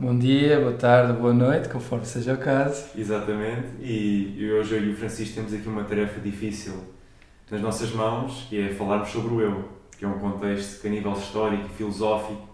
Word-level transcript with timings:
Bom 0.00 0.18
dia, 0.18 0.58
boa 0.58 0.72
tarde, 0.72 1.12
boa 1.12 1.32
noite, 1.32 1.68
conforme 1.68 2.04
seja 2.04 2.34
o 2.34 2.38
caso. 2.38 2.86
Exatamente, 2.96 3.68
e 3.80 4.50
hoje 4.52 4.74
eu 4.74 4.84
e 4.84 4.90
o 4.90 4.96
Francisco 4.96 5.34
temos 5.36 5.52
aqui 5.54 5.68
uma 5.68 5.84
tarefa 5.84 6.18
difícil 6.20 6.74
nas 7.50 7.60
nossas 7.60 7.92
mãos, 7.92 8.46
que 8.48 8.58
é 8.60 8.74
falarmos 8.74 9.10
sobre 9.10 9.32
o 9.34 9.40
eu, 9.40 9.68
que 9.96 10.04
é 10.04 10.08
um 10.08 10.18
contexto 10.18 10.80
que 10.80 10.88
a 10.88 10.90
nível 10.90 11.12
histórico 11.12 11.66
e 11.66 11.76
filosófico 11.76 12.48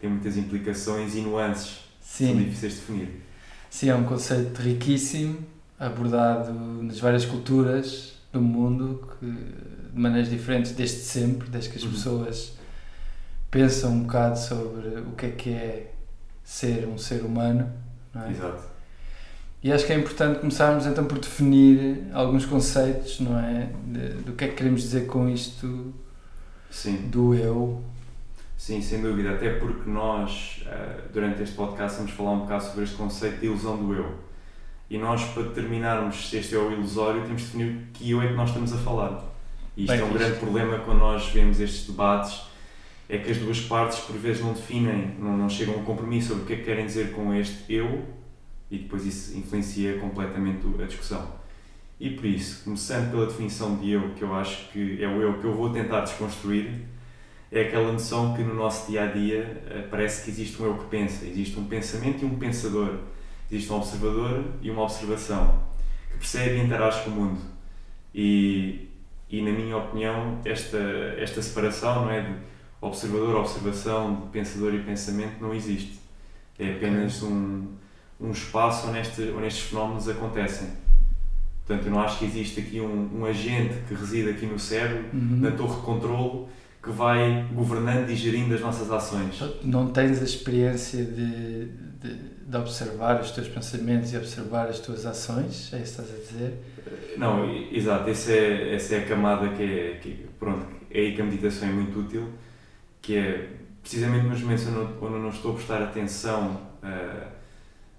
tem 0.00 0.08
muitas 0.08 0.36
implicações 0.38 1.14
e 1.14 1.20
nuances 1.20 1.84
Sim. 2.00 2.26
que 2.28 2.32
são 2.32 2.42
difíceis 2.44 2.72
de 2.72 2.78
definir. 2.80 3.08
Sim, 3.68 3.88
é 3.90 3.94
um 3.94 4.04
conceito 4.04 4.58
riquíssimo, 4.62 5.38
abordado 5.78 6.52
nas 6.52 6.98
várias 6.98 7.26
culturas 7.26 8.14
do 8.32 8.40
mundo, 8.40 9.06
que, 9.20 9.26
de 9.26 10.00
maneiras 10.00 10.30
diferentes 10.30 10.72
desde 10.72 10.96
sempre, 11.00 11.48
desde 11.50 11.68
que 11.70 11.76
as 11.76 11.84
Uhum. 11.84 11.90
pessoas 11.90 12.52
pensam 13.50 13.92
um 13.92 14.00
bocado 14.04 14.38
sobre 14.38 14.88
o 15.00 15.12
que 15.16 15.26
é 15.26 15.30
que 15.30 15.50
é 15.50 15.90
ser 16.44 16.86
um 16.86 16.96
ser 16.98 17.22
humano. 17.22 17.72
Não 18.14 18.24
é? 18.26 18.30
Exato. 18.30 18.62
E 19.62 19.72
acho 19.72 19.86
que 19.86 19.92
é 19.94 19.96
importante 19.98 20.40
começarmos 20.40 20.84
então 20.86 21.06
por 21.06 21.18
definir 21.18 22.04
alguns 22.12 22.44
conceitos, 22.44 23.18
não 23.20 23.38
é? 23.38 23.70
De- 23.86 24.22
do 24.22 24.32
que 24.34 24.44
é 24.44 24.48
que 24.48 24.54
queremos 24.56 24.82
dizer 24.82 25.06
com 25.06 25.26
isto 25.28 25.92
Sim, 26.70 27.08
do 27.08 27.34
eu. 27.34 27.82
sim, 28.58 28.82
sem 28.82 29.00
dúvida, 29.00 29.30
até 29.32 29.54
porque 29.54 29.88
nós, 29.88 30.62
eh, 30.66 31.00
durante 31.12 31.42
este 31.42 31.54
podcast, 31.56 31.96
vamos 31.96 32.12
falar 32.12 32.32
um 32.32 32.40
bocado 32.40 32.64
sobre 32.64 32.84
este 32.84 32.94
conceito 32.96 33.40
de 33.40 33.46
ilusão 33.46 33.76
do 33.78 33.94
eu. 33.94 34.14
E 34.90 34.98
nós, 34.98 35.24
para 35.32 35.44
determinarmos 35.44 36.28
se 36.28 36.36
este 36.36 36.54
é 36.54 36.58
o 36.58 36.70
ilusório, 36.70 37.22
temos 37.22 37.40
de 37.42 37.46
definir 37.46 37.86
que 37.94 38.10
eu 38.10 38.20
é 38.20 38.28
que 38.28 38.34
nós 38.34 38.50
estamos 38.50 38.70
a 38.72 38.76
falar. 38.76 39.24
E 39.76 39.84
isto 39.84 39.92
Bem 39.92 40.00
é 40.00 40.04
um 40.04 40.12
grande 40.12 40.38
problema 40.38 40.78
quando 40.80 40.98
nós 40.98 41.26
vemos 41.30 41.58
estes 41.58 41.86
debates, 41.86 42.42
é 43.14 43.18
que 43.18 43.30
as 43.30 43.38
duas 43.38 43.60
partes 43.60 44.00
por 44.00 44.16
vezes 44.16 44.42
não 44.42 44.52
definem, 44.52 45.14
não, 45.18 45.36
não 45.36 45.48
chegam 45.48 45.74
a 45.74 45.78
um 45.78 45.84
compromisso 45.84 46.28
sobre 46.28 46.42
o 46.42 46.46
que 46.46 46.52
é 46.54 46.56
que 46.56 46.64
querem 46.64 46.86
dizer 46.86 47.12
com 47.12 47.32
este 47.32 47.72
eu 47.72 48.04
e 48.70 48.78
depois 48.78 49.06
isso 49.06 49.38
influencia 49.38 49.98
completamente 49.98 50.66
a 50.82 50.86
discussão. 50.86 51.44
E 52.00 52.10
por 52.10 52.24
isso, 52.26 52.64
começando 52.64 53.12
pela 53.12 53.26
definição 53.26 53.76
de 53.76 53.90
eu, 53.90 54.10
que 54.14 54.22
eu 54.22 54.34
acho 54.34 54.68
que 54.70 55.02
é 55.02 55.06
o 55.06 55.22
eu 55.22 55.38
que 55.38 55.44
eu 55.44 55.54
vou 55.54 55.70
tentar 55.70 56.00
desconstruir, 56.00 56.72
é 57.52 57.62
aquela 57.62 57.92
noção 57.92 58.34
que 58.34 58.42
no 58.42 58.54
nosso 58.54 58.90
dia 58.90 59.04
a 59.04 59.06
dia 59.06 59.62
eh, 59.70 59.86
parece 59.88 60.24
que 60.24 60.30
existe 60.30 60.60
um 60.60 60.66
eu 60.66 60.76
que 60.76 60.86
pensa, 60.86 61.24
existe 61.24 61.56
um 61.58 61.66
pensamento 61.66 62.22
e 62.22 62.24
um 62.24 62.36
pensador, 62.36 62.98
existe 63.48 63.72
um 63.72 63.76
observador 63.76 64.44
e 64.60 64.70
uma 64.72 64.82
observação, 64.82 65.62
que 66.10 66.18
percebe 66.18 66.56
e 66.56 66.64
interage 66.64 67.04
com 67.04 67.10
o 67.10 67.12
mundo. 67.12 67.40
E, 68.12 68.88
e 69.30 69.40
na 69.40 69.52
minha 69.52 69.76
opinião, 69.76 70.40
esta, 70.44 70.78
esta 71.16 71.40
separação 71.40 72.06
não 72.06 72.10
é 72.10 72.22
de 72.22 72.53
observador, 72.86 73.36
observação, 73.36 74.28
pensador 74.32 74.74
e 74.74 74.80
pensamento 74.82 75.40
não 75.40 75.54
existe. 75.54 76.00
É 76.58 76.72
apenas 76.72 77.22
um, 77.22 77.66
um 78.20 78.30
espaço 78.30 78.88
onde, 78.88 78.98
este, 78.98 79.22
onde 79.36 79.46
estes 79.46 79.64
fenómenos 79.70 80.08
acontecem. 80.08 80.68
Portanto, 81.66 81.86
eu 81.86 81.92
não 81.92 82.00
acho 82.00 82.18
que 82.18 82.26
existe 82.26 82.60
aqui 82.60 82.80
um, 82.80 83.20
um 83.20 83.24
agente 83.24 83.74
que 83.88 83.94
reside 83.94 84.28
aqui 84.30 84.46
no 84.46 84.58
cérebro, 84.58 85.04
Uhum. 85.14 85.38
na 85.40 85.50
torre 85.52 85.76
de 85.76 85.82
controle, 85.82 86.46
que 86.82 86.90
vai 86.90 87.46
governando 87.54 88.10
e 88.10 88.14
gerindo 88.14 88.54
as 88.54 88.60
nossas 88.60 88.90
ações. 88.90 89.40
Não 89.62 89.86
tens 89.88 90.20
a 90.20 90.24
experiência 90.24 91.02
de, 91.02 91.64
de, 92.02 92.14
de 92.46 92.56
observar 92.56 93.18
os 93.22 93.30
teus 93.30 93.48
pensamentos 93.48 94.12
e 94.12 94.16
observar 94.18 94.68
as 94.68 94.78
tuas 94.80 95.06
ações? 95.06 95.72
É 95.72 95.78
isso 95.80 95.96
que 95.96 96.02
estás 96.02 96.10
a 96.10 96.16
dizer? 96.18 96.52
Não, 97.16 97.50
exato, 97.72 98.10
essa 98.10 98.30
é, 98.30 98.74
essa 98.74 98.96
é 98.96 98.98
a 98.98 99.06
camada 99.06 99.48
que 99.48 99.62
é, 99.62 99.98
que, 100.02 100.26
pronto, 100.38 100.66
é 100.90 101.00
aí 101.00 101.14
que 101.14 101.22
a 101.22 101.24
meditação 101.24 101.66
é 101.68 101.72
muito 101.72 101.98
útil, 101.98 102.28
que 103.04 103.16
é 103.16 103.50
precisamente 103.82 104.26
nos 104.26 104.40
momentos 104.40 104.66
onde 104.66 104.76
eu- 104.78 105.10
não 105.20 105.28
estou 105.28 105.52
a 105.52 105.54
prestar 105.54 105.82
atenção 105.82 106.60
ah, 106.82 107.28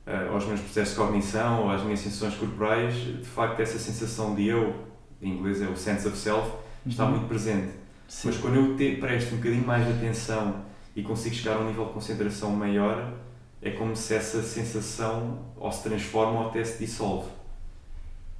ah, 0.07 0.29
aos 0.31 0.45
meus 0.45 0.59
processos 0.61 0.95
de 0.95 0.99
cognição 1.01 1.63
ou 1.63 1.69
às 1.71 1.83
minhas 1.83 1.99
sensações 1.99 2.35
corporais, 2.35 2.93
de 2.95 3.23
facto 3.25 3.59
essa 3.59 3.77
sensação 3.79 4.35
de 4.35 4.47
eu, 4.47 4.75
em 5.21 5.31
inglês 5.37 5.61
é 5.61 5.67
o 5.67 5.75
sense 5.77 6.07
of 6.07 6.17
self, 6.17 6.51
está 6.85 7.05
Uhum. 7.05 7.11
muito 7.11 7.27
presente. 7.27 7.73
Sim. 8.07 8.29
Mas 8.29 8.37
quando 8.37 8.55
eu 8.55 8.75
te, 8.77 8.97
presto 8.97 9.33
um 9.33 9.37
bocadinho 9.37 9.65
mais 9.65 9.85
de 9.85 9.93
atenção 9.93 10.63
e 10.95 11.03
consigo 11.03 11.35
chegar 11.35 11.57
a 11.57 11.59
um 11.59 11.67
nível 11.67 11.85
de 11.87 11.93
concentração 11.93 12.51
maior, 12.51 13.13
é 13.61 13.71
como 13.71 13.95
se 13.95 14.13
essa 14.15 14.41
sensação 14.43 15.39
ou 15.57 15.71
se 15.71 15.83
transforma 15.83 16.41
ou 16.41 16.49
até 16.49 16.63
se 16.63 16.79
dissolve. 16.85 17.29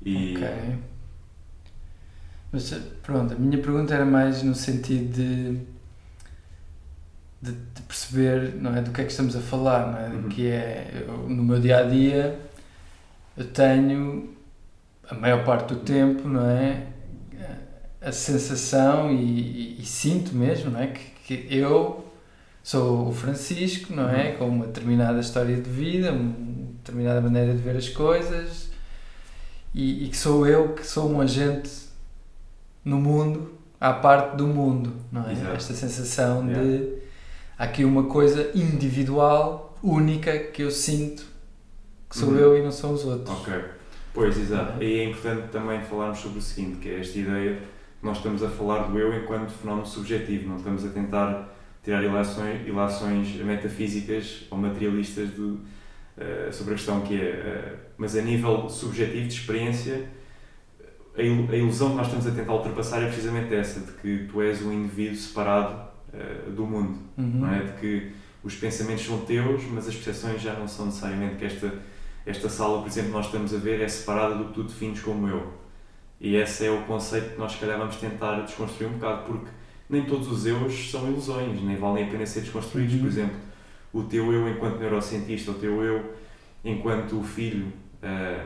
E, 0.05 0.35
Ok. 0.37 0.47
Mas 2.51 2.71
pronto, 3.03 3.33
a 3.33 3.37
minha 3.37 3.57
pergunta 3.61 3.93
era 3.93 4.05
mais 4.05 4.41
no 4.43 4.55
sentido 4.55 5.13
de, 5.13 5.59
de, 7.45 7.51
de 7.51 7.81
perceber 7.87 8.55
não 8.55 8.75
é, 8.75 8.81
do 8.81 8.91
que 8.91 9.01
é 9.01 9.03
que 9.05 9.11
estamos 9.11 9.35
a 9.35 9.39
falar, 9.39 9.91
não 9.91 9.99
é? 9.99 10.07
Uhum. 10.09 10.29
Que 10.29 10.47
é, 10.47 11.03
eu, 11.07 11.17
no 11.29 11.43
meu 11.43 11.59
dia 11.59 11.79
a 11.79 11.83
dia, 11.83 12.39
eu 13.37 13.45
tenho 13.47 14.33
a 15.09 15.15
maior 15.15 15.43
parte 15.45 15.73
do 15.73 15.79
tempo, 15.81 16.27
não 16.27 16.45
é? 16.49 16.87
A 18.01 18.11
sensação 18.11 19.11
e, 19.11 19.15
e- 19.77 19.81
e 19.81 19.85
sinto 19.85 20.35
mesmo, 20.35 20.71
não 20.71 20.79
é? 20.79 20.87
Que, 20.87 21.37
que 21.37 21.55
eu 21.55 22.05
sou 22.63 23.09
o 23.09 23.13
Francisco, 23.13 23.93
não 23.93 24.09
é? 24.09 24.31
Uhum. 24.31 24.37
Com 24.37 24.47
uma 24.49 24.65
determinada 24.67 25.19
história 25.19 25.55
de 25.55 25.69
vida, 25.69 26.11
uma 26.11 26.33
determinada 26.77 27.21
maneira 27.21 27.51
de 27.53 27.59
ver 27.61 27.75
as 27.77 27.89
coisas 27.89 28.69
e, 29.73 30.05
e 30.05 30.09
que 30.09 30.17
sou 30.17 30.45
eu 30.47 30.73
que 30.73 30.85
sou 30.85 31.09
um 31.11 31.19
agente 31.21 31.69
no 32.83 32.97
mundo 32.99 33.53
à 33.81 33.91
parte 33.93 34.37
do 34.37 34.47
mundo, 34.47 34.93
não 35.11 35.27
é? 35.27 35.33
Exato. 35.33 35.55
Esta 35.55 35.73
sensação 35.73 36.47
Yeah. 36.47 36.63
de 36.63 37.04
há 37.57 37.63
aqui 37.63 37.83
uma 37.85 38.03
coisa 38.03 38.51
individual, 38.55 39.77
única, 39.83 40.37
que 40.37 40.61
eu 40.63 40.71
sinto 40.71 41.25
que 42.09 42.17
sou 42.17 42.29
Uhum. 42.29 42.37
eu 42.37 42.57
e 42.57 42.61
não 42.61 42.71
são 42.71 42.93
os 42.93 43.03
outros. 43.05 43.29
Ok. 43.39 43.53
Pois, 44.13 44.37
exato. 44.37 44.73
Uhum. 44.73 44.83
E 44.83 44.99
é 44.99 45.03
importante 45.05 45.49
também 45.51 45.81
falarmos 45.81 46.19
sobre 46.19 46.39
o 46.39 46.41
seguinte, 46.41 46.77
que 46.79 46.89
é 46.89 46.99
esta 46.99 47.17
ideia 47.19 47.55
que 47.99 48.05
nós 48.05 48.17
estamos 48.17 48.41
a 48.43 48.49
falar 48.49 48.83
do 48.87 48.97
eu 48.97 49.13
enquanto 49.17 49.49
fenómeno 49.51 49.85
subjetivo, 49.85 50.47
não 50.49 50.57
estamos 50.57 50.85
a 50.85 50.89
tentar 50.89 51.53
tirar 51.83 52.03
ilações, 52.03 52.65
ilações 52.67 53.35
metafísicas 53.35 54.45
ou 54.49 54.57
materialistas 54.57 55.29
do, 55.31 55.59
eh, 56.17 56.49
sobre 56.51 56.73
a 56.73 56.77
questão 56.77 57.01
que 57.01 57.15
é, 57.19 57.25
eh, 57.25 57.75
mas 57.97 58.15
a 58.15 58.21
nível 58.21 58.69
subjetivo 58.69 59.27
de 59.27 59.33
experiência, 59.33 60.07
a, 61.17 61.21
il- 61.21 61.47
a 61.51 61.55
ilusão 61.55 61.91
que 61.91 61.95
nós 61.97 62.07
estamos 62.07 62.27
a 62.27 62.31
tentar 62.31 62.53
ultrapassar 62.53 63.01
é 63.03 63.07
precisamente 63.07 63.53
essa, 63.53 63.79
de 63.81 63.91
que 63.93 64.27
tu 64.31 64.41
és 64.41 64.61
um 64.61 64.71
indivíduo 64.71 65.15
separado 65.17 65.94
eh, 66.17 66.49
do 66.49 66.65
mundo 66.65 66.97
Uhum. 67.17 67.31
não 67.39 67.53
é? 67.53 67.59
De 67.63 67.71
que 67.73 68.11
os 68.43 68.55
pensamentos 68.55 69.05
são 69.05 69.19
teus, 69.25 69.63
mas 69.71 69.87
as 69.87 69.95
percepções 69.95 70.41
já 70.41 70.53
não 70.53 70.67
são 70.67 70.85
necessariamente 70.85 71.35
que 71.35 71.45
esta, 71.45 71.73
esta 72.25 72.49
sala, 72.49 72.79
por 72.81 72.87
exemplo, 72.87 73.11
nós 73.11 73.25
estamos 73.25 73.53
a 73.53 73.57
ver 73.57 73.81
é 73.81 73.87
separada 73.87 74.35
do 74.35 74.45
que 74.45 74.53
tu 74.53 74.63
defines 74.63 74.99
como 75.01 75.27
eu. 75.27 75.53
E 76.19 76.35
esse 76.35 76.65
é 76.65 76.71
o 76.71 76.83
conceito 76.83 77.31
que 77.33 77.39
nós, 77.39 77.51
se 77.53 77.57
calhar, 77.57 77.77
vamos 77.77 77.95
tentar 77.97 78.41
desconstruir 78.41 78.87
um 78.87 78.93
bocado, 78.93 79.23
porque 79.23 79.47
nem 79.89 80.05
todos 80.05 80.31
os 80.31 80.45
eus 80.45 80.89
são 80.91 81.07
ilusões, 81.07 81.61
nem 81.61 81.75
valem 81.75 82.05
a 82.05 82.07
pena 82.07 82.25
ser 82.25 82.41
desconstruídos. 82.41 82.93
Uhum. 82.95 83.01
Por 83.01 83.07
exemplo, 83.07 83.35
o 83.93 84.03
teu 84.03 84.31
eu 84.33 84.49
enquanto 84.49 84.77
neurocientista, 84.79 85.51
o 85.51 85.55
teu 85.55 85.83
eu 85.83 86.13
enquanto 86.63 87.21
filho, 87.23 87.67
eh, 88.01 88.45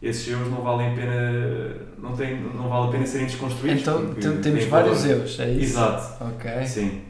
esses 0.00 0.28
eus 0.28 0.48
não 0.50 0.62
valem 0.62 0.92
a 0.92 0.94
pena, 0.94 1.74
não, 1.98 2.14
tem, 2.16 2.40
não 2.40 2.68
vale 2.68 2.88
a 2.88 2.90
pena 2.92 3.06
serem 3.06 3.26
desconstruídos. 3.26 3.80
Então 3.82 4.14
temos 4.40 4.64
vários 4.64 5.02
valor. 5.02 5.16
eus, 5.20 5.40
é 5.40 5.50
isso? 5.50 5.62
Exato, 5.78 6.24
Ok. 6.24 6.66
sim. 6.66 7.02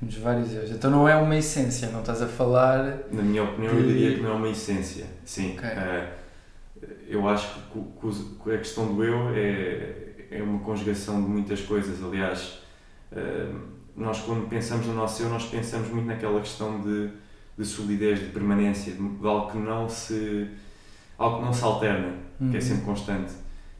Temos 0.00 0.14
vários 0.18 0.52
eus. 0.54 0.70
Então 0.70 0.90
não 0.90 1.08
é 1.08 1.16
uma 1.16 1.36
essência, 1.36 1.88
não 1.88 2.00
estás 2.00 2.20
a 2.22 2.26
falar. 2.26 2.98
Na 3.10 3.22
minha 3.22 3.42
opinião, 3.44 3.72
de- 3.74 3.80
eu 3.80 3.86
diria 3.86 4.14
que 4.16 4.20
não 4.22 4.30
é 4.30 4.34
uma 4.34 4.48
essência. 4.48 5.06
Sim. 5.24 5.54
Ok. 5.56 5.68
Eh, 5.68 6.08
eu 7.08 7.26
acho 7.28 7.48
que, 8.42 8.50
a 8.50 8.58
questão 8.58 8.94
do 8.94 9.02
eu 9.02 9.30
é, 9.34 9.92
é 10.30 10.42
uma 10.42 10.58
conjugação 10.60 11.22
de 11.22 11.28
muitas 11.28 11.60
coisas. 11.62 12.02
Aliás, 12.04 12.58
eh, 13.12 13.46
nós 13.96 14.20
quando 14.20 14.46
pensamos 14.48 14.86
no 14.86 14.92
nosso 14.94 15.22
eu, 15.22 15.30
nós 15.30 15.44
pensamos 15.46 15.88
muito 15.88 16.06
naquela 16.06 16.40
questão 16.40 16.78
de, 16.82 17.08
de 17.56 17.64
solidez, 17.64 18.20
de 18.20 18.26
permanência, 18.26 18.92
de, 18.92 18.98
de 18.98 19.26
algo 19.26 19.50
que 19.50 19.56
não 19.56 19.88
se 19.88 20.48
algo 21.18 21.38
que 21.38 21.44
não 21.44 21.52
se 21.52 21.64
alterna, 21.64 22.14
que 22.38 22.44
é 22.44 22.60
Uhum. 22.60 22.60
sempre 22.60 22.84
constante. 22.84 23.32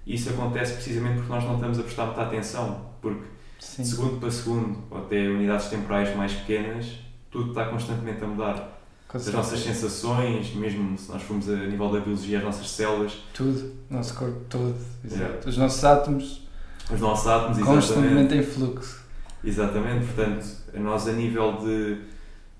E 0.07 0.15
isso 0.15 0.31
acontece 0.31 0.75
precisamente 0.75 1.17
porque 1.17 1.33
nós 1.33 1.45
não 1.45 1.55
estamos 1.55 1.79
a 1.79 1.83
prestar 1.83 2.07
muita 2.07 2.23
atenção, 2.23 2.87
porque 3.03 3.25
Sim. 3.59 3.83
de 3.83 3.89
segundo 3.89 4.21
para 4.21 4.31
segundo, 4.31 4.79
ou 4.91 4.99
até 4.99 5.29
unidades 5.29 5.67
temporais 5.69 6.15
mais 6.17 6.33
pequenas, 6.33 6.99
tudo 7.31 7.51
está 7.51 7.67
constantemente 7.67 8.23
a 8.23 8.27
mudar 8.27 8.73
as 9.13 9.27
nossas 9.33 9.61
sensações, 9.61 10.55
mesmo 10.55 10.97
se 10.99 11.11
nós 11.11 11.23
formos 11.23 11.49
a 11.49 11.57
nível 11.57 11.91
da 11.91 12.01
biologia, 12.01 12.39
as 12.39 12.45
nossas 12.45 12.69
células, 12.71 13.13
Tudo, 13.33 13.73
o 13.91 13.95
nosso 13.95 14.15
corpo 14.15 14.41
todo. 14.49 14.75
Exato. 15.05 15.23
Yeah. 15.23 15.49
Os 15.49 15.57
nossos 15.57 15.85
átomos 15.85 16.47
os 16.93 17.01
nossos 17.01 17.27
átomos, 17.27 17.59
exatamente. 17.59 17.87
constantemente 17.87 18.35
em 18.37 18.43
fluxo. 18.43 19.05
Exatamente, 19.43 20.07
portanto, 20.07 20.47
nós 20.75 21.09
a 21.09 21.13
nível 21.13 21.59
de. 21.59 21.99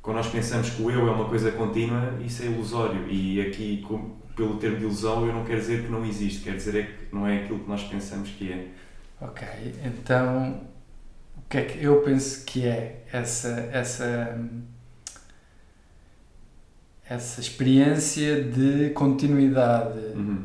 Quando 0.07 0.19
nós 0.19 0.29
pensamos 0.29 0.71
que 0.71 0.81
o 0.83 0.89
eu 0.89 1.09
é 1.09 1.11
uma 1.11 1.29
coisa 1.29 1.51
contínua, 1.51 2.15
isso 2.25 2.41
é 2.45 2.47
ilusório. 2.47 3.09
E 3.11 3.41
aqui, 3.41 3.83
com- 3.89 4.11
pelo 4.37 4.57
termo 4.57 4.77
de 4.77 4.85
ilusão, 4.85 5.27
eu 5.27 5.33
não 5.33 5.45
quero 5.45 5.59
dizer 5.59 5.83
que 5.83 5.91
não 5.91 6.07
existe, 6.07 6.43
quero 6.45 6.57
dizer 6.57 6.77
é 6.77 6.83
que 6.85 7.13
não 7.13 7.27
é 7.27 7.43
aquilo 7.43 7.59
que 7.59 7.69
nós 7.69 7.83
pensamos 7.83 8.29
que 8.31 8.53
é. 8.53 8.69
Ok, 9.21 9.49
então 9.85 10.61
o 11.37 11.41
que 11.51 11.59
é 11.59 11.63
que 11.65 11.83
eu 11.85 12.03
penso 12.03 12.45
que 12.45 12.65
é 12.65 13.03
essa, 13.13 13.49
essa, 13.73 14.39
essa 17.09 17.41
experiência 17.41 18.45
de 18.45 18.91
continuidade, 18.91 19.99
Uhum. 20.15 20.45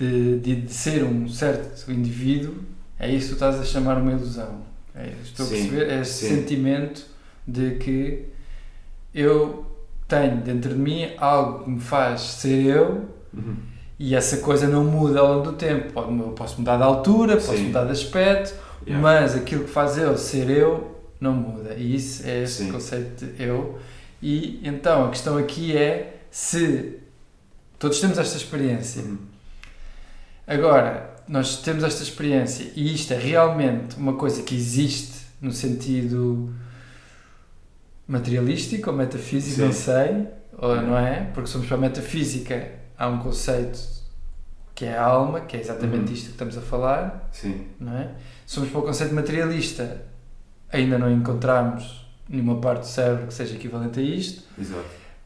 de, 0.00 0.40
de, 0.40 0.60
de 0.62 0.72
ser 0.74 1.04
um 1.04 1.28
certo 1.28 1.92
indivíduo, 1.92 2.56
é 2.98 3.08
isso 3.08 3.26
que 3.26 3.30
tu 3.30 3.34
estás 3.34 3.60
a 3.60 3.64
chamar 3.64 3.98
uma 3.98 4.10
ilusão. 4.10 4.62
É, 4.96 5.12
estou 5.22 5.46
Sim, 5.46 5.54
a 5.54 5.58
perceber? 5.58 5.90
É 5.92 6.00
esse 6.00 6.26
sentimento 6.28 7.14
de 7.46 7.72
que 7.76 8.24
eu 9.14 9.64
tenho 10.08 10.36
dentro 10.38 10.70
de 10.74 10.78
mim 10.78 11.08
algo 11.18 11.64
que 11.64 11.70
me 11.70 11.80
faz 11.80 12.20
ser 12.20 12.64
eu 12.66 13.08
Uhum. 13.34 13.56
e 13.98 14.14
essa 14.14 14.38
coisa 14.38 14.66
não 14.66 14.82
muda 14.84 15.20
ao 15.20 15.34
longo 15.34 15.50
do 15.50 15.52
tempo. 15.56 15.98
Eu 15.98 16.28
posso 16.32 16.58
mudar 16.58 16.76
de 16.78 16.82
altura, 16.84 17.34
posso 17.36 17.56
Sim. 17.56 17.64
mudar 17.68 17.84
de 17.84 17.92
aspecto, 17.92 18.54
Yeah. 18.86 19.02
mas 19.02 19.34
aquilo 19.34 19.64
que 19.64 19.70
faz 19.70 19.98
eu 19.98 20.16
ser 20.16 20.48
eu 20.48 20.96
não 21.20 21.32
muda. 21.34 21.74
E 21.74 21.96
isso 21.96 22.24
é 22.26 22.42
esse 22.44 22.64
Sim. 22.64 22.70
conceito 22.72 23.26
de 23.26 23.42
eu. 23.42 23.78
E 24.22 24.60
então 24.62 25.06
a 25.06 25.10
questão 25.10 25.36
aqui 25.36 25.76
é 25.76 26.20
se 26.30 26.98
todos 27.78 27.98
temos 28.00 28.16
esta 28.18 28.36
experiência. 28.36 29.02
Uhum. 29.02 29.18
Agora, 30.46 31.10
nós 31.28 31.56
temos 31.62 31.82
esta 31.82 32.02
experiência 32.02 32.70
e 32.76 32.94
isto 32.94 33.12
é 33.12 33.18
realmente 33.18 33.96
uma 33.96 34.12
coisa 34.14 34.42
que 34.42 34.54
existe 34.54 35.14
no 35.40 35.50
sentido 35.52 36.54
materialístico 38.06 38.90
ou 38.90 38.96
metafísico, 38.96 39.56
Sim. 39.56 39.64
não 39.64 39.72
sei, 39.72 40.28
ou 40.58 40.76
não 40.82 40.96
é? 40.98 41.30
Porque 41.34 41.48
somos 41.48 41.66
para 41.66 41.76
a 41.76 41.80
metafísica, 41.80 42.70
há 42.96 43.08
um 43.08 43.18
conceito 43.18 43.78
que 44.74 44.84
é 44.84 44.96
a 44.96 45.04
alma, 45.04 45.40
que 45.40 45.56
é 45.56 45.60
exatamente 45.60 46.08
Uhum. 46.08 46.12
isto 46.14 46.24
que 46.26 46.30
estamos 46.32 46.56
a 46.58 46.60
falar, 46.60 47.28
Sim. 47.32 47.66
não 47.80 47.96
é? 47.96 48.10
Somos 48.46 48.68
para 48.70 48.78
o 48.80 48.82
conceito 48.82 49.14
materialista, 49.14 50.02
ainda 50.70 50.98
não 50.98 51.10
encontramos 51.10 52.06
nenhuma 52.28 52.60
parte 52.60 52.80
do 52.80 52.86
cérebro 52.86 53.26
que 53.26 53.34
seja 53.34 53.54
equivalente 53.54 53.98
a 53.98 54.02
isto, 54.02 54.42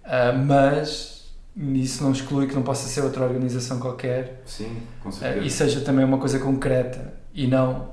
ah, 0.05 0.32
mas 0.32 1.31
isso 1.56 2.03
não 2.05 2.12
exclui 2.12 2.47
que 2.47 2.55
não 2.55 2.62
possa 2.62 2.88
ser 2.88 3.00
outra 3.03 3.25
organização 3.25 3.79
qualquer 3.81 4.43
Sim, 4.47 4.81
com 5.03 5.09
ah, 5.09 5.12
certeza. 5.12 5.44
e 5.47 5.50
seja 5.50 5.81
também 5.81 6.05
uma 6.05 6.19
coisa 6.19 6.38
concreta 6.38 7.12
e 7.35 7.47
não. 7.47 7.91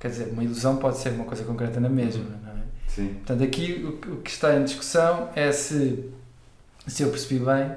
Quer 0.00 0.08
dizer, 0.08 0.28
uma 0.32 0.44
ilusão 0.44 0.76
pode 0.76 0.98
ser 0.98 1.10
uma 1.10 1.24
coisa 1.24 1.44
concreta 1.44 1.80
na 1.80 1.88
mesma, 1.88 2.24
não 2.42 2.50
é? 2.50 2.53
Sim. 2.88 3.14
Portanto, 3.14 3.42
aqui 3.42 3.84
o, 3.84 4.18
que- 4.22 4.30
está 4.30 4.54
em 4.56 4.64
discussão 4.64 5.30
é 5.34 5.50
se, 5.52 6.10
se 6.86 7.02
eu 7.02 7.10
percebi 7.10 7.44
bem, 7.44 7.74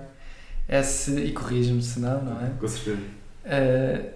é 0.68 0.84
se, 0.84 1.12
e 1.20 1.32
corrige-me 1.34 1.82
se 1.82 2.00
não, 2.00 2.22
não 2.24 2.46
é? 2.46 2.50
Com 2.60 2.68
certeza. 2.68 3.02
Uh, 3.46 4.10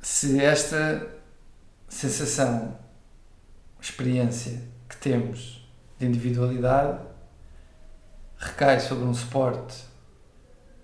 se 0.00 0.40
esta 0.42 1.06
sensação, 1.88 2.76
experiência 3.80 4.60
que 4.88 4.96
temos 4.96 5.66
de 5.98 6.06
individualidade 6.06 6.98
recai 8.38 8.80
sobre 8.80 9.04
um 9.04 9.14
suporte 9.14 9.84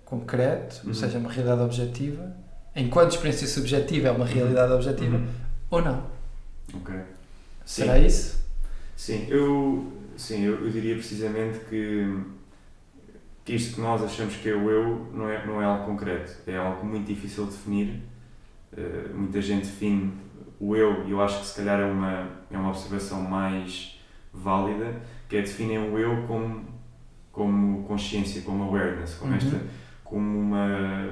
concreto, 0.05 0.81
Uhum. 0.83 0.89
ou 0.89 0.93
seja, 0.95 1.17
uma 1.17 1.31
realidade 1.31 1.61
objetiva, 1.61 2.31
enquanto 2.75 3.11
experiência 3.11 3.47
subjetiva 3.47 4.07
é 4.07 4.11
uma 4.11 4.25
realidade 4.25 4.71
objetiva, 4.71 5.17
Uhum. 5.17 5.27
ou 5.69 5.81
não. 5.81 6.05
Ok. 6.73 6.95
Será 7.65 7.97
isso? 7.99 8.40
Sim, 9.01 9.25
eu, 9.29 9.91
sim 10.15 10.43
eu, 10.43 10.63
eu 10.63 10.69
diria 10.69 10.93
precisamente 10.93 11.57
que, 11.67 12.19
que 13.43 13.55
isto 13.55 13.73
que 13.73 13.81
nós 13.81 14.03
achamos 14.03 14.35
que 14.35 14.47
é 14.47 14.53
o 14.53 14.69
eu 14.69 15.11
não 15.11 15.27
é, 15.27 15.43
não 15.43 15.59
é 15.59 15.65
algo 15.65 15.85
concreto, 15.85 16.31
é 16.45 16.55
algo 16.55 16.85
muito 16.85 17.07
difícil 17.07 17.45
de 17.45 17.51
definir. 17.53 18.03
Eh, 18.77 19.09
muita 19.15 19.41
gente 19.41 19.65
define 19.65 20.13
o 20.59 20.75
eu, 20.75 21.07
e 21.07 21.09
eu 21.09 21.19
acho 21.19 21.39
que 21.39 21.47
se 21.47 21.55
calhar 21.55 21.79
é 21.79 21.85
uma, 21.85 22.29
é 22.51 22.55
uma 22.55 22.69
observação 22.69 23.23
mais 23.23 23.99
válida, 24.31 25.01
que 25.27 25.35
é 25.35 25.41
definem 25.41 25.79
o 25.79 25.97
eu 25.97 26.27
como, 26.27 26.63
como 27.31 27.83
consciência, 27.85 28.43
como 28.43 28.65
awareness, 28.65 29.15
como, 29.15 29.31
Uhum. 29.31 29.37
esta, 29.37 29.61
como, 30.03 30.39
uma, 30.39 31.09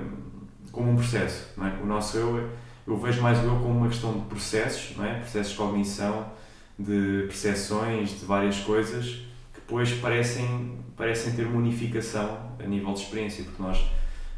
como 0.72 0.92
um 0.92 0.96
processo. 0.96 1.54
Não 1.58 1.66
é? 1.66 1.74
O 1.82 1.88
nosso 1.88 2.18
eu, 2.18 2.50
eu 2.86 2.98
vejo 2.98 3.20
mais 3.24 3.40
o 3.40 3.46
eu 3.48 3.56
como 3.56 3.80
uma 3.80 3.88
questão 3.88 4.14
de 4.14 4.26
processos, 4.28 4.96
não 4.96 5.06
é? 5.06 5.16
processos 5.16 5.54
de 5.54 5.58
cognição, 5.58 6.38
de 6.80 7.24
percepções, 7.28 8.12
de 8.20 8.26
várias 8.26 8.60
coisas 8.62 9.06
que 9.54 9.60
depois 9.60 9.92
parecem, 9.96 10.78
parecem 10.96 11.34
ter 11.34 11.46
uma 11.46 11.58
unificação 11.58 12.40
a 12.58 12.64
nível 12.68 12.94
de 12.94 13.02
experiência, 13.02 13.44
porque 13.44 13.62
nós, 13.62 13.86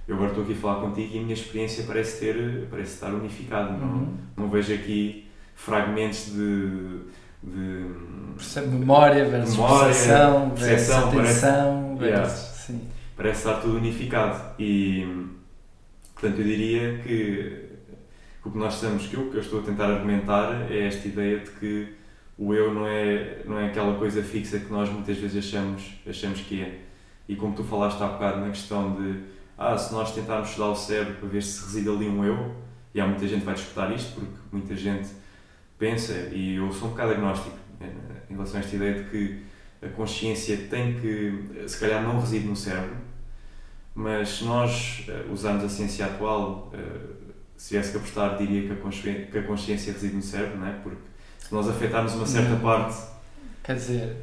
eu 0.07 0.15
agora 0.15 0.29
estou 0.31 0.43
aqui 0.43 0.53
a 0.53 0.55
falar 0.55 0.81
contigo 0.81 1.13
e 1.15 1.19
a 1.19 1.21
minha 1.21 1.33
experiência 1.35 1.83
parece, 1.85 2.19
ter, 2.19 2.67
parece 2.71 2.93
estar 2.95 3.13
unificada, 3.13 3.71
não, 3.73 3.87
Uhum. 3.87 4.17
não 4.35 4.49
vejo 4.49 4.73
aqui 4.73 5.27
fragmentos 5.55 6.31
de, 6.33 7.01
de 7.43 7.85
Memória 8.69 9.25
versus 9.29 9.55
Memória, 9.55 9.85
percepção, 9.85 10.49
percepção, 10.51 11.11
versus 11.11 11.43
atenção, 11.43 11.97
Yeah. 12.01 12.23
versus, 12.27 12.65
sim. 12.65 12.81
parece 13.15 13.37
estar 13.47 13.61
tudo 13.61 13.77
unificado 13.77 14.55
e 14.57 15.27
portanto 16.15 16.39
eu 16.39 16.43
diria 16.45 16.97
que 17.03 17.65
o 18.43 18.49
que 18.49 18.57
nós 18.57 18.73
estamos, 18.75 19.05
que 19.05 19.13
eu, 19.15 19.29
que 19.29 19.35
eu 19.37 19.41
estou 19.41 19.59
a 19.59 19.63
tentar 19.63 19.85
argumentar 19.85 20.65
é 20.71 20.87
esta 20.87 21.07
ideia 21.07 21.37
de 21.39 21.51
que 21.51 21.93
o 22.41 22.55
eu 22.55 22.73
não 22.73 22.87
é, 22.87 23.43
não 23.45 23.59
é 23.59 23.67
aquela 23.67 23.95
coisa 23.99 24.23
fixa 24.23 24.57
que 24.57 24.71
nós 24.71 24.89
muitas 24.89 25.15
vezes 25.15 25.45
achamos, 25.45 25.93
achamos 26.07 26.41
que 26.41 26.63
é. 26.63 26.79
E 27.29 27.35
como 27.35 27.55
tu 27.55 27.63
falaste 27.63 28.01
há 28.01 28.07
bocado 28.07 28.41
na 28.41 28.49
questão 28.49 28.95
de 28.95 29.19
ah, 29.55 29.77
se 29.77 29.93
nós 29.93 30.11
tentarmos 30.15 30.49
estudar 30.49 30.69
o 30.69 30.75
cérebro 30.75 31.13
para 31.19 31.29
ver 31.29 31.43
se 31.43 31.63
reside 31.63 31.87
ali 31.87 32.07
um 32.07 32.25
eu, 32.25 32.55
e 32.95 32.99
há 32.99 33.05
muita 33.05 33.27
gente 33.27 33.41
que 33.41 33.45
vai 33.45 33.53
disputar 33.53 33.91
isto, 33.91 34.15
porque 34.15 34.33
muita 34.51 34.75
gente 34.75 35.09
pensa, 35.77 36.13
e 36.33 36.55
eu 36.55 36.71
sou 36.71 36.87
um 36.87 36.91
bocado 36.91 37.11
agnóstico 37.11 37.55
eh, 37.79 37.85
em 38.27 38.33
relação 38.33 38.57
a 38.57 38.63
esta 38.63 38.75
ideia 38.75 39.03
de 39.03 39.09
que 39.11 39.43
a 39.83 39.89
consciência 39.89 40.57
tem 40.67 40.99
que, 40.99 41.67
se 41.67 41.79
calhar 41.79 42.01
não 42.01 42.19
reside 42.19 42.47
no 42.47 42.55
cérebro, 42.55 42.97
mas 43.93 44.29
se 44.29 44.45
nós 44.45 45.05
eh, 45.07 45.25
usarmos 45.31 45.63
a 45.63 45.69
ciência 45.69 46.07
atual, 46.07 46.71
eh, 46.73 47.31
se 47.55 47.75
viesse 47.75 47.91
que 47.91 47.97
apostar, 47.97 48.35
diria 48.39 48.67
que 48.67 49.37
a 49.37 49.43
consciência 49.43 49.93
reside 49.93 50.15
no 50.15 50.23
cérebro, 50.23 50.57
não 50.57 50.65
é? 50.65 50.71
Porque 50.81 51.10
se 51.41 51.53
nós 51.53 51.67
afetarmos 51.67 52.13
uma 52.13 52.25
certa 52.25 52.51
Não. 52.51 52.59
parte. 52.59 52.97
Quer 53.63 53.75
dizer, 53.75 54.17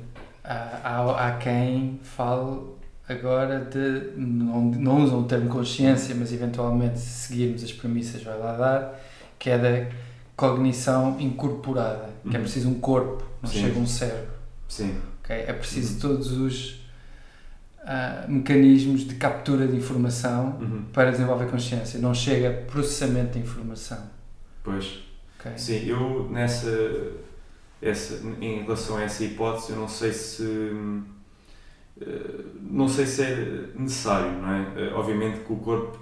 há, 0.44 1.26
há, 1.29 1.32
quem 1.38 2.00
fale 2.03 2.61
agora 3.09 3.61
de. 3.61 4.12
Não, 4.17 4.62
não 4.62 5.03
usam 5.05 5.20
o 5.20 5.25
termo 5.25 5.49
consciência, 5.50 6.15
mas 6.15 6.32
eventualmente, 6.32 6.99
se 6.99 7.29
seguirmos 7.29 7.62
as 7.62 7.73
premissas, 7.73 8.23
vai 8.23 8.38
lá 8.38 8.56
dar, 8.56 9.00
que 9.38 9.50
é 9.50 9.59
da 9.59 9.91
cognição 10.37 11.17
incorporada, 11.20 12.11
que 12.23 12.29
é 12.35 12.38
Uhum. 12.38 12.43
preciso 12.44 12.69
um 12.70 12.75
corpo, 12.81 13.25
não 13.43 13.50
Sim. 13.50 13.61
chega 13.61 13.79
um 13.79 13.87
cérebro. 13.87 14.31
Sim, 14.69 14.97
ok? 15.23 15.37
É 15.37 15.53
preciso 15.53 15.94
Uhum. 15.94 16.00
todos 16.00 16.32
os 16.32 16.79
ah, 17.85 18.25
mecanismos 18.29 19.00
de 19.07 19.14
captura 19.14 19.66
de 19.66 19.76
informação 19.76 20.57
uhum. 20.61 20.85
para 20.93 21.11
desenvolver 21.11 21.47
consciência, 21.47 21.99
não 21.99 22.12
chega 22.14 22.50
processamento 22.71 23.33
de 23.33 23.38
informação. 23.40 23.99
pois. 24.62 25.08
Ok? 25.38 25.52
Sim, 25.57 25.87
eu 25.87 26.28
nessa. 26.30 27.12
Essa, 27.80 28.21
em 28.40 28.62
relação 28.62 28.97
a 28.97 29.02
essa 29.04 29.25
hipótese, 29.25 29.71
eu 29.73 29.78
não 29.78 29.88
sei 29.88 30.12
se. 30.12 30.42
eh, 32.00 32.45
Não 32.61 32.88
sei 32.88 33.07
se 33.07 33.23
é 33.23 33.68
necessário, 33.75 34.33
não 34.40 34.52
é? 34.52 34.66
Eh, 34.76 34.92
Obviamente 34.95 35.40
que 35.40 35.52
o 35.52 35.57
corpo, 35.57 35.99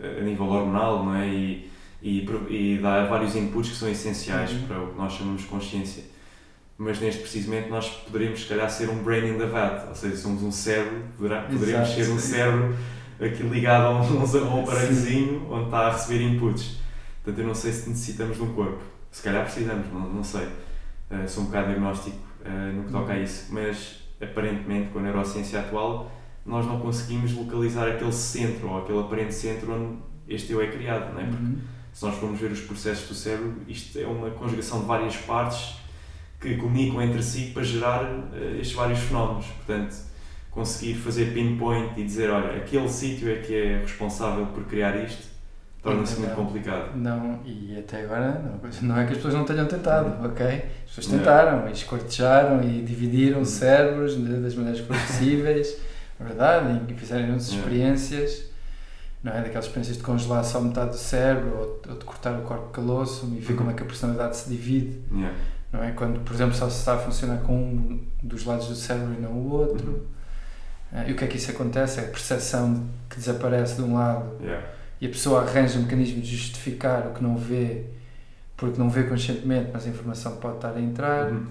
eh, 0.00 0.18
a 0.20 0.24
nível 0.24 0.46
hormonal, 0.46 1.04
não 1.04 1.14
é? 1.16 1.28
E, 1.28 1.70
e, 2.02 2.26
e 2.50 2.78
dá 2.82 3.06
vários 3.06 3.36
inputs 3.36 3.70
que 3.70 3.76
são 3.76 3.88
essenciais 3.88 4.52
Uhum. 4.52 4.66
para 4.66 4.82
o 4.82 4.88
que 4.92 4.98
nós 4.98 5.12
chamamos 5.12 5.42
de 5.42 5.48
consciência. 5.48 6.04
Mas 6.78 7.00
neste 7.00 7.20
precisamente 7.22 7.68
nós 7.70 7.88
poderíamos, 7.90 8.42
se 8.42 8.48
calhar, 8.48 8.70
ser 8.70 8.88
um 8.90 9.02
brain 9.04 9.34
in 9.34 9.38
the 9.38 9.46
vat, 9.46 9.88
ou 9.88 9.94
seja, 9.94 10.16
somos 10.16 10.42
um 10.42 10.52
cérebro, 10.52 11.02
poderá, 11.16 11.42
poderíamos 11.42 11.90
Exato, 11.90 12.04
ser 12.04 12.10
um 12.10 12.18
sim. 12.18 12.32
cérebro 12.32 12.76
aqui 13.20 13.42
ligado 13.44 13.86
a 13.86 13.90
um, 13.90 14.02
a 14.22 14.56
um 14.56 14.62
aparelhozinho 14.62 15.46
onde 15.50 15.66
está 15.66 15.78
a 15.88 15.92
receber 15.92 16.22
inputs. 16.22 16.81
Portanto, 17.22 17.40
eu 17.40 17.46
não 17.46 17.54
sei 17.54 17.72
se 17.72 17.88
necessitamos 17.88 18.36
de 18.36 18.42
um 18.42 18.52
corpo. 18.54 18.82
Se 19.10 19.22
calhar 19.22 19.44
precisamos, 19.44 19.86
não, 19.92 20.00
não 20.00 20.24
sei. 20.24 20.44
Uh, 21.10 21.28
sou 21.28 21.44
um 21.44 21.46
bocado 21.46 21.68
diagnóstico 21.68 22.16
uh, 22.44 22.72
no 22.76 22.84
que 22.84 22.92
toca 22.92 23.12
a 23.12 23.18
isso. 23.18 23.46
Mas, 23.52 24.02
aparentemente, 24.20 24.90
com 24.90 24.98
a 24.98 25.02
neurociência 25.02 25.60
atual, 25.60 26.10
nós 26.44 26.66
não 26.66 26.80
conseguimos 26.80 27.32
localizar 27.32 27.86
aquele 27.88 28.12
centro 28.12 28.68
ou 28.68 28.78
aquele 28.78 29.00
aparente 29.00 29.34
centro 29.34 29.72
onde 29.72 29.98
este 30.26 30.52
eu 30.52 30.60
é 30.60 30.66
criado. 30.68 31.12
Não 31.12 31.20
é? 31.20 31.24
Porque 31.24 31.42
Uhum. 31.42 31.58
se 31.92 32.04
nós 32.04 32.14
formos 32.16 32.40
ver 32.40 32.50
os 32.50 32.60
processos 32.62 33.08
do 33.08 33.14
cérebro, 33.14 33.54
isto 33.68 33.98
é 33.98 34.06
uma 34.06 34.30
conjugação 34.30 34.80
de 34.80 34.86
várias 34.86 35.16
partes 35.16 35.76
que 36.40 36.56
comunicam 36.56 37.00
entre 37.02 37.22
si 37.22 37.50
para 37.54 37.62
gerar 37.62 38.02
uh, 38.04 38.56
estes 38.58 38.72
vários 38.72 38.98
fenómenos. 39.00 39.46
Portanto, 39.46 39.94
conseguir 40.50 40.94
fazer 40.94 41.32
pinpoint 41.32 41.92
e 41.98 42.04
dizer, 42.04 42.30
olha, 42.30 42.56
aquele 42.56 42.88
sítio 42.88 43.30
é 43.30 43.36
que 43.36 43.54
é 43.54 43.78
responsável 43.78 44.46
por 44.46 44.64
criar 44.64 44.96
isto, 45.02 45.31
torna-se 45.82 46.20
muito 46.20 46.34
complicado. 46.34 46.96
Não, 46.96 47.40
e 47.44 47.76
até 47.78 48.02
agora 48.02 48.40
não, 48.40 48.88
não 48.88 48.98
é 48.98 49.04
que 49.04 49.10
as 49.12 49.16
pessoas 49.16 49.34
não 49.34 49.44
tenham 49.44 49.66
tentado, 49.66 50.24
ok? 50.26 50.46
As 50.46 50.94
pessoas 50.94 51.06
tentaram 51.18 51.68
e 51.68 51.72
escortejaram 51.72 52.62
e 52.62 52.82
dividiram 52.82 53.44
cérebros 53.44 54.16
de- 54.16 54.40
das 54.40 54.54
maneiras 54.54 54.80
que 54.80 54.86
foram 54.86 55.00
possíveis, 55.00 55.76
é 56.20 56.24
verdade, 56.24 56.80
e 56.92 56.94
fizeram 56.94 57.24
outras 57.30 57.50
Não. 57.52 57.58
experiências, 57.58 58.44
não 59.24 59.32
é? 59.32 59.40
Daquelas 59.42 59.64
experiências 59.66 59.96
de 59.96 60.02
congelar 60.02 60.44
só 60.44 60.60
metade 60.60 60.90
do 60.90 60.96
cérebro 60.98 61.56
ou, 61.56 61.82
ou 61.92 61.98
de 61.98 62.04
cortar 62.04 62.38
o 62.38 62.42
corpo 62.42 62.70
caloço 62.70 63.26
e 63.36 63.40
ver 63.40 63.52
Uhum. 63.52 63.58
como 63.58 63.70
é 63.70 63.74
que 63.74 63.82
a 63.82 63.86
personalidade 63.86 64.36
se 64.36 64.48
divide, 64.48 65.00
não 65.72 65.82
é? 65.82 65.90
Quando, 65.92 66.20
por 66.20 66.32
exemplo, 66.34 66.54
só 66.54 66.68
se 66.70 66.78
está 66.78 66.94
a 66.94 66.98
funcionar 66.98 67.38
com 67.38 67.54
um 67.56 68.00
dos 68.22 68.44
lados 68.44 68.68
do 68.68 68.74
cérebro 68.76 69.14
e 69.18 69.20
não 69.20 69.30
o 69.32 69.50
outro. 69.52 69.88
Uhum. 69.90 70.00
Ah, 70.94 71.08
e 71.08 71.12
o 71.12 71.16
que 71.16 71.24
é 71.24 71.26
que 71.26 71.38
isso 71.38 71.50
acontece? 71.50 72.00
É 72.00 72.04
a 72.04 72.08
percepção 72.08 72.84
que 73.08 73.16
desaparece 73.16 73.76
de 73.76 73.82
um 73.82 73.94
lado 73.94 74.36
Yeah. 74.42 74.62
E 75.02 75.06
a 75.06 75.08
pessoa 75.08 75.42
arranja 75.42 75.78
um 75.78 75.82
mecanismo 75.82 76.20
de 76.22 76.36
justificar 76.36 77.08
o 77.08 77.14
que 77.14 77.22
não 77.22 77.36
vê, 77.36 77.82
porque 78.56 78.78
não 78.78 78.88
vê 78.88 79.02
conscientemente, 79.02 79.70
mas 79.72 79.84
a 79.84 79.88
informação 79.88 80.36
pode 80.36 80.56
estar 80.56 80.76
a 80.76 80.80
entrar. 80.80 81.32
Uhum. 81.32 81.46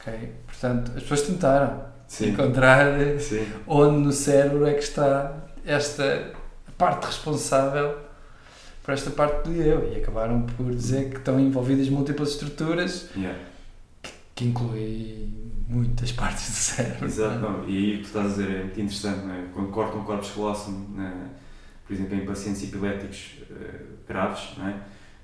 ok? 0.00 0.30
Portanto, 0.46 0.92
as 0.94 1.02
pessoas 1.02 1.22
tentaram 1.22 1.82
Sim. 2.06 2.28
encontrar 2.30 3.18
Sim. 3.18 3.46
onde 3.66 3.98
no 3.98 4.12
cérebro 4.12 4.64
é 4.66 4.74
que 4.74 4.82
está 4.84 5.32
esta 5.66 6.32
parte 6.78 7.06
responsável 7.06 7.98
por 8.84 8.92
esta 8.94 9.10
parte 9.10 9.48
do 9.48 9.60
eu 9.60 9.92
e 9.92 9.96
acabaram 9.96 10.42
por 10.42 10.72
dizer 10.74 11.08
que 11.10 11.16
estão 11.16 11.40
envolvidas 11.40 11.88
múltiplas 11.88 12.30
estruturas 12.30 13.08
Yeah. 13.16 13.38
que 14.34 14.44
inclui 14.44 15.28
muitas 15.68 16.12
partes 16.12 16.48
do 16.50 16.54
cérebro. 16.54 17.06
Exato, 17.06 17.38
não. 17.40 17.68
e 17.68 17.76
aí 17.76 17.94
o 17.94 17.96
que 17.96 18.02
tu 18.02 18.06
estás 18.06 18.26
a 18.26 18.28
dizer 18.28 18.50
é 18.50 18.58
muito 18.60 18.80
interessante, 18.80 19.24
não 19.26 19.34
é? 19.34 19.44
quando 19.52 19.70
cortam 19.70 20.00
o 20.00 20.04
corpus 20.04 20.30
callosum, 20.30 20.86
na- 20.94 21.28
por 21.86 21.92
exemplo, 21.92 22.14
em 22.16 22.24
pacientes 22.24 22.62
epiléticos 22.64 23.36
eh, 23.50 23.80
graves, 24.08 24.50
não 24.58 24.68
é? 24.68 24.74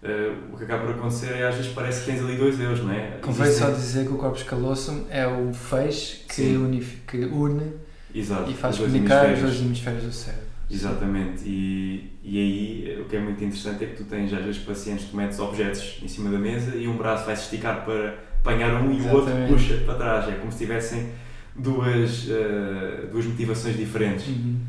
Eh, 0.03 0.33
o 0.53 0.57
que 0.57 0.65
acaba 0.65 0.85
por 0.87 0.95
acontecer 0.95 1.33
é 1.35 1.47
às 1.47 1.55
vezes 1.57 1.73
parece 1.73 2.01
que 2.05 2.11
tens 2.13 2.23
ali 2.25 2.37
dois 2.37 2.59
eus, 2.61 2.81
não 2.83 2.93
é? 2.93 3.19
Convém 3.23 3.47
Existem- 3.47 3.67
só 3.69 3.73
dizer 3.75 4.07
que 4.07 4.13
o 4.13 4.17
corpus 4.17 4.43
callosum 4.43 5.05
é 5.11 5.27
o 5.27 5.53
feixe 5.53 6.25
que, 6.29 6.81
que 7.07 7.17
une 7.27 7.73
Exato, 8.15 8.51
e 8.51 8.55
faz 8.55 8.77
comunicar 8.79 9.33
os 9.33 9.41
dois 9.41 9.61
hemisférios 9.61 10.05
do 10.05 10.13
cérebro. 10.13 10.47
Exatamente, 10.71 11.43
e, 11.47 12.13
e 12.23 12.39
aí 12.39 13.01
o 13.01 13.05
que 13.07 13.17
é 13.17 13.21
muito 13.21 13.43
interessante 13.43 13.83
é 13.85 13.89
que 13.89 13.97
tu 13.97 14.05
tens 14.05 14.33
às 14.33 14.45
vezes 14.45 14.61
pacientes 14.63 15.07
que 15.07 15.17
metes 15.17 15.39
objetos 15.41 15.99
em 16.03 16.07
cima 16.09 16.31
da 16.31 16.39
mesa 16.39 16.77
e 16.77 16.87
um 16.87 16.97
braço 16.97 17.27
vai 17.27 17.35
se 17.37 17.43
esticar 17.43 17.85
para 17.85 18.19
apanhar 18.41 18.81
um 18.81 18.93
e 18.93 19.01
o 19.01 19.09
outro 19.11 19.31
Exatamente. 19.31 19.53
puxa 19.53 19.77
para 19.85 19.95
trás. 19.95 20.29
É 20.29 20.33
como 20.37 20.51
se 20.53 20.59
tivessem 20.59 21.11
duas, 21.57 22.29
eh, 22.31 23.07
duas 23.11 23.27
motivações 23.27 23.77
diferentes. 23.77 24.29
Uhum. 24.29 24.61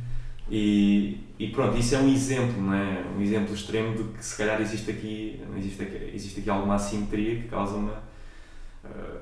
E, 0.50 1.19
e 1.45 1.51
pronto, 1.51 1.77
isso 1.77 1.95
é 1.95 2.00
um 2.00 2.10
exemplo, 2.12 2.62
não 2.62 2.74
é? 2.74 3.03
Um 3.17 3.21
exemplo 3.21 3.53
extremo 3.53 3.95
de 3.95 4.03
que 4.17 4.24
se 4.25 4.38
calhar 4.38 4.62
existe 4.62 4.91
aqui, 4.91 5.41
existe 5.57 5.81
aqui, 5.83 6.12
existe 6.13 6.39
aqui 6.41 6.50
alguma 6.50 6.75
assimetria 6.75 7.36
que 7.41 7.48
causa 7.48 7.75
uma 7.75 8.01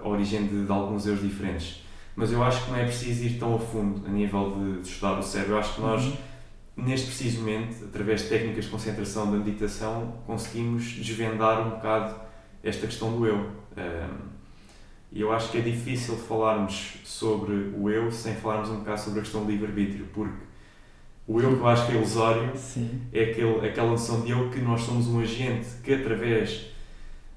a 0.04 0.08
origem 0.08 0.48
de, 0.48 0.66
de 0.66 0.72
alguns 0.72 1.06
erros 1.06 1.22
diferentes. 1.22 1.84
Mas 2.16 2.32
eu 2.32 2.42
acho 2.44 2.66
que 2.66 2.72
não 2.72 2.78
é 2.78 2.84
preciso 2.86 3.24
ir 3.26 3.38
tão 3.40 3.56
a 3.56 3.60
fundo 3.60 4.06
a 4.08 4.10
nível 4.10 4.52
de, 4.58 4.82
de 4.82 4.88
estudar 4.88 5.18
o 5.20 5.24
cérebro. 5.24 5.54
Eu 5.56 5.60
acho 5.60 5.76
que 5.76 5.82
nós, 5.82 6.04
Uhum. 6.78 6.86
neste 6.86 7.08
preciso 7.08 7.40
momento, 7.42 7.86
através 7.86 8.22
de 8.24 8.30
técnicas 8.30 8.66
de 8.66 8.72
concentração 8.72 9.32
da 9.32 9.38
meditação, 9.38 10.14
conseguimos 10.26 10.84
desvendar 10.94 11.66
um 11.68 11.72
bocado 11.72 12.16
esta 12.64 12.88
questão 12.88 13.12
do 13.18 13.26
eu. 13.26 13.36
Um, 13.78 14.30
E 15.12 15.22
eu 15.22 15.32
acho 15.34 15.50
que 15.52 15.58
é 15.58 15.62
difícil 15.62 16.16
falarmos 16.18 16.94
sobre 17.04 17.54
o 17.76 17.90
eu 17.90 18.12
sem 18.12 18.36
falarmos 18.36 18.70
um 18.70 18.80
bocado 18.80 19.00
sobre 19.02 19.20
a 19.20 19.24
questão 19.24 19.44
do 19.44 19.50
livre-arbítrio, 19.52 20.06
porque 20.14 20.44
o 21.30 21.40
eu 21.40 21.56
que 21.56 21.62
eu 21.62 21.68
acho 21.68 21.86
que 21.86 21.92
é 21.92 21.96
ilusório 21.96 22.58
Sim. 22.58 23.02
é 23.14 23.26
aquele, 23.26 23.68
aquela 23.68 23.92
noção 23.92 24.22
de 24.22 24.32
eu 24.32 24.50
que 24.50 24.60
nós 24.60 24.82
somos 24.82 25.06
um 25.08 25.20
agente 25.20 25.68
que, 25.84 25.94
através 25.94 26.72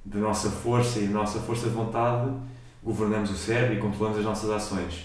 da 0.02 0.18
nossa 0.18 0.50
força 0.50 0.98
e 0.98 1.08
da 1.08 1.12
nossa 1.12 1.40
força 1.40 1.68
de 1.68 1.74
vontade, 1.74 2.32
governamos 2.82 3.30
o 3.30 3.36
cérebro 3.36 3.74
e 3.74 3.78
controlamos 3.78 4.18
as 4.18 4.24
nossas 4.24 4.48
ações. 4.48 5.04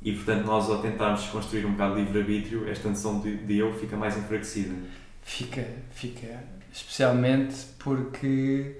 E, 0.00 0.10
portanto, 0.14 0.46
nós, 0.46 0.70
ao 0.70 0.80
tentarmos 0.80 1.26
construir 1.26 1.66
um 1.66 1.72
bocado 1.72 1.96
de 1.96 2.00
livre-arbítrio, 2.00 2.66
esta 2.66 2.88
noção 2.88 3.20
de, 3.20 3.36
de 3.36 3.58
eu 3.58 3.70
fica 3.74 3.94
mais 3.94 4.16
enfraquecida. 4.16 4.74
Fica, 5.20 5.68
fica. 5.90 6.42
Especialmente 6.72 7.54
porque 7.78 8.78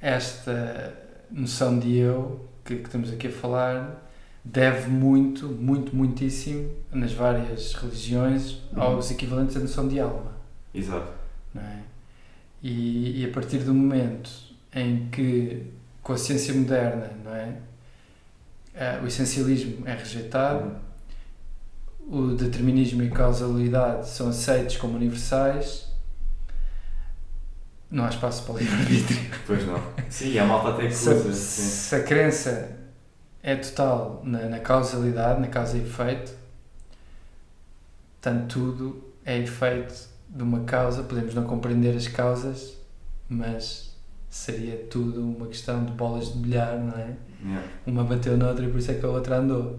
esta 0.00 0.96
noção 1.30 1.78
de 1.78 1.98
eu 1.98 2.48
que, 2.64 2.76
que 2.76 2.86
estamos 2.86 3.12
aqui 3.12 3.26
a 3.26 3.32
falar 3.32 4.05
deve 4.46 4.88
muito, 4.88 5.46
muito, 5.48 5.94
muitíssimo 5.94 6.70
nas 6.92 7.12
várias 7.12 7.74
religiões 7.74 8.58
aos 8.74 9.10
equivalentes 9.10 9.56
à 9.56 9.60
noção 9.60 9.88
de 9.88 9.98
alma. 10.00 10.32
Exato. 10.74 11.10
Não 11.54 11.62
é? 11.62 11.80
e, 12.62 13.22
e 13.22 13.24
a 13.24 13.32
partir 13.32 13.58
do 13.58 13.72
momento 13.74 14.30
em 14.74 15.08
que, 15.10 15.62
com 16.02 16.12
a 16.12 16.18
ciência 16.18 16.52
moderna, 16.54 17.10
não 17.24 17.34
é? 17.34 17.56
Ah, 18.74 19.00
o 19.02 19.06
essencialismo 19.06 19.86
é 19.86 19.94
rejeitado, 19.94 20.76
o 22.08 22.28
determinismo 22.34 23.02
e 23.02 23.10
causalidade 23.10 24.08
são 24.08 24.28
aceitos 24.28 24.76
como 24.76 24.96
universais, 24.96 25.86
não 27.90 28.04
há 28.04 28.08
espaço 28.08 28.42
para 28.44 28.54
o 28.54 28.58
livre-arbítrio. 28.58 29.30
Pois 29.46 29.66
não. 29.66 29.80
Sim, 30.10 30.38
a 30.38 30.44
malta 30.44 30.70
até 30.70 30.88
que 30.88 30.94
Se, 30.94 31.08
usa. 31.08 31.32
sim. 31.32 31.62
se 31.62 31.94
a 31.94 32.02
crença 32.02 32.75
é 33.46 33.54
total 33.54 34.20
na, 34.24 34.40
na 34.48 34.58
causalidade, 34.58 35.40
na 35.40 35.46
causa 35.46 35.78
e 35.78 35.82
efeito, 35.82 36.32
tanto 38.20 38.46
tudo 38.60 39.04
é 39.24 39.38
efeito 39.38 39.94
de 40.28 40.42
uma 40.42 40.64
causa, 40.64 41.04
podemos 41.04 41.32
não 41.32 41.44
compreender 41.44 41.96
as 41.96 42.08
causas, 42.08 42.74
mas 43.28 43.94
seria 44.28 44.76
tudo 44.90 45.20
uma 45.22 45.46
questão 45.46 45.84
de 45.84 45.92
bolas 45.92 46.32
de 46.32 46.38
bilhar, 46.40 46.76
não 46.76 46.98
é? 46.98 47.14
Yeah. 47.44 47.68
uma 47.86 48.02
bateu 48.02 48.36
na 48.36 48.48
outra 48.48 48.64
e 48.64 48.68
por 48.70 48.78
isso 48.78 48.90
é 48.90 48.94
que 48.94 49.06
a 49.06 49.08
outra 49.08 49.36
andou. 49.38 49.78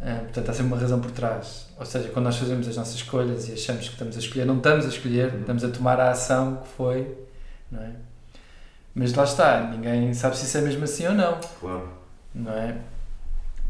Ah, 0.00 0.20
portanto, 0.24 0.50
há 0.50 0.52
sempre 0.52 0.66
uma 0.72 0.78
razão 0.78 1.00
por 1.00 1.10
trás. 1.10 1.68
Ou 1.78 1.86
seja, 1.86 2.10
quando 2.10 2.26
nós 2.26 2.36
fazemos 2.36 2.68
as 2.68 2.76
nossas 2.76 2.94
escolhas 2.96 3.48
e 3.48 3.52
achamos 3.52 3.86
que 3.86 3.92
estamos 3.94 4.14
a 4.14 4.18
escolher, 4.18 4.44
não 4.44 4.58
estamos 4.58 4.84
a 4.84 4.88
escolher, 4.88 5.32
Uhum. 5.32 5.40
estamos 5.40 5.64
a 5.64 5.68
tomar 5.70 5.98
a 6.00 6.10
ação 6.10 6.56
que 6.56 6.68
foi, 6.68 7.16
não 7.70 7.82
é? 7.82 7.92
Mas 8.94 9.14
lá 9.14 9.24
está, 9.24 9.70
ninguém 9.70 10.12
sabe 10.12 10.36
se 10.36 10.44
isso 10.44 10.58
é 10.58 10.60
mesmo 10.60 10.84
assim 10.84 11.06
ou 11.06 11.14
não, 11.14 11.40
Claro. 11.60 11.97
Não 12.34 12.52
é? 12.52 12.76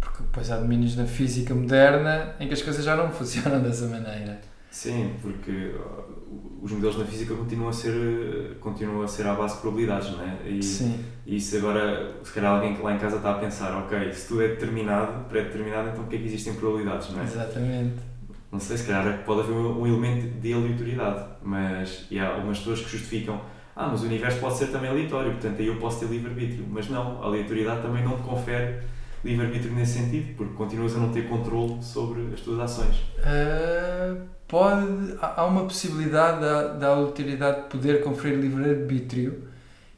Porque 0.00 0.22
depois 0.22 0.50
há 0.50 0.56
domínios 0.58 0.96
na 0.96 1.06
física 1.06 1.54
moderna 1.54 2.34
em 2.38 2.46
que 2.46 2.54
as 2.54 2.62
coisas 2.62 2.84
já 2.84 2.96
não 2.96 3.10
funcionam 3.12 3.60
dessa 3.62 3.86
maneira. 3.86 4.40
Sim, 4.70 5.14
porque 5.22 5.50
uh, 5.50 6.62
os 6.62 6.70
modelos 6.70 6.98
na 6.98 7.04
física 7.04 7.34
continuam 7.34 7.70
a 7.70 7.72
ser, 7.72 7.90
uh, 7.90 8.54
continuam 8.60 9.02
a 9.02 9.08
ser 9.08 9.26
à 9.26 9.34
base 9.34 9.54
de 9.54 9.60
probabilidades, 9.62 10.10
não 10.10 10.22
é? 10.22 10.48
E, 10.48 10.62
Sim, 10.62 11.04
e 11.26 11.36
isso 11.36 11.56
agora, 11.56 12.14
se 12.22 12.32
calhar 12.32 12.54
alguém 12.54 12.76
que 12.76 12.82
lá 12.82 12.94
em 12.94 12.98
casa 12.98 13.16
está 13.16 13.32
a 13.32 13.38
pensar, 13.38 13.76
ok, 13.78 14.12
se 14.12 14.28
tudo 14.28 14.42
é 14.42 14.48
determinado, 14.48 15.24
pré-determinado, 15.28 15.88
então 15.88 16.02
porquê 16.02 16.16
é 16.16 16.18
que 16.20 16.26
existem 16.26 16.54
probabilidades, 16.54 17.10
não 17.10 17.20
é? 17.20 17.24
exatamente. 17.24 18.08
Não 18.52 18.60
sei, 18.60 18.76
se 18.78 18.84
calhar 18.84 19.24
pode 19.24 19.40
haver 19.40 19.52
um, 19.52 19.82
um 19.82 19.86
elemento 19.86 20.40
de 20.40 20.52
aleatoriedade, 20.52 21.24
mas 21.42 22.06
e 22.10 22.18
há 22.18 22.28
algumas 22.34 22.58
pessoas 22.58 22.80
que 22.80 22.90
justificam, 22.90 23.40
ah, 23.80 23.86
mas 23.86 24.02
o 24.02 24.06
universo 24.06 24.40
pode 24.40 24.56
ser 24.58 24.66
também 24.72 24.90
aleatório, 24.90 25.30
portanto 25.30 25.60
aí 25.60 25.68
eu 25.68 25.76
posso 25.76 26.00
ter 26.00 26.06
livre-arbítrio. 26.06 26.66
Mas 26.68 26.88
não, 26.88 27.22
a 27.22 27.26
aleatoriedade 27.26 27.80
também 27.80 28.02
não 28.02 28.16
te 28.16 28.22
confere 28.24 28.80
livre-arbítrio 29.24 29.72
nesse 29.72 30.00
sentido, 30.00 30.34
porque 30.36 30.52
continuas 30.54 30.96
a 30.96 30.98
não 30.98 31.12
ter 31.12 31.28
controle 31.28 31.80
sobre 31.80 32.34
as 32.34 32.40
tuas 32.40 32.58
ações. 32.58 32.96
Ah, 33.22 34.16
pode, 34.48 35.14
há 35.20 35.46
uma 35.46 35.62
possibilidade 35.62 36.40
da, 36.40 36.74
da 36.74 36.88
aleatoriedade 36.88 37.68
poder 37.68 38.02
conferir 38.02 38.40
livre-arbítrio, 38.40 39.44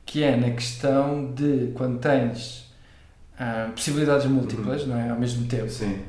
que 0.04 0.22
é 0.22 0.36
na 0.36 0.50
questão 0.50 1.32
de 1.32 1.72
quando 1.74 1.98
tens 2.00 2.70
ah, 3.38 3.70
possibilidades 3.74 4.26
múltiplas, 4.26 4.86
não 4.86 4.98
é? 4.98 5.08
Ao 5.08 5.18
mesmo 5.18 5.46
tempo, 5.46 5.70
Sim. 5.70 6.02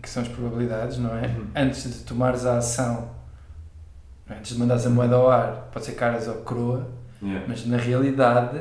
que 0.00 0.08
são 0.08 0.22
as 0.22 0.28
probabilidades, 0.28 0.98
não 0.98 1.12
é? 1.12 1.26
Uhum. 1.26 1.46
Antes 1.56 1.92
de 1.92 2.04
tomares 2.04 2.46
a 2.46 2.58
ação? 2.58 3.15
Antes 4.30 4.52
de 4.54 4.58
mandares 4.58 4.86
a 4.86 4.90
moeda 4.90 5.16
ao 5.16 5.30
ar, 5.30 5.68
pode 5.72 5.84
ser 5.86 5.92
caras 5.92 6.26
ou 6.28 6.34
coroa, 6.36 6.86
Yeah. 7.22 7.46
mas 7.48 7.64
na 7.66 7.78
realidade, 7.78 8.60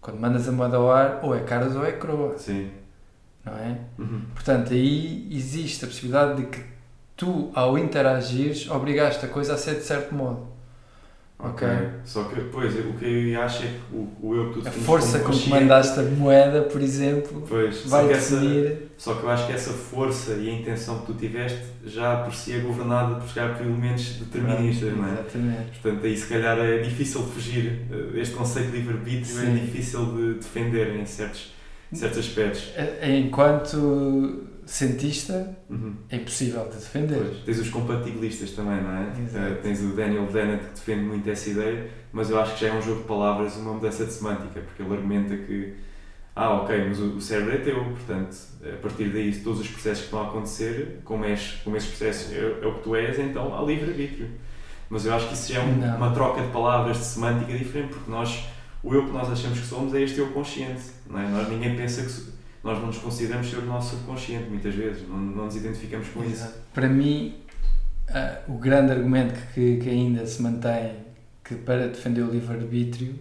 quando 0.00 0.20
mandas 0.20 0.48
a 0.48 0.52
moeda 0.52 0.76
ao 0.76 0.90
ar, 0.92 1.18
ou 1.24 1.34
é 1.34 1.40
caras 1.40 1.74
ou 1.74 1.84
é 1.84 1.90
coroa, 1.90 2.38
Sim. 2.38 2.70
não 3.44 3.52
é? 3.52 3.78
Uhum. 3.98 4.22
Portanto, 4.32 4.72
aí 4.72 5.26
existe 5.30 5.84
a 5.84 5.88
possibilidade 5.88 6.36
de 6.40 6.46
que 6.46 6.64
tu, 7.16 7.50
ao 7.52 7.76
interagires, 7.76 8.70
obrigaste 8.70 9.26
a 9.26 9.28
coisa 9.28 9.54
a 9.54 9.56
ser 9.58 9.74
de 9.74 9.82
certo 9.82 10.14
modo. 10.14 10.46
Ok. 11.40 11.68
Ok. 11.68 11.88
Só 12.04 12.24
que, 12.24 12.40
pois, 12.50 12.74
o 12.74 12.94
que 12.94 13.04
eu 13.32 13.40
acho 13.42 13.62
é 13.62 13.66
que 13.68 13.94
o, 13.96 14.08
o 14.20 14.34
eu 14.34 14.52
que 14.52 14.60
tu 14.60 14.68
A 14.68 14.72
força 14.72 15.20
com 15.20 15.30
que 15.30 15.48
mandaste 15.48 16.00
a 16.00 16.02
moeda, 16.02 16.62
por 16.62 16.80
exemplo, 16.80 17.44
Pois, 17.48 17.76
só 17.76 17.88
vai 17.90 18.08
que, 18.08 18.14
essa, 18.14 18.40
definir. 18.40 18.88
só 18.98 19.14
que 19.14 19.22
eu 19.22 19.30
acho 19.30 19.46
que 19.46 19.52
essa 19.52 19.70
força 19.72 20.32
e 20.32 20.50
a 20.50 20.52
intenção 20.54 20.98
que 21.00 21.06
tu 21.06 21.14
tiveste 21.14 21.60
já 21.86 22.16
por 22.24 22.34
si 22.34 22.54
é 22.54 22.58
governada 22.58 23.16
por, 23.20 23.32
calhar, 23.32 23.56
por 23.56 23.64
elementos 23.64 24.14
deterministas, 24.14 24.96
não 24.96 25.06
é? 25.06 25.12
Exatamente. 25.12 25.78
Portanto, 25.80 26.06
aí 26.06 26.16
se 26.16 26.26
calhar 26.26 26.58
é 26.58 26.78
difícil 26.78 27.22
fugir. 27.22 27.82
Eh, 27.90 28.18
Este 28.20 28.34
conceito 28.34 28.72
de 28.72 28.78
livre-arbítrio 28.78 29.38
é 29.40 29.50
difícil 29.54 30.06
de 30.16 30.34
defender 30.34 30.96
em 30.96 31.06
certos, 31.06 31.52
certos 31.92 32.18
aspectos. 32.18 32.72
Enquanto 33.02 34.46
cientista, 34.66 35.56
Uhum. 35.70 35.94
é 36.10 36.16
impossível 36.16 36.64
de 36.68 36.76
defender. 36.76 37.18
Pois. 37.22 37.38
Tens 37.44 37.58
os 37.58 37.70
compatibilistas 37.70 38.50
também, 38.50 38.82
não 38.82 38.90
é? 38.96 39.12
Exato. 39.22 39.46
Eh, 39.46 39.54
tens 39.62 39.80
o 39.80 39.88
Daniel 39.96 40.26
Dennett 40.26 40.64
que 40.66 40.70
defende 40.74 41.04
muito 41.04 41.28
essa 41.30 41.48
ideia, 41.50 41.88
mas 42.12 42.28
eu 42.30 42.38
acho 42.40 42.54
que 42.54 42.60
já 42.66 42.74
é 42.74 42.78
um 42.78 42.82
jogo 42.82 43.00
de 43.02 43.08
palavras, 43.08 43.56
uma 43.56 43.72
mudança 43.74 44.04
de 44.04 44.12
semântica, 44.12 44.60
porque 44.60 44.82
ele 44.82 44.94
argumenta 44.94 45.34
que, 45.36 45.72
ah, 46.36 46.50
ok, 46.62 46.84
mas 46.86 47.00
o, 47.00 47.18
cérebro 47.20 47.54
é 47.54 47.58
teu, 47.58 47.82
portanto, 47.82 48.36
a 48.62 48.76
partir 48.82 49.08
daí, 49.08 49.34
todos 49.40 49.60
os 49.60 49.68
processos 49.68 50.00
que 50.00 50.04
estão 50.04 50.20
a 50.20 50.26
acontecer, 50.28 51.00
como, 51.04 51.24
és, 51.24 51.60
como 51.64 51.74
esses 51.76 51.88
processos 51.88 52.32
é, 52.32 52.58
é 52.62 52.66
o 52.66 52.74
que 52.74 52.82
tu 52.82 52.94
és, 52.94 53.18
então 53.18 53.58
há 53.58 53.62
livre-arbítrio. 53.64 54.28
Mas 54.90 55.04
eu 55.06 55.14
acho 55.14 55.28
que 55.28 55.34
isso 55.34 55.52
já 55.52 55.60
é 55.60 55.64
um- 55.64 55.96
uma 55.96 56.10
troca 56.12 56.42
de 56.42 56.48
palavras 56.48 56.98
de 56.98 57.04
semântica 57.04 57.52
diferente, 57.56 57.88
porque 57.94 58.10
nós, 58.10 58.44
o 58.82 58.94
eu 58.94 59.04
que 59.06 59.12
nós 59.12 59.30
achamos 59.30 59.58
que 59.60 59.66
somos 59.66 59.94
é 59.94 60.02
este 60.02 60.18
eu 60.18 60.28
consciente. 60.28 60.82
Não 61.08 61.18
é? 61.18 61.28
Nós 61.28 61.48
ninguém 61.48 61.76
pensa 61.76 62.02
que 62.02 62.38
nós 62.62 62.78
não 62.78 62.86
nos 62.86 62.98
consideramos 62.98 63.48
ser 63.48 63.56
o 63.58 63.66
nosso 63.66 63.96
subconsciente 63.96 64.48
muitas 64.48 64.74
vezes, 64.74 65.08
não, 65.08 65.16
não 65.16 65.44
nos 65.46 65.56
identificamos 65.56 66.08
com 66.08 66.22
Exato. 66.24 66.50
isso. 66.50 66.60
Para 66.74 66.88
mim, 66.88 67.34
ah, 68.08 68.38
o 68.48 68.58
grande 68.58 68.92
argumento 68.92 69.38
que, 69.54 69.78
que 69.78 69.88
ainda 69.88 70.26
se 70.26 70.42
mantém 70.42 70.92
que 71.44 71.54
para 71.54 71.88
defender 71.88 72.22
o 72.22 72.30
livre-arbítrio 72.30 73.18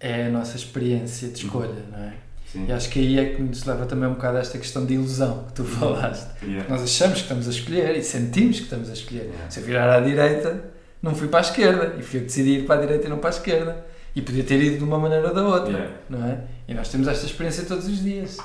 é 0.00 0.26
a 0.26 0.30
nossa 0.30 0.56
experiência 0.56 1.28
de 1.28 1.44
escolha, 1.44 1.84
não 1.90 1.98
é? 1.98 2.14
Sim. 2.50 2.66
E 2.66 2.72
acho 2.72 2.90
que 2.90 2.98
aí 2.98 3.18
é 3.18 3.34
que 3.34 3.42
nos 3.42 3.64
leva 3.64 3.86
também 3.86 4.08
um 4.08 4.14
bocado 4.14 4.38
a 4.38 4.40
esta 4.40 4.58
questão 4.58 4.84
de 4.84 4.94
ilusão 4.94 5.44
que 5.44 5.52
tu 5.52 5.64
falaste. 5.64 6.28
Yeah. 6.42 6.68
Nós 6.68 6.82
achamos 6.82 7.18
que 7.18 7.22
estamos 7.22 7.46
a 7.46 7.50
escolher 7.50 7.96
e 7.96 8.02
sentimos 8.02 8.56
que 8.56 8.64
estamos 8.64 8.90
a 8.90 8.92
escolher. 8.92 9.26
Yeah. 9.26 9.50
Se 9.50 9.60
eu 9.60 9.64
virar 9.66 9.94
à 9.94 10.00
direita, 10.00 10.64
não 11.00 11.14
fui 11.14 11.28
para 11.28 11.38
a 11.38 11.42
esquerda 11.42 11.94
e 11.98 12.02
fui 12.02 12.18
eu 12.18 12.22
que 12.22 12.26
decidi 12.26 12.58
ir 12.58 12.66
para 12.66 12.80
a 12.80 12.84
direita 12.84 13.06
e 13.06 13.10
não 13.10 13.18
para 13.18 13.30
a 13.30 13.32
esquerda. 13.32 13.86
E 14.14 14.22
podia 14.22 14.42
ter 14.44 14.60
ido 14.62 14.78
de 14.78 14.84
uma 14.84 14.98
maneira 14.98 15.28
ou 15.28 15.34
da 15.34 15.42
outra, 15.46 15.70
Yeah. 15.72 15.96
não 16.10 16.24
é? 16.26 16.44
E 16.66 16.74
nós 16.74 16.88
temos 16.88 17.06
esta 17.08 17.26
experiência 17.26 17.64
todos 17.64 17.86
os 17.86 18.02
dias, 18.02 18.38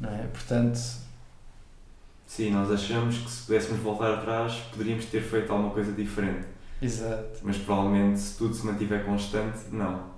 não 0.00 0.10
é? 0.10 0.26
Portanto, 0.32 0.78
Sim, 2.26 2.52
nós 2.52 2.70
achamos 2.70 3.18
que 3.18 3.30
se 3.30 3.42
pudéssemos 3.46 3.80
voltar 3.82 4.14
atrás 4.14 4.54
poderíamos 4.70 5.04
ter 5.06 5.20
feito 5.20 5.50
alguma 5.52 5.70
coisa 5.70 5.90
diferente, 5.92 6.46
exato. 6.80 7.40
mas 7.42 7.56
provavelmente 7.58 8.20
se 8.20 8.38
tudo 8.38 8.54
se 8.54 8.64
mantiver 8.64 9.04
constante, 9.04 9.58
não. 9.72 10.08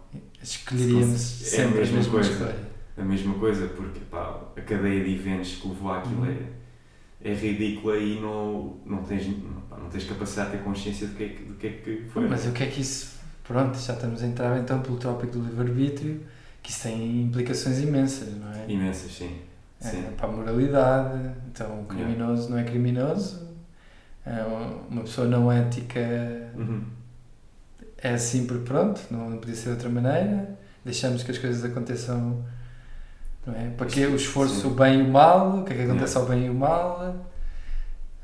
Escolheríamos 0.42 1.42
É 1.42 1.47
a 1.47 1.49
sempre 1.49 1.78
a 1.78 1.80
mesma 1.80 1.97
mesma 1.97 2.12
coisa. 2.12 2.30
escolha. 2.30 2.56
A 2.99 3.02
mesma 3.02 3.35
coisa, 3.35 3.66
porque 3.68 4.00
pá, 4.11 4.40
a 4.54 4.61
cadeia 4.61 5.02
de 5.02 5.14
eventos 5.14 5.54
que 5.54 5.66
levou 5.68 5.90
àquilo 5.92 6.21
Uhum. 6.26 6.37
é, 7.25 7.30
é 7.30 7.35
ridícula 7.35 7.97
e 7.97 8.21
não, 8.21 8.76
não, 8.85 9.02
tens, 9.02 9.26
não, 9.26 9.62
pá, 9.62 9.78
não 9.78 9.88
tens 9.88 10.04
capacidade 10.04 10.50
de 10.50 10.59
ter 10.59 10.62
consciência 10.64 11.06
do 11.06 11.14
que 11.14 11.25
é 11.25 11.28
que, 11.30 11.42
do 11.44 11.54
que, 11.54 11.66
é 11.66 11.71
que 11.71 12.04
foi. 12.12 12.28
Mas 12.28 12.44
o 12.47 12.52
que 12.52 12.62
é 12.62 12.66
que 12.66 12.82
isso. 12.82 13.12
Pronto, 13.52 13.78
já 13.78 13.92
estamos 13.92 14.23
a 14.23 14.26
entrar 14.26 14.59
então 14.59 14.80
pelo 14.80 14.97
tópico 14.97 15.32
do 15.38 15.44
livre-arbítrio, 15.44 16.21
que 16.62 16.71
isso 16.71 16.82
tem 16.85 17.23
implicações 17.23 17.78
imensas, 17.80 18.35
não 18.37 18.50
é? 18.52 18.64
Imensas, 18.68 19.12
sim. 19.12 19.37
É, 19.80 19.88
sim. 19.88 20.02
para 20.16 20.28
a 20.28 20.32
moralidade, 20.32 21.18
então 21.52 21.80
o 21.82 21.85
criminoso 21.87 22.49
não 22.50 22.56
é 22.59 22.64
criminoso, 22.64 23.49
é 24.25 24.42
uma 24.88 25.02
pessoa 25.02 25.26
não 25.26 25.50
ética 25.50 25.99
Uhum. 26.56 26.85
é 27.99 28.11
assim 28.14 28.47
porque 28.47 28.64
pronto, 28.64 29.00
não 29.11 29.38
podia 29.38 29.54
ser 29.56 29.64
de 29.64 29.71
outra 29.71 29.88
maneira, 29.88 30.56
deixamos 30.85 31.23
que 31.25 31.30
as 31.32 31.38
coisas 31.38 31.64
aconteçam, 31.64 32.44
não 33.47 33.54
é? 33.54 33.71
Para 33.71 33.87
que 33.87 34.06
o 34.06 34.14
esforço, 34.14 34.61
Sim. 34.61 34.68
o 34.68 34.71
bem 34.71 35.00
e 35.00 35.02
o 35.02 35.09
mal, 35.09 35.59
o 35.59 35.64
que 35.64 35.73
é 35.73 35.76
que 35.76 35.82
acontece 35.82 36.16
Yeah. 36.16 36.21
ao 36.32 36.38
bem 36.38 36.47
e 36.47 36.50
o 36.50 36.54
mal, 36.54 37.26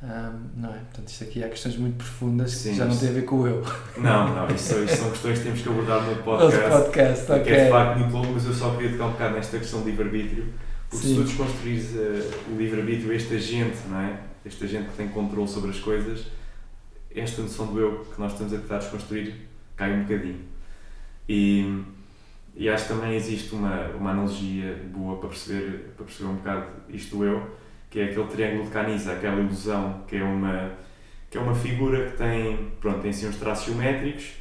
Ahm, 0.00 0.50
não 0.56 0.70
é? 0.70 0.78
Portanto, 0.78 1.08
isto 1.08 1.24
aqui 1.24 1.42
há 1.42 1.48
questões 1.48 1.76
muito 1.76 1.96
profundas 1.96 2.52
Sim, 2.52 2.70
que 2.70 2.76
já 2.76 2.84
não 2.84 2.96
têm 2.96 3.08
a 3.08 3.12
ver 3.12 3.24
com 3.24 3.36
o 3.40 3.46
eu. 3.48 3.64
Não, 3.96 4.32
não, 4.34 4.46
isso, 4.54 4.74
isso 4.84 4.96
são 4.96 5.10
questões 5.10 5.38
que 5.38 5.44
temos 5.44 5.60
que 5.60 5.68
abordar 5.68 6.02
no 6.04 6.16
podcast. 6.22 6.70
podcast, 6.70 7.26
Que 7.26 7.32
é 7.32 7.42
de 7.42 7.50
ok. 7.52 7.70
facto 7.70 7.98
muito 7.98 8.12
longo, 8.12 8.32
mas 8.32 8.46
eu 8.46 8.54
só 8.54 8.76
queria 8.76 8.92
tocar 8.92 9.06
um 9.06 9.12
bocado 9.12 9.34
nesta 9.34 9.58
questão 9.58 9.80
de 9.82 9.90
livre-arbítrio. 9.90 10.46
Porque 10.88 11.04
se 11.04 11.14
Sim. 11.14 11.20
tu 11.20 11.24
desconstruires 11.24 11.96
eh, 11.96 12.30
o 12.50 12.56
livre-arbítrio, 12.56 13.12
este 13.12 13.34
agente, 13.34 13.76
não 13.88 14.00
é? 14.00 14.20
Este 14.46 14.64
agente 14.64 14.88
que 14.90 14.96
tem 14.96 15.08
controle 15.08 15.48
sobre 15.48 15.70
as 15.70 15.78
coisas, 15.80 16.26
esta 17.14 17.42
noção 17.42 17.66
do 17.66 17.80
eu 17.80 18.04
que 18.04 18.20
nós 18.20 18.32
estamos 18.32 18.54
a 18.54 18.58
tentar 18.58 18.78
desconstruir 18.78 19.34
cai 19.76 19.92
um 19.92 20.02
bocadinho. 20.04 20.40
E, 21.28 21.82
e 22.54 22.68
acho 22.68 22.86
que 22.86 22.94
também 22.94 23.14
existe 23.14 23.54
uma, 23.54 23.88
uma 23.88 24.12
analogia 24.12 24.80
boa 24.92 25.18
para 25.18 25.28
perceber, 25.28 25.92
para 25.96 26.06
perceber 26.06 26.30
um 26.30 26.36
bocado 26.36 26.66
isto 26.88 27.16
do 27.16 27.24
eu, 27.24 27.50
que 27.90 28.00
é 28.00 28.04
aquele 28.04 28.26
triângulo 28.26 28.64
de 28.64 28.70
Canisa, 28.70 29.12
aquela 29.12 29.40
ilusão, 29.40 30.02
que 30.06 30.16
é 30.16 30.22
uma, 30.22 30.72
que 31.30 31.38
é 31.38 31.40
uma 31.40 31.54
figura 31.54 32.10
que 32.10 32.16
tem, 32.18 32.70
pronto, 32.80 33.00
tem 33.00 33.10
assim 33.10 33.28
uns 33.28 33.36
traços 33.36 33.66
geométricos 33.66 34.32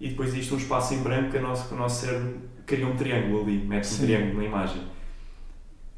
e 0.00 0.08
depois 0.08 0.30
existe 0.30 0.52
um 0.54 0.58
espaço 0.58 0.94
em 0.94 0.98
branco 1.02 1.30
que, 1.30 1.38
a 1.38 1.40
nosso, 1.40 1.68
que 1.68 1.74
o 1.74 1.76
nosso 1.78 2.04
cérebro 2.06 2.34
cria 2.66 2.86
um 2.86 2.96
triângulo 2.96 3.42
ali, 3.42 3.58
mete 3.58 3.84
um 3.84 3.88
Sim. 3.88 4.04
triângulo 4.06 4.38
na 4.38 4.44
imagem. 4.44 4.82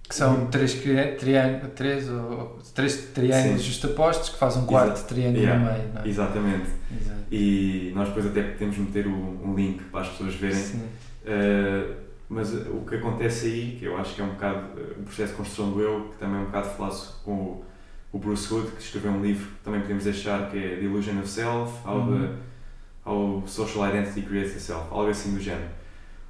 Que 0.07 0.15
são 0.15 0.47
três, 0.49 0.75
triângulo, 1.19 1.71
três, 1.75 2.11
ou, 2.11 2.59
três 2.75 2.95
triângulos 3.15 3.63
Sim. 3.63 3.67
justapostos 3.69 4.29
que 4.29 4.39
fazem 4.39 4.63
um 4.63 4.67
quarto 4.67 5.07
triângulo 5.07 5.39
Yeah. 5.43 5.59
no 5.65 5.73
meio, 5.73 5.91
é? 6.05 6.09
Exatamente. 6.09 6.67
Exato. 7.01 7.21
E 7.33 7.91
nós 7.95 8.09
depois 8.09 8.27
até 8.27 8.43
podemos 8.43 8.77
meter 8.77 9.07
o- 9.07 9.11
um 9.43 9.55
link 9.57 9.83
para 9.85 10.03
as 10.03 10.09
pessoas 10.11 10.35
verem. 10.35 10.57
Sim. 10.57 10.83
Uh, 11.25 12.04
mas 12.29 12.53
uh, 12.55 12.71
o 12.77 12.85
que 12.89 12.97
acontece 12.97 13.47
aí, 13.47 13.77
que 13.79 13.85
eu 13.85 13.97
acho 13.97 14.15
que 14.15 14.21
é 14.21 14.25
um 14.25 14.31
bocado 14.31 14.81
uh, 14.81 15.01
um 15.01 15.05
processo 15.05 15.33
de 15.33 15.37
construção 15.39 15.71
do 15.73 15.81
eu, 15.81 16.09
que 16.13 16.19
também 16.19 16.37
é 16.37 16.43
um 16.43 16.47
bocado 16.47 16.69
falado 16.71 17.23
com 17.25 17.33
o, 17.33 17.65
o 18.13 18.19
Bruce 18.19 18.53
Wood, 18.53 18.71
que 18.73 18.83
escreveu 18.83 19.13
um 19.13 19.23
livro 19.23 19.47
que 19.51 19.65
também 19.65 19.81
podemos 19.81 20.05
deixar, 20.05 20.51
que 20.51 20.57
é 20.59 20.77
The 20.77 20.83
Illusion 20.83 21.19
of 21.19 21.29
Self, 21.29 21.73
How, 21.87 21.97
Uhum. 21.99 22.21
the, 22.21 23.11
how 23.11 23.43
Social 23.47 23.89
Identity 23.91 24.23
Creates 24.23 24.63
Self, 24.63 24.87
algo 24.91 25.09
assim 25.11 25.35
do 25.35 25.41
género. 25.41 25.69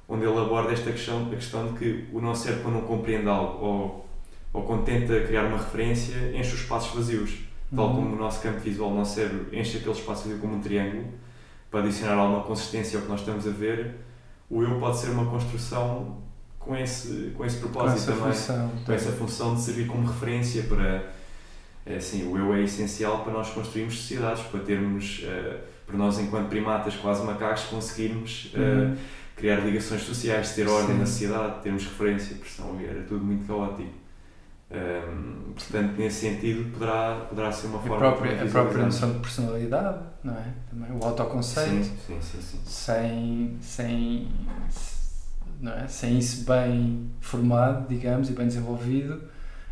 Onde 0.07 0.23
ele 0.25 0.37
aborda 0.37 0.71
esta 0.71 0.91
questão, 0.91 1.25
a 1.27 1.29
questão 1.35 1.73
de 1.73 1.79
que 1.79 2.07
o 2.13 2.21
nosso 2.21 2.43
cérebro, 2.43 2.63
quando 2.65 2.75
não 2.75 2.81
compreende 2.81 3.27
algo 3.27 3.65
ou, 3.65 4.09
ou 4.53 4.63
quando 4.63 4.83
tenta 4.83 5.19
criar 5.21 5.45
uma 5.45 5.57
referência, 5.57 6.13
enche 6.37 6.53
os 6.53 6.61
espaços 6.61 6.93
vazios. 6.93 7.39
Tal 7.75 7.87
Uhum. 7.87 7.95
como 7.95 8.15
o 8.15 8.19
nosso 8.19 8.41
campo 8.41 8.59
visual, 8.59 8.91
o 8.91 8.95
nosso 8.95 9.15
cérebro 9.15 9.47
enche 9.51 9.77
aquele 9.77 9.91
espaço 9.93 10.23
vazio 10.25 10.39
como 10.39 10.55
um 10.57 10.61
triângulo, 10.61 11.05
para 11.71 11.79
adicionar 11.81 12.13
alguma 12.13 12.43
consistência 12.43 12.97
ao 12.99 13.03
que 13.03 13.09
nós 13.09 13.21
estamos 13.21 13.47
a 13.47 13.49
ver, 13.49 13.95
o 14.49 14.61
eu 14.63 14.79
pode 14.79 14.97
ser 14.97 15.09
uma 15.09 15.25
construção 15.25 16.17
com 16.59 16.75
esse, 16.75 17.33
com 17.37 17.45
esse 17.45 17.57
Com 17.59 17.69
propósito 17.69 17.97
essa 17.97 18.11
também. 18.13 18.33
função. 18.33 18.71
Com 18.85 18.91
essa 18.93 19.11
função 19.11 19.55
de 19.55 19.61
servir 19.61 19.87
como 19.87 20.05
referência 20.07 20.63
para. 20.63 21.13
É 21.85 21.97
assim, 21.97 22.27
o 22.27 22.35
eu 22.37 22.53
é 22.55 22.63
essencial 22.63 23.23
para 23.23 23.31
nós 23.33 23.49
construirmos 23.49 23.95
sociedades, 23.99 24.41
para 24.45 24.59
termos, 24.61 25.21
eh, 25.23 25.57
para 25.85 25.95
nós 25.95 26.17
enquanto 26.17 26.49
primatas, 26.49 26.95
quase 26.95 27.23
macacos, 27.23 27.65
conseguirmos 27.65 28.51
eh, 28.55 28.57
Uhum. 28.59 28.95
criar 29.35 29.57
ligações 29.57 30.01
sociais, 30.01 30.53
ter 30.55 30.67
ordem 30.67 30.95
Sim. 30.95 30.99
na 31.01 31.05
sociedade, 31.05 31.61
termos 31.61 31.83
referência, 31.83 32.35
porque 32.37 32.49
senão 32.49 32.79
era 32.79 33.03
tudo 33.03 33.23
muito 33.23 33.45
caótico. 33.45 33.89
Ahm, 34.75 35.53
portanto, 35.53 35.97
nesse 35.97 36.21
sentido, 36.29 36.69
poderá, 36.73 37.25
poderá 37.29 37.51
ser 37.51 37.67
uma 37.67 37.79
A 37.79 37.81
forma 37.81 37.97
própria, 37.97 38.35
de 38.35 38.43
a 38.43 38.51
própria 38.51 38.83
noção 38.85 39.13
de 39.13 39.19
personalidade, 39.19 39.99
não 40.23 40.33
é? 40.33 40.45
Também 40.69 40.91
o 40.91 41.03
autoconceito. 41.03 41.85
Sim, 41.85 42.19
sim, 42.21 42.41
sim, 42.41 42.59
sem, 42.65 43.57
sem, 43.61 44.27
não 45.61 45.71
é? 45.71 45.87
sem 45.87 46.17
isso 46.19 46.45
bem 46.45 47.09
formado, 47.21 47.87
digamos, 47.87 48.29
e 48.29 48.33
bem 48.33 48.47
desenvolvido, 48.47 49.21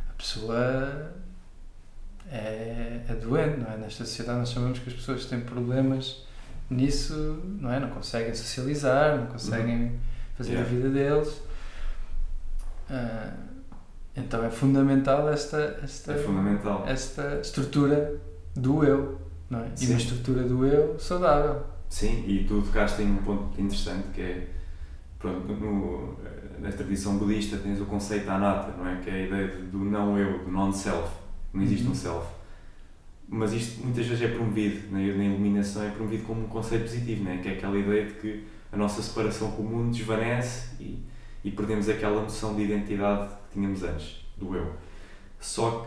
a 0.09 0.13
pessoa 0.13 1.11
é, 2.31 3.01
é 3.09 3.15
doente, 3.21 3.59
não 3.59 3.71
é? 3.71 3.77
Nesta 3.77 4.05
sociedade 4.05 4.39
nós 4.39 4.49
sabemos 4.49 4.79
que 4.79 4.89
as 4.89 4.95
pessoas 4.95 5.25
têm 5.25 5.41
problemas 5.41 6.23
nisso, 6.69 7.41
não 7.59 7.71
é? 7.71 7.79
Não 7.79 7.89
conseguem 7.89 8.33
socializar, 8.33 9.17
não 9.17 9.27
conseguem 9.27 9.99
fazer 10.37 10.53
Yeah. 10.53 10.69
a 10.69 10.73
vida 10.73 10.89
deles. 10.89 11.41
Ah, 12.89 13.33
então 14.15 14.43
é 14.43 14.49
fundamental 14.49 15.27
esta, 15.29 15.79
esta, 15.83 16.13
É 16.13 16.17
fundamental. 16.17 16.83
esta 16.87 17.39
estrutura 17.41 18.15
do 18.55 18.83
eu, 18.83 19.17
não 19.49 19.59
é? 19.61 19.67
E 19.75 19.79
Sim. 19.79 19.87
uma 19.91 19.97
estrutura 19.99 20.43
do 20.43 20.65
eu 20.65 20.99
saudável. 20.99 21.63
Sim, 21.89 22.23
e 22.27 22.43
tu 22.45 22.61
tocaste 22.61 23.01
em 23.01 23.11
um 23.11 23.17
ponto 23.17 23.59
interessante 23.61 24.07
que 24.13 24.21
é, 24.21 24.47
pronto, 25.19 25.47
no, 25.53 26.17
na 26.59 26.71
tradição 26.71 27.17
budista 27.17 27.57
tens 27.57 27.79
o 27.81 27.85
conceito 27.85 28.29
anatta, 28.29 28.75
não 28.77 28.87
é? 28.87 28.97
Que 28.97 29.09
é 29.09 29.13
a 29.13 29.25
ideia 29.25 29.47
de- 29.47 29.63
do 29.67 29.79
não 29.79 30.17
eu, 30.17 30.39
do 30.43 30.51
non-self. 30.51 31.11
Não 31.53 31.61
existe 31.61 31.85
Uhum. 31.85 31.91
um 31.91 31.95
self. 31.95 32.27
Mas 33.27 33.53
isto 33.53 33.83
muitas 33.83 34.05
vezes 34.05 34.23
é 34.23 34.27
promovido, 34.33 34.91
na, 34.91 34.97
na 34.99 35.23
iluminação 35.23 35.83
é 35.83 35.89
promovido 35.91 36.23
como 36.23 36.41
um 36.43 36.47
conceito 36.47 36.83
positivo, 36.83 37.23
não 37.23 37.31
é? 37.31 37.37
Que 37.37 37.49
é 37.49 37.51
aquela 37.53 37.77
ideia 37.77 38.05
de 38.05 38.13
que 38.13 38.43
a 38.71 38.77
nossa 38.77 39.01
separação 39.01 39.51
com 39.51 39.61
o 39.63 39.65
mundo 39.65 39.91
desvanece 39.95 40.69
e, 40.79 41.03
e 41.43 41.51
perdemos 41.51 41.89
aquela 41.89 42.21
noção 42.21 42.55
de 42.55 42.63
identidade 42.63 43.27
que 43.27 43.53
tínhamos 43.53 43.83
antes, 43.83 44.25
do 44.37 44.55
eu. 44.55 44.73
Só 45.39 45.85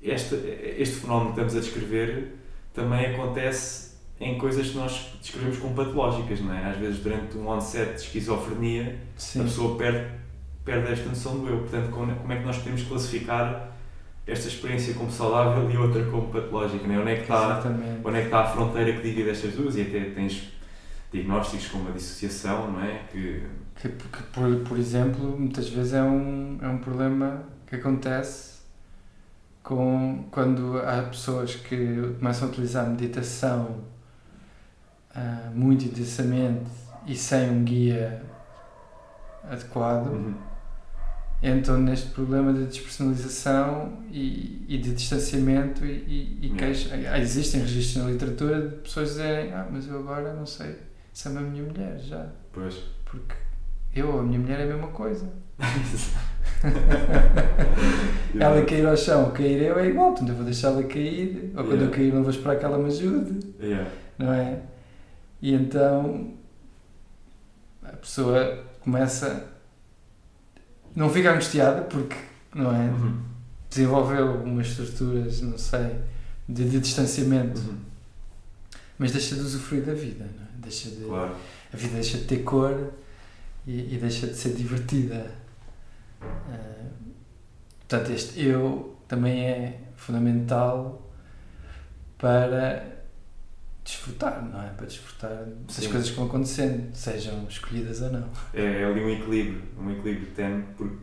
que 0.00 0.08
este, 0.10 0.34
este 0.78 0.96
fenómeno 0.96 1.34
que 1.34 1.40
estamos 1.40 1.56
a 1.56 1.60
descrever 1.60 2.34
também 2.72 3.14
acontece 3.14 3.90
em 4.18 4.38
coisas 4.38 4.70
que 4.70 4.76
nós 4.76 5.14
descrevemos 5.20 5.58
como 5.58 5.74
patológicas, 5.74 6.40
não 6.40 6.54
é? 6.54 6.70
Às 6.70 6.76
vezes, 6.76 7.00
durante 7.00 7.36
um 7.36 7.48
onset 7.48 7.94
de 7.94 8.00
esquizofrenia, 8.00 8.98
a 9.16 9.20
Sim. 9.20 9.42
pessoa 9.44 9.76
perde, 9.78 10.10
perde 10.64 10.92
esta 10.92 11.08
noção 11.08 11.38
do 11.38 11.48
eu. 11.48 11.58
Portanto, 11.58 11.90
como, 11.90 12.32
é 12.32 12.36
que 12.36 12.44
nós 12.44 12.58
podemos 12.58 12.82
classificar 12.82 13.76
esta 14.26 14.48
experiência 14.48 14.94
como 14.94 15.10
saudável 15.10 15.70
e 15.70 15.76
outra 15.76 16.04
como 16.04 16.28
patológica? 16.28 16.86
Não 16.86 16.94
é? 16.94 16.98
Onde, 16.98 17.10
é 17.10 17.14
que 17.16 17.22
está, 17.22 17.44
Exatamente. 17.44 18.00
onde 18.04 18.16
é 18.16 18.20
que 18.20 18.26
está 18.26 18.40
a 18.40 18.46
fronteira 18.46 18.92
que 18.92 19.02
divide 19.02 19.30
estas 19.30 19.52
duas? 19.52 19.76
E 19.76 19.82
até 19.82 20.00
tens 20.10 20.52
diagnósticos 21.12 21.68
como 21.68 21.88
a 21.88 21.92
dissociação, 21.92 22.72
não 22.72 22.80
é? 22.82 23.04
Que, 23.10 23.42
Que, 23.80 23.88
que, 23.88 24.22
por, 24.32 24.56
por 24.68 24.78
exemplo, 24.78 25.38
muitas 25.38 25.68
vezes 25.68 25.94
é 25.94 26.02
um, 26.02 26.58
é 26.60 26.68
um 26.68 26.78
problema 26.78 27.42
que 27.66 27.76
acontece 27.76 28.60
com, 29.62 30.24
quando 30.30 30.78
há 30.80 31.02
pessoas 31.02 31.54
que 31.56 32.14
começam 32.18 32.48
a 32.48 32.50
utilizar 32.50 32.86
meditação 32.88 33.80
ah, 35.14 35.50
muito 35.54 35.84
intensamente 35.84 36.70
e 37.06 37.14
sem 37.16 37.50
um 37.50 37.64
guia 37.64 38.22
adequado, 39.50 40.08
Uhum. 40.08 40.34
entram 41.42 41.78
neste 41.78 42.10
problema 42.10 42.52
de 42.52 42.66
despersonalização 42.66 43.98
e, 44.10 44.64
e 44.68 44.78
de 44.78 44.92
distanciamento 44.94 45.84
e, 45.84 45.90
e, 46.42 46.46
e 46.46 46.52
Yeah. 46.60 47.18
Existem 47.18 47.62
registros 47.62 48.04
na 48.04 48.10
literatura 48.10 48.60
de 48.68 48.76
pessoas 48.76 49.08
dizerem 49.10 49.52
ah, 49.54 49.66
mas 49.70 49.86
eu 49.88 49.98
agora 50.00 50.34
não 50.34 50.44
sei 50.46 50.76
chama 51.14 51.40
a 51.40 51.42
minha 51.42 51.62
mulher 51.62 51.98
já. 51.98 52.26
Pois. 52.52 52.74
Porque 53.04 53.34
eu 53.94 54.08
ou 54.12 54.20
a 54.20 54.22
minha 54.22 54.38
mulher 54.38 54.60
é 54.60 54.62
a 54.64 54.66
mesma 54.66 54.88
coisa. 54.88 55.28
ela 58.38 58.64
cair 58.64 58.86
ao 58.86 58.96
chão, 58.96 59.30
cair 59.32 59.62
eu 59.62 59.78
é 59.78 59.88
igual, 59.88 60.10
portanto 60.10 60.28
eu 60.30 60.34
vou 60.36 60.44
deixá-la 60.44 60.82
cair, 60.84 61.52
ou 61.56 61.64
quando 61.64 61.72
Yeah. 61.72 61.84
eu 61.86 61.90
cair 61.90 62.12
não 62.12 62.22
vou 62.22 62.30
esperar 62.30 62.58
que 62.58 62.64
ela 62.64 62.78
me 62.78 62.86
ajude, 62.86 63.40
Yeah. 63.60 63.90
não 64.18 64.32
é? 64.32 64.60
E 65.42 65.54
então 65.54 66.32
a 67.82 67.92
pessoa 67.96 68.64
começa. 68.80 69.46
Não 70.94 71.08
fica 71.08 71.32
angustiada 71.32 71.82
porque, 71.82 72.16
não 72.54 72.74
é? 72.74 72.88
Uhum. 72.88 73.18
Desenvolveu 73.68 74.42
umas 74.42 74.66
estruturas, 74.66 75.40
não 75.40 75.56
sei, 75.56 75.96
de, 76.48 76.68
de 76.68 76.80
distanciamento, 76.80 77.60
Uhum. 77.60 77.76
mas 78.98 79.12
deixa 79.12 79.34
de 79.36 79.40
usufruir 79.40 79.84
da 79.84 79.94
vida, 79.94 80.24
não 80.36 80.44
é? 80.44 80.49
Deixa 80.60 80.90
de, 80.90 81.04
Claro. 81.04 81.34
a 81.72 81.76
vida 81.76 81.94
deixa 81.94 82.18
de 82.18 82.24
ter 82.24 82.42
cor 82.44 82.92
e, 83.66 83.94
e 83.94 83.98
deixa 83.98 84.26
de 84.26 84.34
ser 84.34 84.54
divertida. 84.54 85.30
Ah, 86.22 86.86
portanto, 87.78 88.10
este 88.12 88.40
eu 88.44 88.96
também 89.08 89.44
é 89.46 89.80
fundamental 89.96 91.10
para 92.18 93.00
desfrutar, 93.84 94.44
não 94.44 94.62
é? 94.62 94.68
Para 94.70 94.86
desfrutar 94.86 95.44
das 95.66 95.76
Sim. 95.76 95.90
coisas 95.90 96.10
que 96.10 96.16
vão 96.16 96.26
acontecendo, 96.26 96.94
sejam 96.94 97.44
escolhidas 97.48 98.02
ou 98.02 98.12
não. 98.12 98.28
É, 98.52 98.82
é 98.82 98.84
ali 98.84 99.02
um 99.02 99.10
equilíbrio, 99.10 99.62
um 99.78 99.90
equilíbrio 99.90 100.26
tenue, 100.34 100.62
porque 100.76 100.96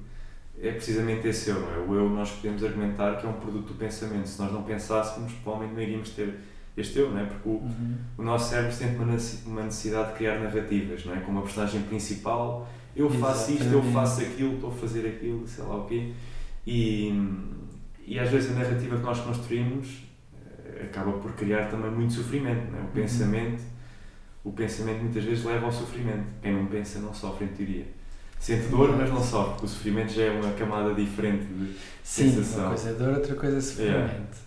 é 0.62 0.72
precisamente 0.72 1.28
esse 1.28 1.50
eu, 1.50 1.60
não 1.60 1.74
é? 1.74 1.78
O 1.80 1.96
eu, 1.96 2.10
nós 2.10 2.32
podemos 2.32 2.64
argumentar 2.64 3.18
que 3.20 3.26
é 3.26 3.30
um 3.30 3.34
produto 3.40 3.68
do 3.70 3.74
pensamento. 3.76 4.28
Se 4.28 4.40
nós 4.40 4.52
não 4.52 4.64
pensássemos, 4.64 5.34
provavelmente 5.44 5.76
não 5.76 5.82
iríamos 5.82 6.10
ter 6.12 6.40
este 6.78 7.00
eu, 7.00 7.10
não 7.12 7.20
é? 7.20 7.26
Porque 7.26 7.50
o, 7.50 7.68
o 8.18 8.24
nosso 8.24 8.50
cérebro 8.52 8.72
sente 8.74 8.96
uma 8.96 9.06
nece- 9.06 9.40
uma 9.48 9.64
necessidade 9.64 10.12
de 10.12 10.18
criar 10.18 10.40
narrativas, 10.40 11.04
não 11.06 11.14
é? 11.16 11.20
Com 11.20 11.32
uma 11.32 11.42
personagem 11.42 11.82
principal, 11.84 12.70
eu 12.96 13.10
faço 13.10 13.52
isto, 13.52 13.64
eu 13.64 13.70
Exatamente. 13.80 13.94
faço 13.94 14.22
aquilo, 14.22 14.54
estou 14.56 14.70
a 14.70 14.74
fazer 14.74 15.08
aquilo, 15.08 15.48
sei 15.48 15.64
lá 15.64 15.76
o 15.78 15.86
quê. 15.86 16.14
E, 16.66 17.14
e 18.06 18.20
às 18.20 18.30
vezes 18.30 18.52
a 18.52 18.54
narrativa 18.60 18.98
que 18.98 19.04
nós 19.04 19.20
construímos 19.20 20.04
eh, 20.66 20.84
acaba 20.86 21.12
por 21.14 21.32
criar 21.34 21.70
também 21.70 21.92
muito 21.92 22.14
sofrimento, 22.14 22.72
não 22.72 22.80
é? 22.80 22.82
O 22.82 22.86
Uhum. 22.86 22.92
pensamento, 22.94 23.64
o 24.44 24.52
pensamento 24.52 25.02
muitas 25.02 25.24
vezes 25.24 25.44
leva 25.46 25.66
ao 25.66 25.72
sofrimento. 25.72 26.26
Quem 26.42 26.54
não 26.54 26.66
pensa 26.68 27.00
não 27.00 27.14
sofre 27.14 27.46
em 27.46 27.50
teoria. 27.50 27.86
Sente 28.40 28.68
dor, 28.68 28.96
mas 28.96 29.10
não 29.10 29.24
sofre, 29.24 29.52
porque 29.54 29.66
o 29.66 29.70
sofrimento 29.70 30.14
já 30.14 30.24
é 30.26 30.30
uma 30.40 30.52
camada 30.54 30.94
diferente 30.94 31.46
de 31.46 31.74
Sim, 32.04 32.30
sensação. 32.32 32.60
uma 32.66 32.68
coisa 32.70 32.90
é 32.90 32.94
dor, 32.94 33.16
outra 33.16 33.36
coisa 33.36 33.58
é 33.58 33.62
sofrimento. 33.62 34.47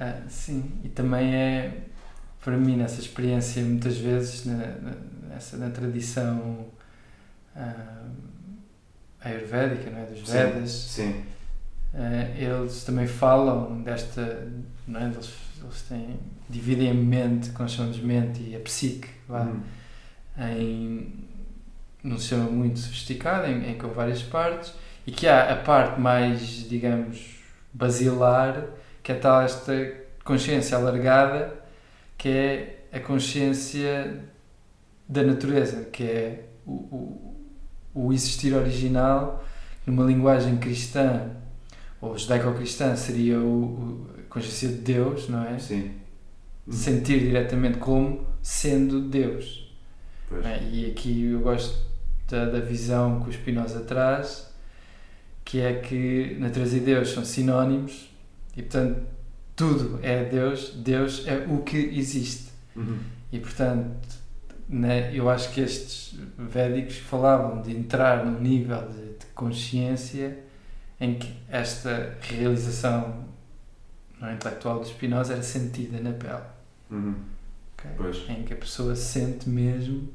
Ah, 0.00 0.22
sim, 0.28 0.80
e 0.84 0.88
também 0.88 1.34
é, 1.34 1.74
para 2.42 2.56
mim, 2.56 2.76
nessa 2.76 3.00
experiência, 3.00 3.62
muitas 3.62 3.98
vezes, 3.98 4.46
na, 4.46 4.56
na- 4.56 4.96
nessa, 5.28 5.58
na 5.58 5.70
tradição 5.70 6.66
ah, 7.56 8.06
ayurvédica, 9.22 9.90
não 9.90 9.98
é? 10.00 10.06
dos 10.06 10.20
Sim. 10.20 10.32
Vedas, 10.32 10.70
Sim, 10.70 11.24
ah, 11.94 12.30
eles 12.36 12.84
também 12.84 13.06
falam 13.06 13.82
desta. 13.82 14.50
Não 14.86 15.00
é? 15.00 15.04
eles, 15.06 15.34
eles 15.62 15.82
têm, 15.82 16.18
dividem 16.48 16.90
a 16.90 16.94
mente, 16.94 17.50
conscientemente 17.50 18.42
e 18.42 18.56
a 18.56 18.60
psique, 18.60 19.08
vá, 19.28 19.42
Uhum. 19.42 19.60
em 20.38 21.24
num 22.02 22.18
sistema 22.18 22.44
muito 22.50 22.78
sofisticado, 22.78 23.46
em, 23.46 23.72
em 23.72 23.78
com 23.78 23.88
várias 23.88 24.22
partes, 24.22 24.72
e 25.06 25.12
que 25.12 25.26
há 25.28 25.52
a 25.52 25.56
parte 25.56 26.00
mais, 26.00 26.68
digamos, 26.68 27.36
basilar, 27.74 28.64
que 29.02 29.12
é 29.12 29.14
tal 29.14 29.42
esta 29.42 29.72
consciência 30.24 30.76
alargada, 30.76 31.52
que 32.16 32.28
é 32.28 32.84
a 32.92 33.00
consciência 33.00 34.24
da 35.08 35.22
natureza, 35.22 35.84
que 35.86 36.04
é 36.04 36.44
o, 36.66 36.72
o, 36.72 37.36
o 37.94 38.12
existir 38.12 38.54
original, 38.54 39.44
numa 39.86 40.04
linguagem 40.04 40.56
cristã, 40.58 41.30
ou 42.00 42.16
judaico-cristã, 42.16 42.94
seria 42.96 43.38
o, 43.38 43.64
o, 43.64 44.10
a 44.18 44.22
consciência 44.32 44.68
de 44.68 44.76
Deus, 44.76 45.28
não 45.28 45.44
é? 45.44 45.58
sim. 45.58 45.92
Uhum. 46.66 46.72
Sentir 46.72 47.20
diretamente 47.20 47.78
como 47.78 48.26
sendo 48.42 49.00
Deus. 49.00 49.74
É, 50.44 50.62
e 50.70 50.90
aqui 50.90 51.24
eu 51.24 51.40
gosto 51.40 51.76
da, 52.28 52.44
da 52.46 52.60
visão 52.60 53.20
que 53.20 53.30
o 53.30 53.32
Spinoza 53.32 53.80
traz, 53.80 54.48
que 55.44 55.60
é 55.60 55.74
que 55.74 56.36
natureza 56.38 56.76
e 56.76 56.80
Deus 56.80 57.10
são 57.10 57.24
sinónimos 57.24 58.10
e, 58.56 58.62
portanto, 58.62 59.02
tudo 59.54 59.98
é 60.02 60.24
Deus, 60.24 60.70
Deus 60.74 61.26
é 61.26 61.46
o 61.48 61.62
que 61.62 61.76
existe. 61.76 62.50
Uhum. 62.74 62.98
E, 63.32 63.38
portanto, 63.38 64.08
né, 64.68 65.14
eu 65.14 65.28
acho 65.28 65.52
que 65.52 65.60
estes 65.60 66.18
védicos 66.38 66.98
falavam 66.98 67.60
de 67.60 67.76
entrar 67.76 68.24
num 68.24 68.40
nível 68.40 68.88
de, 68.88 69.18
de 69.18 69.26
consciência 69.34 70.38
em 71.00 71.18
que 71.18 71.34
esta 71.48 72.16
realização 72.20 73.24
é, 74.22 74.34
intelectual 74.34 74.80
do 74.80 74.86
Spinoza 74.86 75.32
era 75.32 75.42
sentida 75.42 75.98
na 76.00 76.12
pele. 76.12 76.42
Uhum. 76.90 77.14
ok? 77.74 77.90
Pois. 77.96 78.28
em 78.28 78.42
que 78.42 78.52
a 78.52 78.56
pessoa 78.56 78.94
sente 78.96 79.48
mesmo 79.48 80.08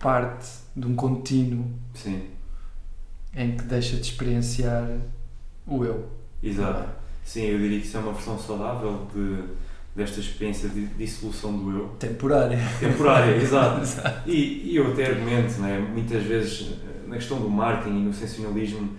parte 0.00 0.48
de 0.76 0.86
um 0.86 0.96
contínuo 0.96 1.70
Sim, 1.94 2.28
em 3.34 3.56
que 3.56 3.62
deixa 3.64 3.96
de 3.96 4.02
experienciar 4.02 4.88
o 5.66 5.84
eu. 5.84 6.10
Exato. 6.42 6.88
Sim, 7.24 7.46
eu 7.46 7.58
diria 7.58 7.80
que 7.80 7.86
isso 7.86 7.96
é 7.96 8.00
uma 8.00 8.12
versão 8.12 8.38
saudável 8.38 9.06
de, 9.14 9.44
desta 9.94 10.20
experiência 10.20 10.68
de 10.68 10.86
dissolução 10.86 11.56
do 11.56 11.70
eu. 11.70 11.88
Temporária. 11.98 12.58
Temporária, 12.80 13.36
exato. 13.40 13.82
E, 14.26 14.70
e 14.72 14.76
eu 14.76 14.92
até 14.92 15.06
argumento, 15.06 15.60
né, 15.60 15.78
muitas 15.78 16.22
vezes 16.24 16.72
eh, 16.82 17.08
na 17.08 17.16
questão 17.16 17.38
do 17.40 17.48
marketing 17.48 17.96
e 17.96 18.02
no 18.02 18.12
sensacionalismo 18.12 18.90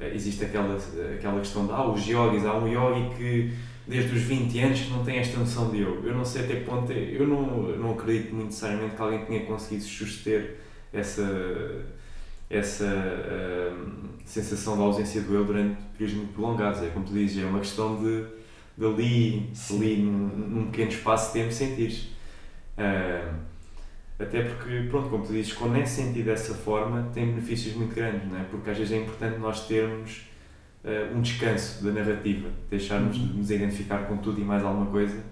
eh, 0.00 0.12
existe 0.14 0.44
aquela, 0.44 0.78
aquela 1.14 1.40
questão 1.40 1.66
de 1.66 1.72
ah, 1.72 1.86
os 1.86 2.06
yogis, 2.06 2.46
há 2.46 2.56
um 2.56 2.66
yogi 2.66 3.16
que 3.16 3.52
desde 3.86 4.14
os 4.14 4.22
20 4.22 4.58
anos 4.60 4.80
que 4.80 4.90
não 4.90 5.04
tem 5.04 5.18
esta 5.18 5.38
noção 5.38 5.70
de 5.70 5.80
eu. 5.80 6.04
Eu 6.04 6.14
não 6.14 6.24
sei 6.24 6.44
até 6.44 6.56
que 6.56 6.64
ponto, 6.64 6.92
é- 6.92 7.16
eu 7.16 7.26
não, 7.26 7.62
não 7.76 7.92
acredito 7.92 8.34
muito 8.34 8.46
necessariamente 8.48 8.94
que 8.96 9.02
alguém 9.02 9.24
tenha 9.24 9.44
conseguido 9.46 9.82
suster 9.84 10.56
essa, 10.92 11.22
essa 12.50 12.84
hum, 12.86 14.08
sensação 14.24 14.76
de 14.76 14.82
ausência 14.82 15.22
do 15.22 15.34
eu 15.34 15.44
durante 15.44 15.76
períodos 15.96 16.16
muito 16.16 16.32
prolongados. 16.34 16.82
É 16.82 16.88
como 16.90 17.04
tu 17.06 17.12
dizes, 17.12 17.42
é 17.42 17.46
uma 17.46 17.60
questão 17.60 17.96
de, 18.02 18.24
de 18.76 18.86
ali, 18.86 19.50
Sim. 19.54 19.76
ali 19.76 19.96
num, 20.02 20.28
num 20.28 20.66
pequeno 20.70 20.90
espaço 20.90 21.28
de 21.28 21.40
tempo 21.42 21.52
sentires. 21.52 22.08
Hum, 22.78 23.38
até 24.18 24.42
porque, 24.42 24.86
pronto, 24.90 25.08
como 25.10 25.24
tu 25.26 25.32
dizes, 25.32 25.52
quando 25.52 25.76
é 25.76 25.84
sentido 25.86 26.26
dessa 26.26 26.54
forma, 26.54 27.10
tem 27.14 27.26
benefícios 27.26 27.74
muito 27.76 27.94
grandes, 27.94 28.28
não 28.28 28.38
é? 28.38 28.44
Porque 28.44 28.70
às 28.70 28.76
vezes 28.78 28.92
é 28.92 28.98
importante 29.02 29.38
nós 29.38 29.66
termos 29.68 30.22
eh, 30.84 31.10
um 31.14 31.20
descanso 31.22 31.84
da 31.84 31.92
narrativa, 31.92 32.50
deixarmos 32.70 33.16
Uhum. 33.16 33.28
de 33.28 33.38
nos 33.38 33.50
identificar 33.50 34.06
com 34.08 34.18
tudo 34.18 34.40
e 34.40 34.44
mais 34.44 34.64
alguma 34.64 34.86
coisa. 34.90 35.22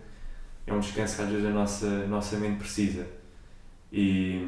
É 0.66 0.72
um 0.74 0.80
descanso 0.80 1.16
que 1.16 1.22
às 1.22 1.28
vezes 1.30 1.46
a 1.46 1.50
nossa, 1.50 2.06
nossa 2.08 2.38
mente 2.38 2.58
precisa. 2.58 3.06
E, 3.92 4.42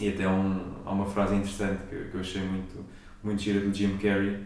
e 0.00 0.08
até 0.10 0.24
há 0.24 0.30
um, 0.30 0.74
há 0.84 0.90
uma 0.92 1.06
frase 1.06 1.34
interessante 1.34 1.80
que, 1.88 1.96
que 2.10 2.14
eu 2.14 2.20
achei 2.20 2.42
muito, 2.42 2.84
muito 3.22 3.42
gira 3.42 3.60
do 3.60 3.72
Jim 3.74 3.96
Carrey, 3.98 4.38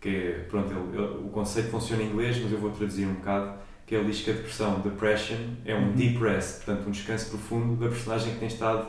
que 0.00 0.08
é, 0.08 0.46
pronto, 0.50 0.70
ele, 0.72 0.96
ele- 0.98 1.18
o 1.26 1.28
conceito 1.30 1.70
funciona 1.70 2.02
em 2.02 2.06
inglês, 2.10 2.38
mas 2.42 2.52
eu 2.52 2.58
vou 2.58 2.70
traduzir 2.70 3.06
um 3.06 3.14
bocado, 3.14 3.54
que 3.86 3.94
ele 3.94 4.06
diz 4.10 4.22
que 4.22 4.30
a 4.30 4.34
depressão, 4.34 4.80
depression, 4.80 5.36
é 5.64 5.74
um 5.74 5.88
Uhum. 5.88 5.92
deep 5.92 6.18
rest, 6.18 6.64
portanto 6.64 6.88
um 6.88 6.90
descanso 6.90 7.30
profundo 7.30 7.76
da 7.76 7.88
personagem 7.88 8.34
que 8.34 8.38
tem 8.40 8.48
estado 8.48 8.86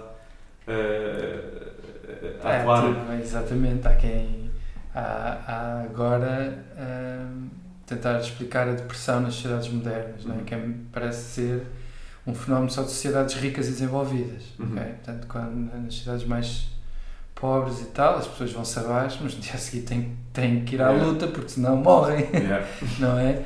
eh, 0.67 1.71
a 2.43 2.49
É, 2.49 2.62
atuar. 2.62 2.83
tipo, 2.93 3.12
exatamente. 3.21 3.88
Há 3.88 3.95
quem. 3.95 4.49
Há, 4.93 5.01
há 5.47 5.81
agora 5.83 6.65
hum, 6.77 7.47
tentar 7.85 8.19
explicar 8.19 8.67
a 8.67 8.73
depressão 8.73 9.21
nas 9.21 9.35
sociedades 9.35 9.69
modernas, 9.69 10.25
não 10.25 10.35
é? 10.35 10.38
Uhum. 10.39 10.43
que 10.45 10.55
é- 10.55 10.69
parece 10.91 11.21
ser 11.23 11.63
um 12.29 12.35
fenómeno 12.35 12.69
só 12.69 12.81
de 12.83 12.89
sociedades 12.89 13.35
ricas 13.35 13.67
e 13.67 13.71
desenvolvidas. 13.71 14.43
Uhum. 14.59 14.71
ok? 14.73 14.83
Portanto, 14.83 15.27
quando, 15.27 15.71
nas 15.83 15.95
cidades 15.95 16.25
mais 16.25 16.67
pobres 17.35 17.81
e 17.81 17.85
tal, 17.85 18.17
as 18.17 18.27
pessoas 18.27 18.51
vão-se 18.51 18.77
abaixo, 18.79 19.19
mas 19.21 19.33
no 19.35 19.39
dia 19.41 19.53
a 19.53 19.57
seguir 19.57 19.83
têm, 19.85 20.17
têm 20.33 20.63
que 20.65 20.75
ir 20.75 20.81
à 20.81 20.89
Yeah. 20.89 21.05
luta 21.05 21.27
porque 21.27 21.49
senão 21.49 21.77
morrem. 21.77 22.27
Yeah. 22.33 22.65
não 22.99 23.17
é? 23.17 23.41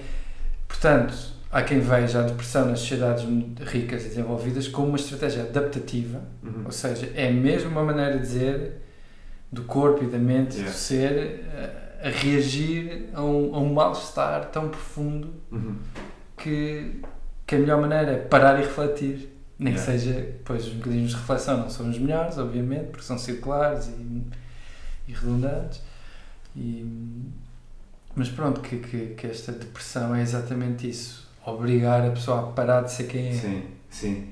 Portanto, 0.67 1.13
há 1.51 1.61
quem 1.61 1.79
veja 1.79 2.19
a 2.19 2.23
depressão 2.23 2.65
nas 2.67 2.79
sociedades 2.79 3.23
ricas 3.61 4.05
e 4.05 4.09
desenvolvidas 4.09 4.67
como 4.67 4.87
uma 4.87 4.97
estratégia 4.97 5.43
adaptativa, 5.43 6.21
Uhum. 6.43 6.63
ou 6.65 6.71
seja, 6.71 7.11
é 7.15 7.29
mesmo 7.31 7.69
uma 7.69 7.83
maneira 7.83 8.13
de 8.13 8.19
dizer 8.21 8.81
do 9.51 9.61
corpo 9.63 10.03
e 10.03 10.07
da 10.07 10.17
mente, 10.17 10.55
Yeah. 10.55 10.71
do 10.71 10.75
ser, 10.75 11.45
a, 12.03 12.07
a 12.07 12.09
reagir 12.09 13.09
a 13.13 13.21
um, 13.21 13.55
um 13.55 13.73
mal-estar 13.73 14.45
tão 14.45 14.69
profundo 14.69 15.31
Uhum. 15.51 15.75
que, 16.35 16.99
que 17.53 17.57
a 17.57 17.59
melhor 17.59 17.81
maneira 17.81 18.11
é 18.11 18.17
parar 18.17 18.59
e 18.59 18.63
refletir. 18.63 19.29
Nem 19.59 19.73
Yeah. 19.73 19.93
que 19.93 19.99
seja, 19.99 20.35
pois 20.43 20.65
os 20.67 20.73
mecanismos 20.73 21.11
de 21.11 21.17
reflexão 21.17 21.57
não 21.57 21.69
são 21.69 21.89
os 21.89 21.97
melhores, 21.99 22.37
obviamente, 22.37 22.87
porque 22.87 23.03
são 23.05 23.17
circulares 23.17 23.87
e, 23.87 24.23
e 25.07 25.13
redundantes. 25.13 25.79
E, 26.55 26.85
mas 28.15 28.29
pronto, 28.29 28.59
que, 28.61 28.77
que, 28.77 29.07
que 29.15 29.27
esta 29.27 29.51
depressão 29.51 30.13
é 30.15 30.21
exatamente 30.21 30.89
isso. 30.89 31.29
Obrigar 31.45 32.05
a 32.05 32.11
pessoa 32.11 32.39
a 32.39 32.51
parar 32.51 32.81
de 32.81 32.91
ser 32.91 33.03
quem 33.05 33.29
é. 33.29 33.33
Sim, 33.33 33.63
sim. 33.89 34.27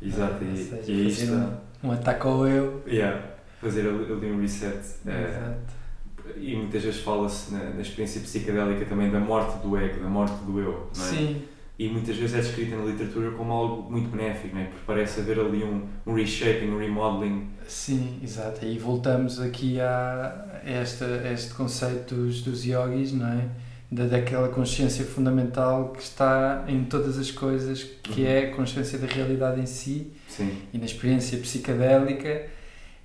Exato, 0.00 0.42
e, 0.44 0.56
seja, 0.56 0.74
e 0.92 1.06
é 1.06 1.10
fazer 1.10 1.24
isto. 1.24 1.32
um, 1.34 1.88
um 1.88 1.92
ataque 1.92 2.26
ao 2.26 2.46
eu. 2.46 2.82
Yeah, 2.86 3.22
fazer 3.60 3.80
ali 3.88 4.30
um 4.32 4.40
reset. 4.40 4.78
eh, 5.06 5.28
Exato. 5.28 6.36
e 6.38 6.56
muitas 6.56 6.82
vezes 6.82 7.00
fala-se 7.00 7.52
na, 7.52 7.64
na 7.70 7.80
experiência 7.80 8.20
psicadélica 8.22 8.84
também 8.86 9.10
da 9.10 9.20
morte 9.20 9.58
do 9.58 9.76
ego, 9.76 10.00
da 10.02 10.08
morte 10.08 10.36
do 10.44 10.58
eu. 10.60 10.90
Não 10.96 11.04
é? 11.04 11.08
Sim, 11.08 11.42
E 11.82 11.88
muitas 11.88 12.14
vezes 12.16 12.34
é 12.36 12.40
descrita 12.42 12.76
na 12.76 12.84
literatura 12.84 13.30
como 13.30 13.50
algo 13.52 13.90
muito 13.90 14.10
benéfico, 14.10 14.54
não 14.54 14.60
é? 14.62 14.66
porque 14.66 14.82
parece 14.86 15.20
haver 15.20 15.40
ali 15.40 15.64
um, 15.64 15.86
um 16.06 16.12
reshaping, 16.14 16.68
um 16.68 16.78
remodeling. 16.78 17.48
sim, 17.66 18.18
exato. 18.22 18.64
E 18.66 18.78
voltamos 18.78 19.40
aqui 19.40 19.80
a 19.80 20.60
esta, 20.64 21.06
a 21.06 21.32
este 21.32 21.54
conceito 21.54 22.14
dos, 22.14 22.42
dos 22.42 22.64
yogis, 22.66 23.12
não 23.12 23.26
é? 23.28 23.48
Da, 23.90 24.04
daquela 24.06 24.48
consciência 24.50 25.04
fundamental 25.06 25.88
que 25.92 26.02
está 26.02 26.64
em 26.68 26.84
todas 26.84 27.18
as 27.18 27.30
coisas, 27.30 27.82
que 28.02 28.20
Uhum. 28.22 28.26
é 28.28 28.38
a 28.44 28.54
consciência 28.54 28.98
da 28.98 29.06
realidade 29.06 29.58
em 29.60 29.66
si 29.66 30.12
Sim, 30.28 30.52
e 30.74 30.78
na 30.78 30.84
experiência 30.84 31.38
psicadélica 31.38 32.46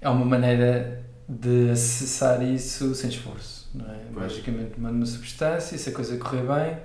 é 0.02 0.10
uma 0.10 0.26
maneira 0.26 1.02
de 1.28 1.72
acessar 1.72 2.44
isso 2.44 2.94
sem 2.94 3.10
esforço, 3.10 3.70
não 3.74 3.86
é? 3.86 3.98
Pois. 4.14 4.34
Basicamente, 4.34 4.72
tomando 4.76 4.96
uma 4.98 5.06
substância, 5.06 5.78
se 5.78 5.90
a 5.90 5.94
coisa 5.94 6.18
correr 6.18 6.44
bem, 6.44 6.78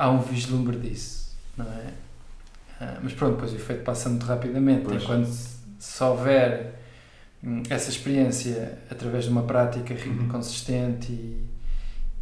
há 0.00 0.10
um 0.10 0.20
vislumbre 0.20 0.78
disso, 0.78 1.36
não 1.56 1.66
é? 1.66 1.92
Ah, 2.80 2.98
mas 3.02 3.12
pronto, 3.12 3.34
depois 3.34 3.52
o 3.52 3.56
efeito 3.56 3.84
passa 3.84 4.08
muito 4.08 4.24
rapidamente. 4.26 4.84
Pois. 4.84 5.02
Enquanto 5.02 5.26
se, 5.26 5.58
se 5.78 6.02
houver 6.04 6.74
hum, 7.44 7.62
essa 7.68 7.90
experiência 7.90 8.78
através 8.90 9.24
de 9.24 9.30
uma 9.30 9.42
prática 9.42 9.94
Uhum. 9.94 10.28
consistente 10.28 11.12
e, 11.12 11.46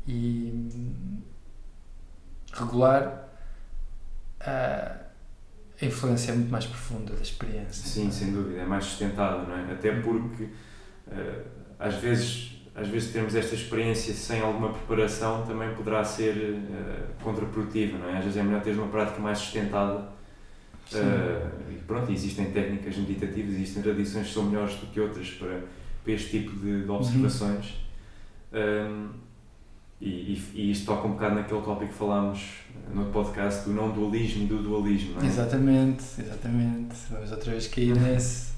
e, 0.07 0.53
hum, 0.75 1.23
regular, 2.53 3.29
ah, 4.41 4.97
a 5.81 5.85
influência 5.85 6.33
é 6.33 6.35
muito 6.35 6.51
mais 6.51 6.67
profunda 6.67 7.15
da 7.15 7.23
experiência. 7.23 7.87
sim, 7.89 8.11
sem 8.11 8.33
dúvida, 8.33 8.61
é 8.63 8.65
mais 8.67 8.85
sustentado, 8.85 9.47
não 9.49 9.57
é? 9.57 9.73
Até 9.73 9.93
porque 10.01 10.49
eh, 11.11 11.43
às 11.79 11.95
vezes 11.97 12.58
às 12.81 12.89
vezes 12.89 13.13
termos 13.13 13.35
esta 13.35 13.55
experiência 13.55 14.15
sem 14.15 14.41
alguma 14.41 14.71
preparação 14.71 15.45
também 15.45 15.75
poderá 15.75 16.05
ser 16.05 16.37
eh, 16.37 17.07
contraprodutiva, 17.23 17.99
não 17.99 18.09
é? 18.09 18.19
Às 18.19 18.25
vezes 18.25 18.39
é 18.39 18.43
melhor 18.43 18.63
teres 18.63 18.79
uma 18.79 18.89
prática 18.89 19.21
mais 19.21 19.39
sustentada. 19.39 20.17
Uh, 20.91 21.71
e 21.71 21.75
pronto, 21.87 22.11
existem 22.11 22.51
técnicas 22.51 22.97
meditativas, 22.97 23.57
existem 23.57 23.83
tradições 23.83 24.29
que 24.29 24.33
são 24.33 24.45
melhores 24.45 24.75
do 24.77 24.87
que 24.87 24.99
outras 24.99 25.29
para, 25.33 25.61
para 26.03 26.13
este 26.13 26.39
tipo 26.39 26.57
de, 26.57 26.85
de 26.85 26.91
observações. 26.91 27.75
Um, 28.55 29.11
e, 30.01 30.09
e, 30.09 30.51
e 30.55 30.71
isto 30.71 30.87
toca 30.87 31.07
um 31.07 31.13
bocado 31.13 31.35
naquele 31.35 31.61
tópico 31.61 31.93
que 31.93 31.99
falámos 31.99 32.41
no 32.95 33.07
podcast 33.07 33.65
do 33.69 33.75
não 33.75 33.91
dualismo 33.91 34.45
e 34.45 34.47
do 34.47 34.63
dualismo, 34.63 35.15
não 35.15 35.23
é? 35.23 35.27
Exatamente, 35.27 36.05
exatamente. 36.19 36.95
Vamos 37.11 37.33
outra 37.33 37.51
vez 37.51 37.67
cair 37.67 37.95
nesse, 38.01 38.53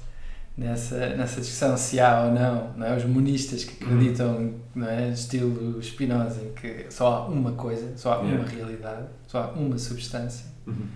nessa, 0.57 1.15
nessa 1.15 1.41
discussão 1.41 1.77
se 1.77 1.99
há 1.99 2.23
ou 2.23 2.31
não, 2.31 2.73
não 2.73 2.85
é? 2.87 2.95
Os 2.95 3.05
monistas 3.05 3.63
que 3.63 3.83
acreditam, 3.83 4.53
não 4.75 4.87
é? 4.87 5.09
Estilo 5.09 5.81
Spinoza, 5.81 6.41
em 6.41 6.53
que 6.53 6.91
só 6.91 7.07
há 7.07 7.27
uma 7.27 7.53
coisa, 7.53 7.97
só 7.97 8.13
há 8.13 8.19
uma 8.19 8.43
realidade, 8.43 9.07
só 9.27 9.43
há 9.43 9.47
uma 9.51 9.77
substância. 9.77 10.45
Uhum. 10.67 10.87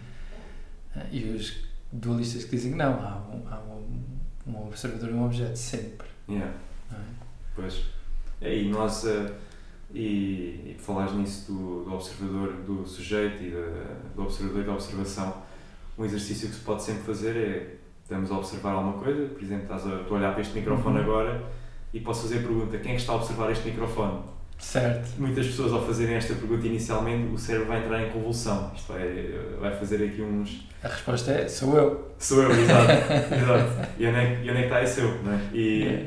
eh, 0.96 1.06
E 1.12 1.24
os 1.36 1.66
dualistas 1.92 2.44
que 2.44 2.56
dizem 2.56 2.72
que 2.72 2.78
não, 2.78 2.94
há 2.94 3.18
um, 3.34 3.48
há 3.50 3.60
um, 3.60 4.52
um 4.52 4.68
observador 4.68 5.10
e 5.10 5.14
um 5.14 5.26
objeto 5.26 5.58
sempre. 5.58 6.08
Yeah, 6.28 6.54
é? 6.92 6.96
pois. 7.56 7.82
É, 8.42 8.56
e 8.56 8.70
nós, 8.70 9.04
uh, 9.06 9.32
e, 9.94 10.76
e 10.76 10.78
falares 10.78 11.14
nisso 11.14 11.52
do, 11.52 11.86
do 11.86 11.94
observador, 11.94 12.54
do 12.64 12.86
sujeito 12.86 13.42
e 13.42 13.52
da, 13.52 13.96
do 14.16 14.24
observador 14.24 14.62
e 14.62 14.66
da 14.66 14.74
observação, 14.74 15.42
um 15.98 16.04
exercício 16.04 16.50
que 16.50 16.56
se 16.56 16.62
pode 16.62 16.84
sempre 16.84 17.04
fazer 17.04 17.38
é, 17.38 17.76
estamos 18.06 18.32
a 18.32 18.36
observar 18.38 18.72
alguma 18.74 18.94
coisa, 18.94 19.26
por 19.26 19.42
exemplo, 19.44 19.64
estás 19.64 19.86
a, 19.86 20.02
estou 20.02 20.16
a 20.16 20.20
olhar 20.20 20.32
para 20.32 20.42
este 20.42 20.54
microfone 20.58 20.98
Uhum. 21.00 21.04
agora 21.04 21.42
e 21.94 22.00
posso 22.00 22.22
fazer 22.24 22.38
a 22.38 22.42
pergunta, 22.42 22.78
quem 22.78 22.92
é 22.92 22.96
que 22.96 23.02
está 23.02 23.14
a 23.14 23.16
observar 23.16 23.52
este 23.52 23.68
microfone? 23.68 24.20
Certo. 24.60 25.10
Muitas 25.20 25.48
pessoas 25.48 25.74
ao 25.74 25.86
fazerem 25.86 26.16
esta 26.16 26.34
pergunta 26.36 26.66
inicialmente, 26.66 27.34
o 27.34 27.38
cérebro 27.38 27.68
vai 27.68 27.80
entrar 27.84 28.02
em 28.04 28.10
convulsão, 28.12 28.72
isto 28.76 28.94
vai, 28.94 29.34
vai 29.60 29.76
fazer 29.78 30.06
aqui 30.06 30.22
uns... 30.22 30.66
A 30.84 30.88
resposta 30.88 31.32
é: 31.32 31.48
sou 31.48 31.76
eu. 31.76 32.12
Sou 32.20 32.42
eu, 32.44 32.52
exato, 32.52 32.92
exato. 33.36 33.90
E 34.00 34.06
onde, 34.08 34.18
é, 34.18 34.36
que- 34.36 34.46
e 34.48 34.50
onde 34.52 34.58
é 34.60 34.62
que 34.62 34.64
está 34.68 34.84
esse 34.84 35.02
eu, 35.02 35.24
não 35.24 35.34
é? 35.34 35.40
E, 35.54 36.06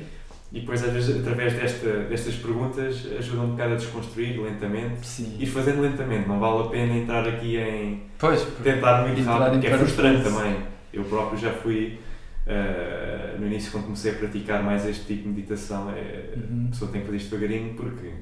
e 0.52 0.60
depois, 0.60 0.82
às 0.82 0.92
vezes, 0.92 1.20
através 1.20 1.52
desta, 1.52 1.88
destas 2.04 2.36
perguntas, 2.36 3.06
ajuda 3.18 3.42
um 3.42 3.50
bocado 3.50 3.72
a 3.74 3.76
desconstruir 3.76 4.40
lentamente. 4.40 5.04
Sim. 5.06 5.36
Ir 5.38 5.46
fazendo 5.46 5.82
lentamente, 5.82 6.26
não 6.28 6.38
vale 6.40 6.62
a 6.62 6.70
pena 6.70 6.94
entrar 6.96 7.28
aqui 7.28 7.56
em 7.58 8.02
Pois, 8.18 8.42
tentar 8.62 9.02
muito 9.06 9.22
rápido, 9.24 9.52
porque 9.52 9.66
é 9.66 9.76
frustrante 9.78 10.22
também. 10.24 10.56
Eu 10.98 11.04
próprio 11.04 11.38
já 11.38 11.52
fui, 11.52 11.98
eh, 12.46 13.36
no 13.38 13.46
início, 13.46 13.70
quando 13.72 13.84
comecei 13.84 14.12
a 14.12 14.14
praticar 14.14 14.62
mais 14.62 14.84
este 14.86 15.04
tipo 15.06 15.22
de 15.24 15.28
meditação, 15.28 15.90
é, 15.90 16.34
Uhum. 16.36 16.66
a 16.68 16.70
pessoa 16.70 16.90
tem 16.90 17.00
que 17.00 17.06
fazer 17.06 17.18
isto 17.18 17.30
devagarinho 17.36 17.74
porque, 17.74 18.12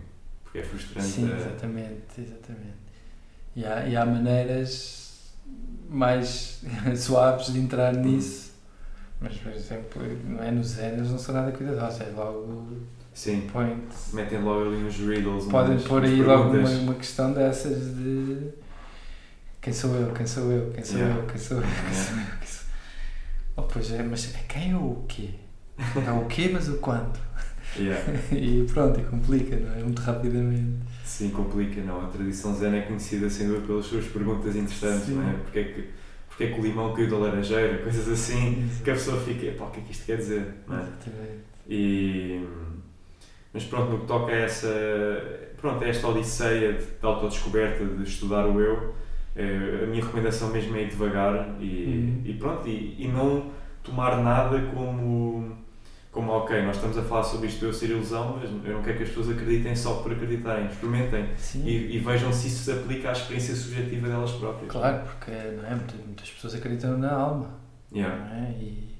porque 0.44 0.58
é 0.58 0.62
frustrante. 0.62 1.06
Sim, 1.08 1.30
eh, 1.30 1.36
exatamente, 1.36 2.20
exatamente. 2.20 2.86
E 3.54 3.64
há, 3.64 3.86
e 3.86 3.96
há 3.96 4.04
maneiras 4.04 5.32
mais 5.88 6.62
suaves 6.96 7.52
de 7.52 7.58
entrar 7.60 7.94
nisso. 7.94 8.46
Mas, 9.20 9.34
por 9.38 9.50
exemplo, 9.52 10.02
não 10.28 10.42
é 10.42 10.50
no 10.50 10.62
Zen, 10.62 10.88
eles 10.88 11.10
não 11.10 11.18
são 11.18 11.34
nada 11.34 11.50
cuidadosos, 11.50 12.02
é 12.02 12.10
logo 12.14 12.68
Sim, 13.14 13.48
point. 13.50 13.80
metem 14.12 14.42
logo 14.42 14.66
ali 14.68 14.84
uns 14.84 14.96
riddles, 14.98 15.46
Podem 15.46 15.78
pôr 15.78 16.04
aí 16.04 16.20
logo 16.22 16.50
uma, 16.50 16.68
uma 16.68 16.94
questão 16.94 17.32
dessas 17.32 17.94
de 17.96 18.50
quem 19.62 19.72
sou 19.72 19.94
eu, 19.96 20.12
quem 20.12 20.26
sou 20.26 20.52
eu, 20.52 20.70
quem 20.70 20.84
sou 20.84 20.98
Yeah. 20.98 21.18
eu, 21.22 21.26
quem 21.26 21.38
sou 21.38 21.56
eu, 21.56 21.62
quem 21.62 21.94
sou 21.94 22.18
eu, 22.18 22.26
quem 22.38 22.46
sou 22.46 22.60
eu. 22.60 22.65
Oh, 23.56 23.62
pois 23.62 23.90
é, 23.92 24.02
mas 24.02 24.34
é 24.34 24.38
quem 24.48 24.74
ou 24.74 24.92
o 24.92 25.04
quê? 25.08 25.30
Não 26.04 26.22
o 26.22 26.26
quê, 26.26 26.50
mas 26.52 26.68
o 26.68 26.78
quanto. 26.78 27.20
Yeah. 27.78 28.00
E 28.32 28.64
pronto, 28.72 29.00
e 29.00 29.04
complica, 29.04 29.56
não 29.56 29.74
é? 29.74 29.82
Muito 29.82 30.00
rapidamente. 30.00 30.78
Sim, 31.04 31.30
complica, 31.30 31.80
não. 31.82 32.06
A 32.06 32.08
tradição 32.08 32.54
zen 32.54 32.74
é 32.76 32.82
conhecida 32.82 33.28
sem 33.28 33.46
dúvida 33.48 33.66
pelas 33.66 33.86
suas 33.86 34.06
perguntas 34.06 34.54
interessantes, 34.56 35.06
Sim. 35.06 35.14
não 35.14 35.28
é? 35.28 35.32
Porque 35.34 35.58
é, 35.58 35.64
que, 35.64 35.88
porque 36.28 36.44
é 36.44 36.52
que 36.52 36.60
o 36.60 36.62
limão 36.62 36.92
caiu 36.94 37.10
da 37.10 37.16
laranjeira, 37.18 37.78
coisas 37.78 38.08
assim, 38.08 38.68
que 38.82 38.90
a 38.90 38.94
pessoa 38.94 39.20
fica, 39.20 39.52
pá, 39.52 39.66
o 39.66 39.70
que 39.70 39.80
é 39.80 39.82
que 39.82 39.92
isto 39.92 40.06
quer 40.06 40.16
dizer, 40.16 40.46
não 40.66 40.76
é? 40.78 40.82
Exatamente. 40.82 41.44
E, 41.68 42.46
mas 43.52 43.64
pronto, 43.64 43.92
no 43.92 44.00
que 44.00 44.06
toca 44.06 44.32
a 44.32 44.36
essa, 44.36 44.68
pronto, 45.60 45.82
a 45.84 45.88
esta 45.88 46.08
odisseia 46.08 46.74
de, 46.74 46.84
de 46.84 47.06
autodescoberta, 47.06 47.84
de 47.84 48.02
estudar 48.02 48.46
o 48.46 48.60
eu, 48.60 48.94
a 49.42 49.86
minha 49.86 50.02
recomendação 50.04 50.48
mesmo 50.50 50.76
é 50.76 50.82
ir 50.82 50.88
devagar 50.90 51.56
e, 51.60 51.64
Uhum. 51.64 52.22
e 52.24 52.34
pronto, 52.34 52.68
e, 52.68 52.96
e 53.04 53.08
não 53.08 53.50
tomar 53.82 54.22
nada 54.22 54.58
como, 54.74 55.56
como, 56.10 56.32
ok, 56.32 56.62
nós 56.62 56.76
estamos 56.76 56.96
a 56.98 57.02
falar 57.02 57.22
sobre 57.22 57.46
isto 57.48 57.64
eu 57.64 57.72
ser 57.72 57.90
ilusão, 57.90 58.38
mas 58.40 58.50
eu 58.66 58.72
não 58.74 58.82
quero 58.82 58.96
que 58.96 59.02
as 59.04 59.08
pessoas 59.10 59.30
acreditem 59.30 59.76
só 59.76 59.96
por 60.02 60.12
acreditarem, 60.12 60.66
experimentem 60.66 61.28
e, 61.64 61.96
e 61.96 61.98
vejam 61.98 62.32
se 62.32 62.48
isso 62.48 62.64
se 62.64 62.72
aplica 62.72 63.10
à 63.10 63.12
experiência 63.12 63.54
subjetiva 63.54 64.08
delas 64.08 64.32
próprias. 64.32 64.70
Claro, 64.72 65.04
porque 65.04 65.30
não 65.30 65.66
é? 65.66 65.74
muitas, 65.74 66.00
muitas 66.04 66.30
pessoas 66.30 66.54
acreditam 66.54 66.98
na 66.98 67.12
alma. 67.12 67.50
Yeah. 67.94 68.16
Não 68.16 68.46
é? 68.46 68.50
e, 68.52 68.96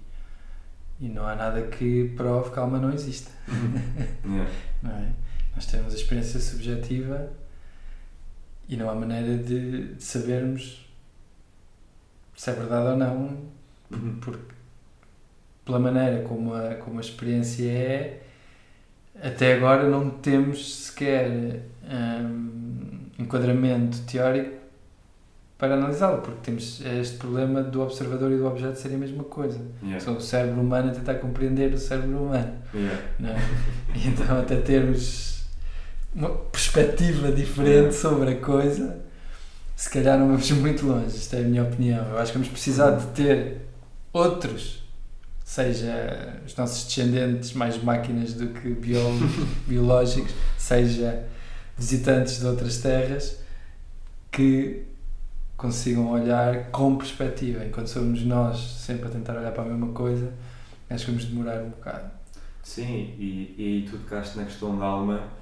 e 1.01 1.09
não 1.09 1.27
há 1.27 1.35
nada 1.35 1.63
que 1.63 2.13
prove 2.17 2.51
que 2.51 2.59
a 2.59 2.63
alma 2.63 2.79
não 2.79 2.93
existe. 2.93 3.29
Yeah. 4.25 4.51
Não 4.83 4.91
é? 4.93 5.09
Nós 5.55 5.67
temos 5.67 5.93
a 5.95 5.97
experiência 5.97 6.39
subjetiva 6.39 7.31
e 8.69 8.77
não 8.77 8.91
há 8.91 8.95
maneira 8.95 9.37
de, 9.37 9.95
de 9.95 10.03
sabermos 10.05 10.85
se 12.35 12.51
é 12.51 12.53
verdade 12.53 12.89
ou 12.91 12.97
não, 12.97 13.57
Uhum. 13.89 14.19
porque 14.21 14.53
pela 15.65 15.79
maneira 15.79 16.23
como 16.25 16.53
a, 16.55 16.75
como 16.75 16.99
a 16.99 17.01
experiência 17.01 17.71
é, 17.71 18.23
até 19.23 19.55
agora 19.55 19.89
não 19.89 20.11
temos 20.11 20.87
sequer 20.87 21.63
hum, 21.85 22.99
enquadramento 23.19 24.01
teórico 24.03 24.57
para 25.57 25.75
analisá-lo, 25.75 26.21
porque 26.21 26.41
temos 26.43 26.83
este 26.85 27.17
problema 27.17 27.63
do 27.63 27.81
observador 27.81 28.31
e 28.33 28.37
do 28.37 28.47
objeto 28.47 28.77
serem 28.79 28.97
a 28.97 29.01
mesma 29.01 29.25
coisa. 29.25 29.59
Yeah. 29.83 30.01
São 30.01 30.17
o 30.17 30.21
cérebro 30.21 30.61
humano 30.61 30.91
a 30.91 30.95
tentar 30.95 31.15
compreender 31.15 31.73
o 31.73 31.79
cérebro 31.79 32.25
humano. 32.25 32.59
Yeah. 32.75 33.03
É? 33.25 33.37
E 33.97 34.09
então, 34.09 34.39
até 34.39 34.57
termos 34.61 35.36
uma 36.17 36.31
perspectiva 36.31 37.31
diferente 37.31 37.95
sobre 37.95 38.31
a 38.31 38.37
coisa, 38.41 39.05
se 39.77 39.91
calhar 39.91 40.19
não 40.19 40.29
vamos 40.29 40.51
muito 40.53 40.87
longe. 40.87 41.15
Isto 41.15 41.37
é 41.37 41.41
a 41.41 41.43
minha 41.43 41.63
opinião. 41.63 42.09
Eu 42.09 42.19
acho 42.19 42.33
que 42.33 42.39
vamos 42.39 42.51
precisar 42.51 42.93
de 42.93 43.07
ter 43.09 43.61
outros, 44.13 44.83
seja 45.45 46.41
os 46.47 46.57
nossos 46.57 46.85
descendentes 46.87 47.53
mais 47.53 47.81
máquinas 47.83 48.33
do 48.33 48.49
que 48.49 48.71
biológicos, 49.69 50.33
seja 50.57 51.25
visitantes 51.77 52.41
de 52.41 52.47
outras 52.47 52.79
terras, 52.79 53.39
que 54.33 54.85
consigam 55.55 56.11
olhar 56.11 56.71
com 56.71 56.97
perspectiva. 56.97 57.63
Enquanto 57.65 57.89
somos 57.89 58.23
nós 58.23 58.59
sempre 58.59 59.09
a 59.09 59.11
tentar 59.11 59.37
olhar 59.37 59.53
para 59.53 59.65
a 59.65 59.67
mesma 59.67 59.89
coisa, 59.89 60.33
acho 60.89 61.05
que 61.05 61.11
vamos 61.11 61.27
demorar 61.27 61.63
um 61.63 61.69
bocado. 61.69 62.11
Sim, 62.63 63.15
e, 63.19 63.55
e 63.59 63.89
tu 63.91 63.99
tocaste 63.99 64.39
na 64.39 64.45
questão 64.45 64.79
da 64.79 64.87
alma. 64.87 65.37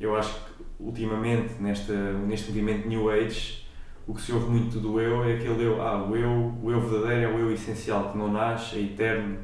Eu 0.00 0.16
acho 0.16 0.32
que 0.34 0.64
ultimamente, 0.80 1.54
nesta, 1.60 1.92
neste 1.92 2.48
movimento 2.48 2.86
New 2.88 3.10
Age, 3.10 3.66
o 4.06 4.14
que 4.14 4.22
se 4.22 4.32
ouve 4.32 4.48
muito 4.50 4.78
do 4.80 5.00
eu 5.00 5.24
é 5.24 5.34
aquele 5.34 5.64
eu, 5.64 5.82
ah, 5.82 6.02
o 6.04 6.16
eu, 6.16 6.54
o 6.62 6.70
eu 6.70 6.80
verdadeiro 6.80 7.22
é 7.30 7.34
o 7.34 7.38
eu 7.40 7.52
essencial, 7.52 8.10
que 8.12 8.18
não 8.18 8.32
nasce, 8.32 8.76
é 8.76 8.82
eterno. 8.82 9.36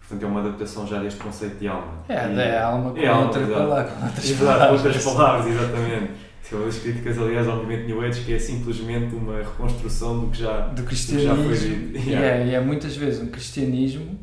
Portanto, 0.00 0.22
é 0.22 0.26
uma 0.26 0.40
adaptação 0.40 0.86
já 0.86 0.98
deste 1.00 1.20
conceito 1.22 1.56
de 1.58 1.68
alma. 1.68 2.02
É, 2.08 2.14
E- 2.14 2.38
é 2.40 2.58
alma 2.62 2.90
com, 2.92 2.96
é 2.98 3.06
alma, 3.08 3.26
outra 3.26 3.46
palavra, 3.46 3.84
com 3.92 4.04
outras 4.06 4.30
Exato, 4.30 4.44
palavras. 4.46 4.84
outras 4.84 5.04
palavras, 5.04 5.46
exatamente. 5.54 6.12
Isso 6.42 6.54
é 6.54 6.58
uma 6.58 6.64
das 6.66 6.78
críticas, 6.78 7.18
aliás, 7.18 7.46
ao 7.46 7.56
movimento 7.56 7.86
New 7.86 8.00
Age, 8.00 8.24
que 8.24 8.32
é 8.32 8.38
simplesmente 8.38 9.14
uma 9.14 9.36
reconstrução 9.36 10.18
do 10.20 10.28
que 10.30 10.38
já, 10.38 10.60
Do 10.68 10.68
do 10.68 10.74
que 10.76 10.80
já 10.82 10.86
cristianismo. 10.86 11.44
foi 11.44 11.58
dito. 11.58 12.08
E 12.08 12.14
é, 12.14 12.54
é 12.54 12.60
muitas 12.60 12.96
vezes 12.96 13.20
um 13.22 13.26
cristianismo, 13.26 14.18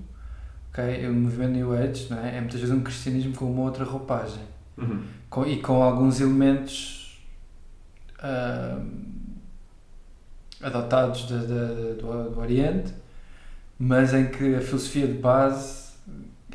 ok? 0.73 1.07
O 1.07 1.13
movimento 1.13 1.51
New 1.51 1.71
Age, 1.71 2.07
não 2.09 2.17
é? 2.19 2.37
É 2.37 2.39
muitas 2.41 2.59
vezes 2.59 2.75
um 2.75 2.81
cristianismo 2.81 3.35
com 3.35 3.45
uma 3.45 3.61
outra 3.61 3.85
roupagem. 3.85 4.41
Uhum. 4.77 5.03
Com- 5.29 5.45
e 5.45 5.61
com 5.61 5.81
alguns 5.81 6.19
elementos 6.21 7.21
ah, 8.19 8.79
adotados 10.61 11.27
da- 11.29 11.37
da- 11.37 11.93
do, 11.93 12.29
do 12.31 12.39
Oriente, 12.39 12.93
mas 13.77 14.13
em 14.13 14.27
que 14.29 14.55
a 14.55 14.61
filosofia 14.61 15.07
de 15.07 15.13
base 15.15 15.93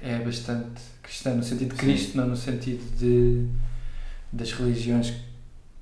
é 0.02 0.18
bastante 0.18 0.80
cristã, 1.02 1.34
no 1.34 1.42
sentido 1.42 1.74
de 1.74 1.80
Sim. 1.80 1.86
Cristo, 1.86 2.16
não 2.16 2.26
no 2.28 2.36
sentido 2.36 2.82
de, 2.96 3.46
das 4.32 4.52
religiões 4.52 5.14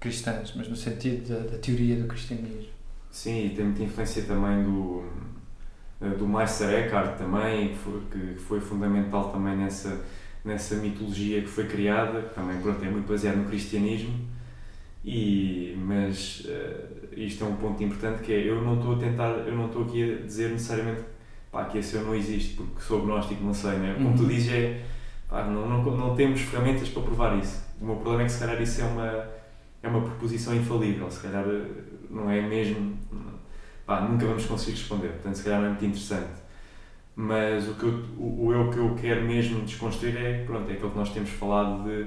cristãs, 0.00 0.52
mas 0.56 0.68
no 0.68 0.76
sentido 0.76 1.28
da, 1.28 1.50
da 1.52 1.58
teoria 1.58 1.96
do 1.96 2.06
cristianismo. 2.08 2.70
Sim, 3.10 3.46
e 3.46 3.50
tem 3.50 3.64
muita 3.66 3.82
influência 3.82 4.22
também 4.24 4.62
do, 4.64 5.04
do 6.18 6.26
Meister 6.28 6.70
Eckhart 6.70 7.16
também, 7.18 7.70
que 7.70 7.76
foi, 7.76 8.00
que 8.10 8.34
foi 8.36 8.60
fundamental 8.60 9.30
também 9.30 9.56
nessa, 9.56 10.00
nessa 10.44 10.76
mitologia 10.76 11.40
que 11.42 11.48
foi 11.48 11.66
criada, 11.66 12.22
que 12.22 12.34
também 12.34 12.60
pronto, 12.60 12.84
é 12.84 12.90
muito 12.90 13.06
baseada 13.08 13.36
no 13.36 13.44
cristianismo, 13.48 14.14
e, 15.04 15.74
mas 15.78 16.42
eh, 16.48 16.86
isto 17.16 17.44
é 17.44 17.46
um 17.46 17.56
ponto 17.56 17.82
importante 17.82 18.22
que 18.22 18.32
é, 18.32 18.48
eu 18.48 18.60
não 18.62 18.76
estou 18.78 18.94
a 18.96 18.98
tentar, 18.98 19.30
eu 19.46 19.54
não 19.54 19.66
estou 19.66 19.84
aqui 19.84 20.02
a 20.22 20.26
dizer 20.26 20.50
necessariamente 20.50 21.02
pá, 21.50 21.64
que 21.66 21.78
esse 21.78 21.96
eu 21.96 22.02
não 22.04 22.14
existe, 22.14 22.54
porque 22.54 22.80
sou 22.80 23.00
agnóstico, 23.02 23.42
não 23.44 23.54
sei, 23.54 23.72
né? 23.78 23.94
como 23.94 24.16
tu 24.16 24.22
Uhum. 24.22 24.28
dizes 24.28 24.52
é, 24.52 24.82
pá, 25.28 25.44
não, 25.44 25.68
não, 25.68 25.82
não 25.96 26.14
temos 26.16 26.40
ferramentas 26.40 26.88
para 26.88 27.02
provar 27.02 27.38
isso. 27.38 27.62
O 27.80 27.86
meu 27.86 27.96
problema 27.96 28.22
é 28.22 28.26
que 28.26 28.32
se 28.32 28.40
calhar 28.40 28.60
isso 28.60 28.80
é 28.80 28.84
uma, 28.84 29.24
é 29.82 29.88
uma 29.88 30.00
proposição 30.02 30.54
infalível, 30.54 31.10
se 31.10 31.20
calhar 31.20 31.44
eh, 31.48 31.64
não 32.10 32.28
é 32.30 32.42
mesmo, 32.42 32.98
pá, 33.86 34.00
nunca 34.02 34.26
vamos 34.26 34.44
conseguir 34.46 34.72
responder, 34.72 35.08
portanto 35.08 35.36
se 35.36 35.44
calhar 35.44 35.60
não 35.60 35.66
é 35.66 35.70
muito 35.70 35.84
interessante. 35.86 36.47
Mas 37.20 37.66
o, 37.68 37.74
que 37.74 37.82
eu, 37.82 38.04
o, 38.16 38.46
o 38.46 38.52
eu 38.52 38.70
que 38.70 38.78
eu 38.78 38.94
quero 38.94 39.24
mesmo 39.24 39.62
desconstruir 39.62 40.16
é, 40.16 40.44
pronto, 40.44 40.70
é 40.70 40.74
aquilo 40.74 40.90
que 40.90 40.96
nós 40.98 41.10
temos 41.12 41.30
falado 41.30 41.82
de, 41.82 42.06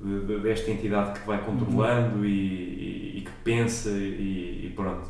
de- 0.00 0.26
de- 0.26 0.40
desta 0.40 0.70
entidade 0.70 1.20
que 1.20 1.26
vai 1.26 1.44
controlando 1.44 2.24
e, 2.24 2.30
e, 2.30 3.18
e 3.18 3.20
que 3.20 3.30
pensa 3.44 3.90
e, 3.90 4.64
e 4.66 4.72
pronto. 4.74 5.08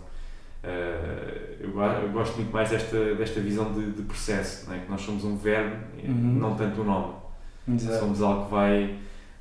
Eh, 0.65 1.59
eu, 1.61 1.81
eu 1.81 2.09
gosto 2.11 2.35
muito 2.37 2.53
mais 2.53 2.71
desta, 2.71 3.15
desta 3.15 3.39
visão 3.41 3.73
de, 3.73 3.93
de 3.93 4.03
processo, 4.03 4.69
não 4.69 4.75
é? 4.75 4.81
que 4.81 4.91
nós 4.91 5.01
somos 5.01 5.25
um 5.25 5.37
verbo, 5.37 5.77
Uhum. 6.03 6.39
não 6.41 6.57
tanto 6.57 6.81
um 6.81 6.85
nome. 6.85 7.15
Exato. 7.73 8.01
Somos 8.01 8.23
algo 8.23 8.47
que 8.47 8.51
vai, 8.51 8.95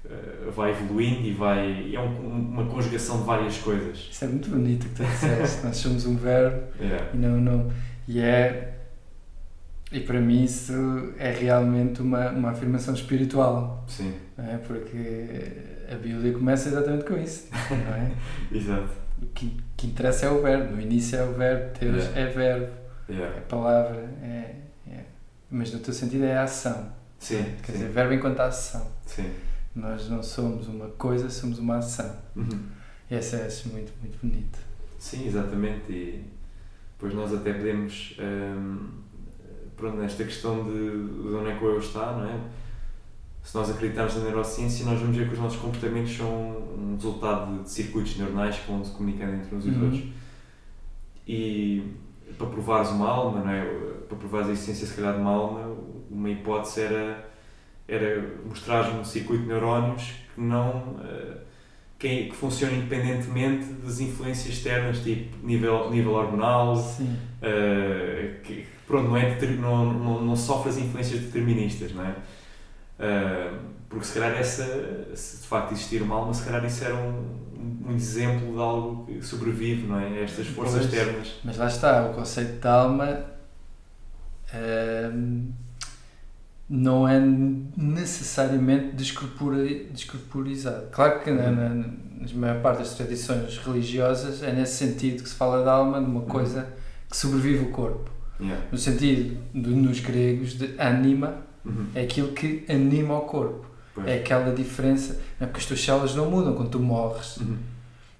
eh, 0.07 0.49
vai 0.55 0.69
evoluindo 0.69 1.27
e 1.27 1.31
vai. 1.33 1.67
e 1.89 1.95
é 1.95 1.99
um- 1.99 2.51
uma 2.51 2.65
conjugação 2.65 3.21
de 3.21 3.23
várias 3.23 3.57
coisas. 3.57 4.07
Isso 4.11 4.23
é 4.23 4.27
muito 4.27 4.49
bonito 4.51 4.85
que 4.87 4.95
tu 4.95 5.03
disseste. 5.03 5.65
Nós 5.65 5.77
somos 5.77 6.05
um 6.05 6.15
verbo 6.15 6.61
Yeah. 6.79 7.05
e 7.13 7.17
não, 7.17 7.41
não. 7.41 7.71
E 8.07 8.19
é. 8.19 8.71
E 9.91 9.99
para 9.99 10.19
mim 10.19 10.43
isso 10.43 10.73
é 11.17 11.31
realmente 11.31 12.01
uma, 12.01 12.29
uma 12.31 12.51
afirmação 12.51 12.93
espiritual, 12.93 13.85
Sim, 13.87 14.13
é? 14.37 14.57
Porque 14.57 15.41
a 15.91 15.95
Bíblia 15.95 16.33
começa 16.33 16.69
exatamente 16.69 17.05
com 17.05 17.15
isso, 17.17 17.47
não 17.69 17.93
é? 17.95 18.11
exato. 18.51 18.89
O 19.21 19.27
que, 19.27 19.55
que 19.77 19.87
interessa 19.87 20.25
é 20.25 20.29
o 20.29 20.41
verbo, 20.41 20.75
no 20.75 20.81
início 20.81 21.17
é 21.17 21.23
o 21.23 21.33
verbo, 21.33 21.79
Deus 21.79 22.03
Yeah. 22.03 22.19
é 22.19 22.25
verbo, 22.27 22.73
Yeah. 23.07 23.37
é 23.37 23.41
palavra, 23.41 24.09
é, 24.21 24.55
é- 24.87 25.05
Mas 25.51 25.71
no 25.71 25.79
teu 25.79 25.93
sentido 25.93 26.25
é 26.25 26.35
a 26.35 26.43
ação. 26.43 26.91
Sim, 27.19 27.43
Quer 27.63 27.71
sim, 27.71 27.77
dizer, 27.79 27.89
verbo 27.89 28.13
enquanto 28.13 28.39
ação. 28.41 28.87
sim. 29.05 29.29
Nós 29.75 30.09
não 30.09 30.23
somos 30.23 30.67
uma 30.67 30.87
coisa, 30.89 31.29
somos 31.29 31.59
uma 31.59 31.77
ação. 31.77 32.13
Uhum. 32.35 32.59
E 33.11 33.15
essa 33.15 33.35
é 33.37 33.45
acho 33.45 33.69
muito, 33.69 33.91
muito 34.01 34.17
bonito. 34.21 34.57
Sim, 34.97 35.27
exatamente. 35.27 35.91
E 35.91 36.23
depois 36.93 37.13
nós 37.13 37.33
até 37.33 37.53
podemos, 37.53 38.17
hum, 38.19 38.89
pronto, 39.77 39.97
nesta 39.97 40.23
questão 40.23 40.63
de, 40.63 40.71
de 40.71 41.35
onde 41.35 41.49
é 41.51 41.55
que 41.57 41.63
o 41.63 41.69
eu 41.69 41.79
está, 41.79 42.11
não 42.13 42.25
é? 42.25 42.39
Se 43.43 43.55
nós 43.55 43.69
acreditarmos 43.69 44.15
na 44.15 44.23
neurociência, 44.23 44.85
nós 44.85 44.99
vamos 44.99 45.15
ver 45.15 45.27
que 45.27 45.33
os 45.33 45.39
nossos 45.39 45.59
comportamentos 45.59 46.15
são 46.17 46.27
um 46.27 46.95
resultado 46.95 47.57
de, 47.57 47.63
de 47.63 47.69
circuitos 47.69 48.17
neuronais 48.17 48.55
que 48.57 48.71
vão 48.71 48.83
se 48.83 48.91
comunicando 48.91 49.33
entre 49.35 49.55
uns 49.55 49.65
e 49.65 49.69
Uhum. 49.69 49.83
outros. 49.83 50.03
E 51.27 51.93
para 52.37 52.47
provares 52.47 52.89
uma 52.89 53.07
alma, 53.07 53.41
não 53.41 53.51
é? 53.51 53.63
Para 54.07 54.17
provares 54.17 54.49
a 54.49 54.53
essência, 54.53 54.85
se 54.87 54.93
calhar, 54.95 55.13
de 55.13 55.19
uma 55.21 55.31
alma, 55.31 55.75
uma 56.09 56.29
hipótese 56.29 56.81
era, 56.81 57.29
era 57.87 58.35
mostrar 58.45 58.89
um 58.91 59.03
circuito 59.03 59.43
de 59.43 59.49
neurónios 59.49 60.13
que 60.33 60.41
não. 60.41 60.99
eh, 61.03 61.37
que, 61.97 62.25
que 62.25 62.35
funciona 62.35 62.73
independentemente 62.73 63.65
das 63.81 63.99
influências 64.01 64.53
externas, 64.53 64.99
tipo 64.99 65.45
nível, 65.47 65.89
nível 65.89 66.11
hormonal, 66.13 66.75
eh, 67.41 68.39
que 68.43 68.67
pronto, 68.87 69.09
não, 69.09 69.17
é 69.17 69.35
não, 69.59 69.93
não, 69.93 70.21
não 70.25 70.35
sofre 70.35 70.69
as 70.69 70.77
influências 70.77 71.19
deterministas, 71.21 71.91
não 71.93 72.05
é? 72.05 72.15
Eh, 72.99 73.51
porque 73.89 74.05
se 74.05 74.13
calhar 74.19 74.31
essa, 74.37 74.65
se 75.15 75.41
de 75.41 75.47
facto 75.47 75.71
existir 75.73 76.01
uma 76.01 76.15
alma, 76.15 76.33
se 76.33 76.43
calhar 76.45 76.63
isso 76.65 76.83
era 76.83 76.95
um, 76.95 77.85
um 77.87 77.93
exemplo 77.95 78.53
de 78.53 78.59
algo 78.59 79.05
que 79.05 79.21
sobrevive, 79.21 79.87
não 79.87 79.99
é? 79.99 80.23
Estas 80.23 80.47
forças 80.47 80.85
Pois. 80.85 80.93
externas. 80.93 81.33
Mas 81.43 81.57
lá 81.57 81.67
está, 81.67 82.05
o 82.09 82.13
conceito 82.13 82.59
de 82.61 82.67
alma 82.67 83.25
hum, 84.53 85.51
não 86.69 87.07
é 87.07 87.19
necessariamente 87.19 88.95
descorpori- 88.95 89.89
descorporizado. 89.91 90.87
Claro 90.91 91.19
que 91.21 91.31
na, 91.31 91.51
na, 91.51 91.69
na 91.69 91.85
maior 92.33 92.61
parte 92.61 92.79
das 92.79 92.95
tradições 92.95 93.57
religiosas 93.59 94.41
é 94.41 94.51
nesse 94.51 94.77
sentido 94.77 95.21
que 95.23 95.29
se 95.29 95.35
fala 95.35 95.61
de 95.63 95.69
alma, 95.69 95.99
de 95.99 96.05
uma 96.09 96.21
Uhum. 96.21 96.25
coisa 96.27 96.67
que 97.09 97.15
sobrevive 97.15 97.65
o 97.65 97.69
corpo. 97.71 98.09
Yeah. 98.39 98.65
No 98.71 98.77
sentido, 98.77 99.37
do, 99.53 99.69
nos 99.71 99.99
gregos, 99.99 100.53
de 100.57 100.79
anima, 100.79 101.37
Uhum. 101.63 101.87
é 101.95 102.01
aquilo 102.03 102.31
que 102.33 102.63
anima 102.69 103.17
o 103.17 103.21
corpo. 103.21 103.65
Pois. 103.95 104.05
É 104.07 104.17
aquela 104.19 104.53
diferença, 104.53 105.13
não 105.39 105.47
é 105.47 105.49
porque 105.49 105.61
as 105.61 105.65
tuas 105.65 105.81
células 105.83 106.13
não 106.15 106.29
mudam 106.29 106.53
quando 106.53 106.69
tu 106.69 106.79
morres, 106.79 107.37
Uhum. 107.37 107.57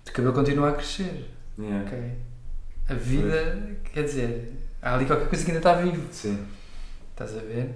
o 0.08 0.12
cabelo 0.12 0.34
continua 0.34 0.70
a 0.70 0.74
crescer. 0.74 1.30
Yeah. 1.60 1.86
Ok. 1.86 2.12
A 2.90 2.94
vida, 2.94 3.78
quer 3.94 4.04
dizer, 4.04 4.54
há 4.82 4.94
ali 4.96 5.06
qualquer 5.06 5.28
coisa 5.28 5.44
que 5.44 5.52
ainda 5.52 5.60
está 5.60 5.74
vivo. 5.82 6.08
Sim, 6.12 6.40
Estás 7.12 7.36
a 7.38 7.42
ver? 7.42 7.74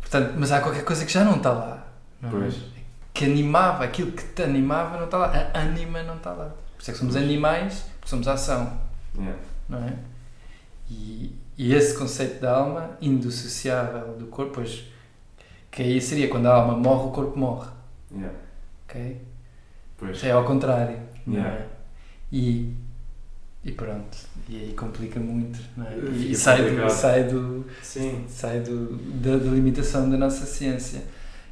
Portanto, 0.00 0.34
mas 0.38 0.50
há 0.52 0.60
qualquer 0.60 0.84
coisa 0.84 1.04
que 1.04 1.12
já 1.12 1.24
não 1.24 1.36
está 1.36 1.52
lá. 1.52 1.86
Não 2.20 2.28
é? 2.28 2.32
pois. 2.32 2.56
Que 3.14 3.24
animava, 3.26 3.84
aquilo 3.84 4.12
que 4.12 4.22
te 4.24 4.42
animava 4.42 4.96
não 4.96 5.04
está 5.06 5.18
lá. 5.18 5.50
A 5.52 5.58
ânima 5.60 6.02
não 6.02 6.16
está 6.16 6.32
lá. 6.32 6.46
Por 6.76 6.80
isso 6.80 6.90
é 6.90 6.94
que 6.94 6.98
somos 6.98 7.14
Pois. 7.14 7.24
animais, 7.24 7.84
porque 7.98 8.08
somos 8.08 8.26
ação. 8.28 8.80
Yeah. 9.16 9.38
Não 9.68 9.78
é? 9.84 9.94
E, 10.90 11.36
e 11.56 11.74
esse 11.74 11.96
conceito 11.96 12.40
da 12.40 12.56
alma, 12.56 12.96
indissociável 13.00 14.16
do 14.16 14.26
corpo, 14.26 14.52
pois, 14.54 14.84
que 15.70 15.82
aí 15.82 16.00
seria 16.00 16.28
quando 16.28 16.46
a 16.46 16.54
alma 16.54 16.76
morre, 16.76 17.08
o 17.08 17.10
corpo 17.12 17.38
morre. 17.38 17.70
Yeah. 18.10 18.38
Ok? 18.84 19.20
Pois. 19.96 20.24
É 20.24 20.32
ao 20.32 20.44
contrário. 20.44 20.98
Não 21.26 21.34
Yeah. 21.36 21.60
é? 21.60 21.66
E, 22.32 22.74
e 23.64 23.72
pronto. 23.72 24.16
E 24.48 24.56
aí 24.56 24.72
complica 24.74 25.20
muito. 25.20 25.58
É? 25.78 25.98
E, 26.12 26.32
e 26.32 26.34
sai, 26.34 26.70
do, 26.70 26.90
sai, 26.90 27.24
do, 27.24 27.64
Sim. 27.82 28.24
sai 28.28 28.60
do, 28.60 28.96
da, 28.96 29.36
da 29.36 29.50
limitação 29.50 30.10
da 30.10 30.16
nossa 30.16 30.44
ciência. 30.46 31.02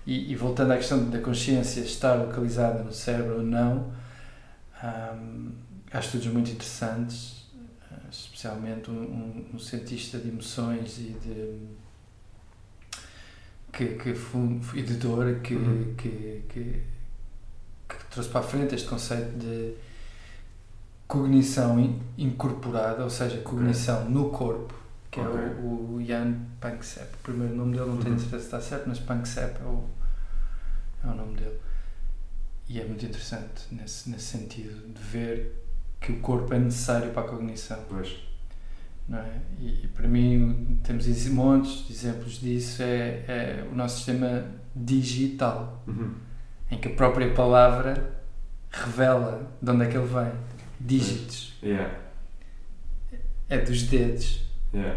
E, 0.06 0.32
e 0.32 0.34
voltando 0.34 0.72
à 0.72 0.76
questão 0.76 1.08
da 1.08 1.18
consciência 1.20 1.80
estar 1.80 2.14
localizada 2.14 2.82
no 2.82 2.92
cérebro 2.92 3.36
ou 3.36 3.42
não, 3.42 3.92
hum, 4.82 5.50
há 5.92 5.98
estudos 6.00 6.26
muito 6.28 6.50
interessantes, 6.50 7.39
especialmente 8.40 8.90
um, 8.90 8.94
um, 9.02 9.46
um 9.54 9.58
cientista 9.58 10.18
de 10.18 10.28
emoções 10.30 10.96
e 10.98 11.10
de 11.22 11.58
que, 13.70 13.86
que 13.96 14.14
e 14.78 14.82
de 14.82 14.94
dor 14.94 15.40
que, 15.40 15.54
Uhum. 15.54 15.94
que, 15.96 16.42
que, 16.48 16.82
que 17.88 18.04
trouxe 18.10 18.30
para 18.30 18.40
a 18.40 18.42
frente 18.42 18.74
este 18.74 18.88
conceito 18.88 19.38
de 19.38 19.74
cognição 21.06 21.78
in- 21.78 22.00
incorporada, 22.16 23.04
ou 23.04 23.10
seja, 23.10 23.38
cognição 23.42 24.08
no 24.08 24.30
corpo, 24.30 24.72
que 25.10 25.20
Ok. 25.20 25.34
é 25.40 25.46
o, 25.60 25.94
o 25.96 26.04
Jan 26.04 26.34
Panksepp. 26.60 27.14
O 27.16 27.18
primeiro 27.18 27.54
nome 27.54 27.76
dele 27.76 27.90
não 27.90 27.98
tenho 27.98 28.14
Uhum. 28.14 28.18
certeza 28.20 28.38
se 28.40 28.46
está 28.46 28.60
certo, 28.60 28.88
mas 28.88 28.98
Panksepp 29.00 29.60
é 29.60 29.64
o, 29.66 29.84
é 31.04 31.06
o 31.08 31.14
nome 31.14 31.36
dele. 31.36 31.58
E 32.68 32.80
é 32.80 32.84
muito 32.86 33.04
interessante 33.04 33.66
nesse, 33.72 34.08
nesse 34.08 34.24
sentido 34.38 34.88
de 34.94 35.02
ver 35.02 35.52
que 36.00 36.12
o 36.12 36.20
corpo 36.20 36.54
é 36.54 36.58
necessário 36.58 37.10
para 37.12 37.22
a 37.26 37.28
cognição. 37.28 37.84
Pois. 37.88 38.29
É? 39.12 39.24
e, 39.58 39.84
e 39.84 39.88
para 39.88 40.06
mim 40.06 40.78
temos 40.84 41.06
montes 41.28 41.86
de 41.86 41.92
exemplos 41.92 42.40
disso. 42.40 42.82
É, 42.82 43.24
é 43.28 43.64
o 43.70 43.74
nosso 43.74 43.96
sistema 43.96 44.44
digital, 44.74 45.82
Uhum. 45.86 46.14
em 46.70 46.78
que 46.78 46.88
a 46.88 46.92
própria 46.94 47.32
palavra 47.34 48.20
revela 48.70 49.50
de 49.60 49.70
onde 49.70 49.84
é 49.84 49.88
que 49.88 49.96
ele 49.96 50.06
vem. 50.06 50.32
dígitos. 50.80 51.58
Yeah. 51.62 51.92
É 53.48 53.58
dos 53.58 53.82
dedos, 53.82 54.48
Yeah. 54.72 54.96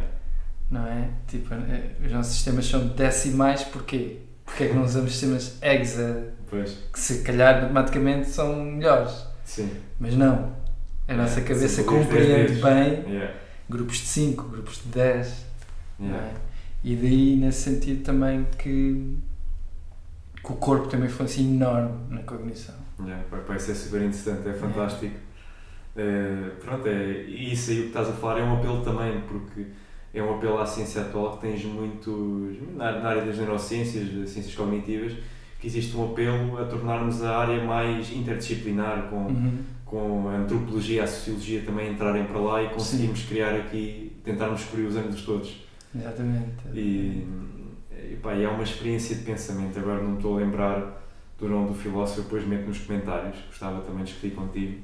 não 0.70 0.86
é? 0.88 1.10
Tipo, 1.28 1.54
eh, 1.56 1.92
os 2.06 2.12
nossos 2.12 2.36
sistemas 2.36 2.66
são 2.68 2.88
decimais, 2.90 3.64
porquê? 3.64 4.20
Porque 4.46 4.66
é 4.66 4.68
que 4.70 4.74
não 4.76 4.84
usamos 4.84 5.12
sistemas 5.12 5.58
hexa, 5.62 6.28
Pois. 6.50 6.78
que 6.94 7.00
se 7.00 7.24
calhar 7.24 7.64
matematicamente 7.64 8.30
são 8.30 8.56
melhores? 8.64 9.26
Sim. 9.44 9.72
Mas 10.00 10.16
não. 10.16 10.56
A 11.08 11.14
nossa 11.16 11.40
É, 11.40 11.44
cabeça 11.44 11.84
compreende 11.84 12.62
bem. 12.62 13.04
Grupos 13.74 13.98
de 13.98 14.06
5, 14.06 14.44
grupos 14.50 14.82
de 14.84 14.90
10. 14.90 15.46
não 16.00 16.08
Yeah. 16.08 16.28
é? 16.28 16.34
E 16.84 16.96
daí, 16.96 17.36
nesse 17.38 17.62
sentido, 17.72 18.04
também 18.04 18.46
que, 18.58 19.16
que 20.44 20.52
o 20.52 20.56
corpo 20.56 20.88
tem 20.88 21.00
uma 21.00 21.06
influência 21.06 21.42
enorme 21.42 21.94
na 22.10 22.22
cognição. 22.24 22.76
Yeah, 23.00 23.24
pá, 23.30 23.56
isso 23.56 23.72
é 23.72 23.74
super 23.74 24.02
interessante, 24.02 24.48
é 24.50 24.54
fantástico. 24.54 25.16
Eh, 25.96 26.50
pronto, 26.64 26.88
é, 26.88 27.22
isso 27.24 27.72
aí 27.72 27.80
o 27.80 27.82
que 27.84 27.88
estás 27.90 28.10
a 28.10 28.14
falar 28.14 28.40
é 28.40 28.44
um 28.44 28.56
apelo 28.58 28.82
também, 28.84 29.22
porque 29.22 29.68
é 30.14 30.22
um 30.22 30.36
apelo 30.36 30.58
à 30.60 30.66
ciência 30.66 31.02
atual 31.02 31.38
que 31.38 31.48
tens 31.48 31.64
muitos, 31.66 32.58
na, 32.76 33.00
na 33.00 33.10
área 33.10 33.24
das 33.26 33.38
neurociências, 33.38 34.10
das 34.10 34.30
ciências 34.32 34.56
cognitivas, 34.56 35.14
que 35.60 35.68
existe 35.68 35.96
um 35.96 36.12
apelo 36.12 36.58
a 36.62 36.66
tornarmos 36.66 37.24
a 37.24 37.38
área 37.38 37.64
mais 37.64 38.12
interdisciplinar, 38.12 39.08
com, 39.10 39.28
Uhum. 39.28 39.58
Com 39.94 40.28
a 40.28 40.38
antropologia, 40.38 41.04
a 41.04 41.08
sociologia 41.08 41.62
também 41.62 41.92
entrarem 41.92 42.26
para 42.26 42.40
lá 42.40 42.64
e 42.64 42.70
conseguirmos 42.70 43.26
criar 43.26 43.54
aqui, 43.56 44.12
tentarmos 44.24 44.62
descobrir 44.62 44.88
os 44.88 44.96
ângulos 44.96 45.22
todos. 45.22 45.64
Exatamente. 45.96 46.50
E, 46.74 47.28
e, 48.12 48.18
pá, 48.24 48.34
e 48.34 48.44
é 48.44 48.50
uma 48.50 48.64
experiência 48.64 49.16
de 49.16 49.22
pensamento. 49.24 49.78
Agora 49.78 50.02
não 50.02 50.16
estou 50.16 50.36
a 50.36 50.40
lembrar 50.42 51.04
do 51.38 51.48
nome 51.48 51.68
do 51.68 51.76
filósofo, 51.76 52.24
depois 52.24 52.44
meto 52.48 52.68
nos 52.68 52.80
comentários, 52.80 53.36
gostava 53.48 53.82
também 53.82 54.04
de 54.04 54.12
discutir 54.12 54.34
contigo, 54.36 54.82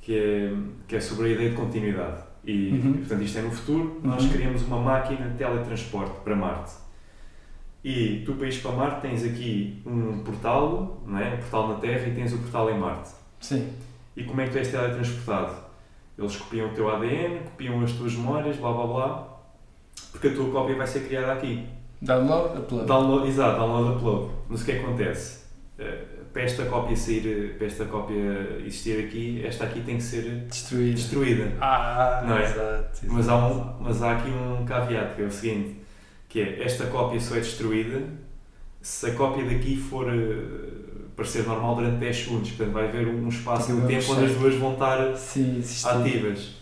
que 0.00 0.18
é, 0.18 0.52
que 0.88 0.96
é 0.96 1.00
sobre 1.00 1.26
a 1.26 1.28
ideia 1.30 1.50
de 1.50 1.56
continuidade. 1.56 2.24
E, 2.44 2.70
Uhum. 2.72 2.92
portanto, 2.94 3.22
isto 3.22 3.38
é 3.38 3.42
no 3.42 3.50
futuro, 3.52 4.00
nós 4.02 4.24
Uhum. 4.24 4.30
criamos 4.30 4.62
uma 4.62 4.80
máquina 4.80 5.28
de 5.28 5.36
teletransporte 5.36 6.16
para 6.24 6.34
Marte. 6.34 6.72
E 7.84 8.22
tu, 8.26 8.32
para 8.34 8.46
ires 8.48 8.58
para 8.58 8.72
Marte, 8.72 9.02
tens 9.02 9.22
aqui 9.24 9.80
um 9.86 10.18
portal, 10.24 11.00
não 11.06 11.16
é? 11.16 11.34
um 11.34 11.36
portal 11.36 11.68
na 11.68 11.74
Terra, 11.76 12.08
e 12.08 12.14
tens 12.14 12.32
o 12.32 12.38
portal 12.38 12.68
em 12.72 12.78
Marte. 12.78 13.10
Sim. 13.40 13.68
E 14.16 14.24
como 14.24 14.40
é 14.40 14.44
que 14.46 14.52
tu 14.52 14.58
és 14.58 14.68
teletransportado? 14.68 15.54
Eles 16.18 16.36
copiam 16.36 16.68
o 16.68 16.74
teu 16.74 16.88
ADN, 16.90 17.40
copiam 17.44 17.80
as 17.82 17.92
tuas 17.92 18.14
memórias, 18.14 18.56
blá 18.56 18.72
blá 18.72 18.86
blá, 18.86 19.28
porque 20.12 20.28
a 20.28 20.34
tua 20.34 20.50
cópia 20.50 20.74
vai 20.76 20.86
ser 20.86 21.00
criada 21.06 21.32
aqui. 21.34 21.66
Download, 22.00 22.58
upload. 22.58 22.86
Download, 22.86 23.28
exato, 23.28 23.58
download, 23.58 23.96
upload. 23.96 24.30
Mas 24.48 24.62
o 24.62 24.64
que 24.64 24.72
é 24.72 24.78
acontece? 24.80 25.44
Eh, 25.78 26.04
Para 26.32 26.42
esta 26.42 26.66
cópia 26.66 26.94
sair, 26.96 27.54
para 27.56 27.66
esta 27.66 27.84
cópia 27.86 28.58
existir 28.60 29.06
aqui, 29.06 29.42
esta 29.44 29.64
aqui 29.64 29.80
tem 29.80 29.96
que 29.96 30.02
ser 30.02 30.22
Destruído. 30.46 30.94
destruída. 30.96 31.52
Ah, 31.60 32.22
Não 32.26 32.36
é? 32.36 32.44
exato. 32.44 33.00
Mas 33.04 33.28
há, 33.28 33.36
exato. 33.36 33.54
um, 33.54 33.76
mas 33.82 34.02
há 34.02 34.12
aqui 34.16 34.28
um 34.30 34.64
caveat, 34.66 35.14
que 35.16 35.22
é 35.22 35.24
o 35.24 35.30
seguinte, 35.30 35.76
que 36.28 36.40
é, 36.40 36.62
esta 36.62 36.86
cópia 36.86 37.18
só 37.20 37.36
é 37.36 37.40
destruída 37.40 38.02
se 38.82 39.06
a 39.06 39.14
cópia 39.14 39.44
daqui 39.44 39.76
for 39.76 40.06
eh, 40.12 40.85
parecer 41.16 41.44
normal 41.44 41.76
durante 41.76 41.96
10 41.96 42.16
segundos. 42.16 42.50
Portanto, 42.50 42.74
vai 42.74 42.88
haver 42.88 43.08
um 43.08 43.28
espaço 43.28 43.74
de 43.74 43.86
tempo 43.86 44.12
onde 44.12 44.26
as 44.26 44.32
duas 44.32 44.54
vão 44.56 44.74
estar 44.74 45.16
Sim, 45.16 45.62
ativas. 45.84 46.56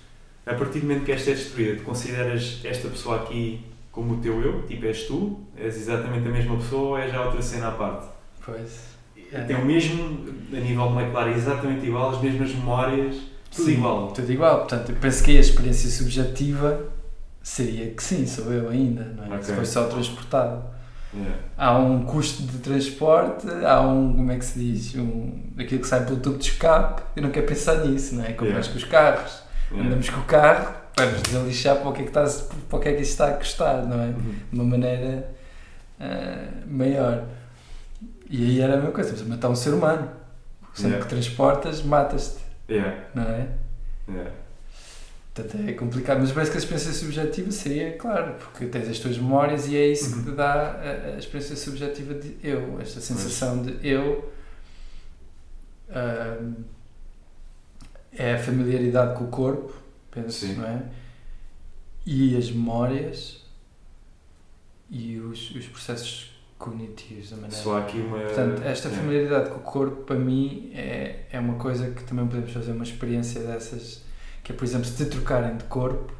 A 0.46 0.54
partir 0.54 0.80
do 0.80 0.86
momento 0.86 1.04
que 1.04 1.12
esta 1.12 1.30
é 1.30 1.34
destruída, 1.34 1.76
tu 1.76 1.82
consideras 1.82 2.60
esta 2.64 2.88
pessoa 2.88 3.22
aqui 3.22 3.64
como 3.90 4.14
o 4.14 4.16
teu 4.18 4.42
eu, 4.42 4.62
tipo 4.66 4.84
és 4.86 5.04
tu, 5.04 5.38
és 5.56 5.76
exatamente 5.76 6.26
a 6.26 6.30
mesma 6.30 6.56
pessoa 6.56 6.82
ou 6.82 6.98
é 6.98 7.08
já 7.08 7.24
outra 7.24 7.40
cena 7.40 7.68
à 7.68 7.70
parte? 7.72 8.06
Pois. 8.44 8.94
É. 9.32 9.40
Tem 9.42 9.56
o 9.56 9.64
mesmo, 9.64 10.28
a 10.52 10.60
nível 10.60 10.90
molecular, 10.90 11.28
exatamente 11.28 11.86
igual, 11.86 12.10
as 12.10 12.20
mesmas 12.20 12.52
memórias, 12.52 13.16
tudo 13.50 13.66
Sim, 13.66 13.72
igual. 13.74 14.12
Tudo 14.12 14.32
igual. 14.32 14.58
Portanto, 14.58 14.90
eu 14.90 14.96
penso 14.96 15.22
que 15.22 15.36
a 15.36 15.40
experiência 15.40 15.88
subjetiva 15.88 16.88
seria 17.42 17.90
que 17.90 18.02
sim, 18.02 18.26
sou 18.26 18.52
eu 18.52 18.68
ainda, 18.68 19.04
não 19.04 19.24
é? 19.24 19.28
Ok. 19.36 19.44
Se 19.44 19.54
foi 19.54 19.64
só 19.64 19.86
transportado. 19.86 20.73
Yeah. 21.16 21.36
Há 21.56 21.78
um 21.78 22.04
custo 22.04 22.42
de 22.42 22.58
transporte, 22.58 23.46
há 23.64 23.80
um, 23.80 24.14
como 24.14 24.32
é 24.32 24.36
que 24.38 24.44
se 24.44 24.58
diz, 24.58 24.94
um, 24.96 25.30
aquilo 25.58 25.80
que 25.80 25.86
sai 25.86 26.04
pelo 26.04 26.18
tubo 26.18 26.38
de 26.38 26.46
escape, 26.48 27.02
eu 27.14 27.22
não 27.22 27.30
quero 27.30 27.46
pensar 27.46 27.76
nisso, 27.84 28.16
não 28.16 28.24
é? 28.24 28.32
Como 28.32 28.50
Yeah. 28.50 28.68
com 28.68 28.76
os 28.76 28.84
carros, 28.84 29.42
Yeah. 29.70 29.86
andamos 29.86 30.10
com 30.10 30.20
o 30.20 30.24
carro, 30.24 30.74
vamos 30.96 31.22
deslixar 31.22 31.76
para 31.76 31.88
o 31.88 31.92
que 31.92 32.00
é 32.00 32.04
que, 32.04 32.10
está, 32.18 32.24
para 32.68 32.78
o 32.78 32.80
que, 32.80 32.88
é 32.88 32.92
que 32.94 33.02
isso 33.02 33.12
está 33.12 33.28
a 33.28 33.32
custar, 33.32 33.84
não 33.86 34.00
é? 34.00 34.06
Uhum. 34.06 34.34
De 34.52 34.60
uma 34.60 34.64
maneira 34.64 35.30
ah, 36.00 36.48
maior. 36.66 37.24
E 38.28 38.44
aí 38.44 38.60
era 38.60 38.74
a 38.74 38.76
mesma 38.76 38.92
coisa, 38.92 39.12
mas 39.12 39.22
matar 39.22 39.48
um 39.48 39.54
ser 39.54 39.70
humano. 39.70 40.08
Sempre 40.72 40.90
Yeah. 40.96 41.04
que 41.04 41.14
transportas, 41.14 41.82
matas-te, 41.82 42.40
Yeah. 42.68 42.96
não 43.14 43.22
é? 43.22 43.46
Yeah. 44.08 44.30
Portanto, 45.34 45.68
é 45.68 45.72
complicado, 45.72 46.20
mas 46.20 46.30
parece 46.30 46.52
que 46.52 46.56
a 46.56 46.60
experiência 46.60 46.92
subjetiva 46.92 47.50
seria, 47.50 47.96
claro, 47.96 48.34
porque 48.34 48.66
tens 48.66 48.88
as 48.88 49.00
tuas 49.00 49.18
memórias 49.18 49.66
e 49.66 49.76
é 49.76 49.88
isso 49.88 50.16
que 50.16 50.22
te 50.22 50.28
Uhum. 50.30 50.36
dá 50.36 50.52
a, 50.52 51.14
a 51.14 51.18
experiência 51.18 51.56
subjetiva 51.56 52.14
de 52.14 52.36
eu, 52.42 52.80
esta 52.80 53.00
sensação 53.00 53.60
de 53.62 53.76
eu. 53.86 54.32
é 58.16 58.34
a 58.34 58.38
familiaridade 58.38 59.18
com 59.18 59.24
o 59.24 59.28
corpo, 59.28 59.72
penso, 60.10 60.46
Sim. 60.46 60.54
não 60.54 60.66
é? 60.66 60.82
E 62.06 62.36
as 62.36 62.50
memórias 62.50 63.42
e 64.90 65.18
os, 65.18 65.50
os 65.54 65.66
processos 65.66 66.30
cognitivos 66.58 67.30
da 67.30 67.36
maneira. 67.36 67.56
Só 67.56 67.78
aqui 67.78 67.98
uma. 67.98 68.18
Portanto, 68.20 68.62
esta 68.62 68.88
Yeah. 68.88 69.02
familiaridade 69.02 69.50
com 69.50 69.56
o 69.56 69.62
corpo, 69.62 70.02
para 70.04 70.16
mim, 70.16 70.70
é, 70.74 71.24
é 71.32 71.40
uma 71.40 71.54
coisa 71.56 71.90
que 71.90 72.04
também 72.04 72.26
podemos 72.26 72.52
fazer 72.52 72.72
uma 72.72 72.84
experiência 72.84 73.40
dessas, 73.40 74.03
que 74.44 74.52
é, 74.52 74.54
por 74.54 74.64
exemplo, 74.64 74.84
se 74.86 74.94
te 74.94 75.06
trocarem 75.06 75.56
de 75.56 75.64
corpo, 75.64 76.12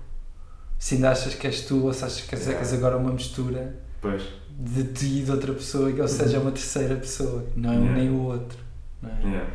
se 0.79 0.95
ainda 0.97 1.11
achas 1.11 1.35
que 1.35 1.47
és 1.47 1.61
tu, 1.61 1.85
ou 1.85 1.93
se 1.93 2.05
achas 2.05 2.23
que 2.23 2.35
és, 2.35 2.45
que 2.45 2.53
és 2.55 2.73
agora 2.73 2.97
uma 2.97 3.13
mistura 3.13 3.77
Pois. 4.01 4.23
de 4.59 4.85
ti 4.85 5.21
e 5.21 5.23
de 5.23 5.31
outra 5.31 5.53
pessoa, 5.53 5.91
ou 5.91 6.09
seja, 6.09 6.39
é 6.39 6.41
uma 6.41 6.51
terceira 6.51 6.97
pessoa, 6.97 7.47
não 7.55 7.73
é 7.73 7.77
um 7.77 7.81
Yeah. 7.83 8.01
nem 8.01 8.11
o 8.11 8.23
outro. 8.23 8.59
Não 9.03 9.11
é? 9.11 9.21
Yeah. 9.23 9.51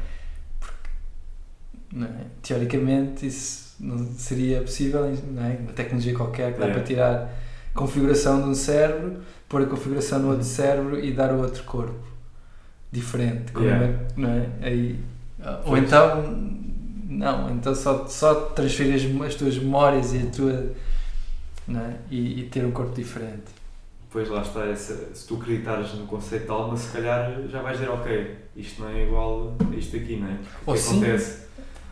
Não 1.92 2.08
é? 2.08 2.26
Teoricamente, 2.44 3.26
isso 3.26 3.76
não 3.80 3.98
seria 4.14 4.62
possível, 4.62 5.02
não 5.32 5.44
é? 5.44 5.58
Uma 5.60 5.74
tecnologia 5.74 6.14
qualquer 6.16 6.54
que 6.54 6.60
dá 6.60 6.66
Yeah. 6.66 6.74
para 6.74 6.84
tirar 6.88 7.34
configuração 7.74 8.42
de 8.44 8.50
um 8.50 8.54
cérebro, 8.56 9.22
pôr 9.48 9.64
a 9.64 9.66
configuração 9.66 10.20
no 10.20 10.30
outro 10.30 10.44
cérebro 10.46 11.00
e 11.04 11.12
dar 11.14 11.32
o 11.34 11.42
outro 11.42 11.64
corpo 11.64 12.08
diferente. 12.92 13.52
Como 13.52 13.66
Yeah. 13.66 13.86
é, 13.88 14.08
não 14.16 14.30
é? 14.30 14.48
Aí, 14.62 15.00
ou 15.66 15.78
então, 15.78 16.60
não, 17.10 17.50
então 17.50 17.74
só, 17.74 18.06
só 18.08 18.36
transferir 18.36 18.94
as, 18.96 19.28
as 19.28 19.36
tuas 19.36 19.58
memórias 19.58 20.14
e 20.14 20.20
a 20.20 20.26
tua. 20.28 20.72
É? 21.70 21.94
e, 22.10 22.40
e 22.40 22.44
ter 22.50 22.66
um 22.66 22.72
corpo 22.72 22.96
diferente. 22.96 23.44
Pois 24.12 24.28
lá 24.28 24.42
está, 24.42 24.66
essa, 24.66 25.14
se 25.14 25.28
tu 25.28 25.36
acreditares 25.36 25.94
no 25.94 26.08
conceito 26.08 26.46
de 26.46 26.52
alma, 26.52 26.76
se 26.76 26.92
calhar 26.92 27.32
já 27.48 27.62
vais 27.62 27.78
dizer, 27.78 27.92
ok, 27.92 28.38
isto 28.56 28.82
não 28.82 28.90
é 28.90 29.04
igual 29.04 29.56
a 29.72 29.76
isto 29.76 29.96
aqui, 29.96 30.16
não 30.18 30.28
é? 30.30 30.38
O 30.66 30.74
que 30.74 30.80
sim. 30.80 30.98
acontece? 30.98 31.42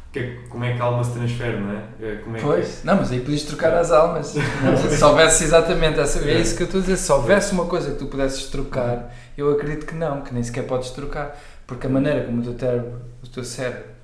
O 0.09 0.11
que 0.13 0.19
é- 0.19 0.37
como 0.49 0.63
é 0.63 0.73
que 0.75 0.81
a 0.81 0.85
alma 0.85 1.03
se 1.03 1.11
transfere, 1.11 1.57
não 1.59 1.71
é? 1.71 1.83
É, 2.01 2.15
Como 2.15 2.37
é 2.37 2.41
Pois, 2.41 2.83
não, 2.83 2.95
mas 2.95 3.11
aí 3.11 3.19
podias 3.19 3.43
trocar 3.43 3.73
as 3.75 3.91
almas. 3.91 4.35
é? 4.35 4.41
se 4.89 5.03
houvesse 5.03 5.43
exatamente 5.43 5.99
essa. 5.99 6.27
É 6.27 6.39
isso 6.39 6.55
que 6.55 6.63
eu 6.63 6.65
estou 6.65 6.79
a 6.79 6.81
dizer. 6.81 6.97
Se 6.97 7.11
houvesse 7.11 7.51
uma 7.51 7.65
coisa 7.65 7.91
que 7.91 7.99
tu 7.99 8.07
pudesses 8.07 8.47
trocar, 8.47 9.15
eu 9.37 9.51
acredito 9.51 9.85
que 9.85 9.93
não, 9.93 10.21
que 10.21 10.33
nem 10.33 10.41
sequer 10.41 10.65
podes 10.65 10.89
trocar. 10.89 11.39
Porque 11.67 11.85
a 11.85 11.89
maneira 11.89 12.23
como 12.25 12.41
o 12.41 12.43
teu 12.43 12.57
cérebro, 12.57 13.01
o 13.23 13.27
teu 13.27 13.43
cérebro 13.43 13.96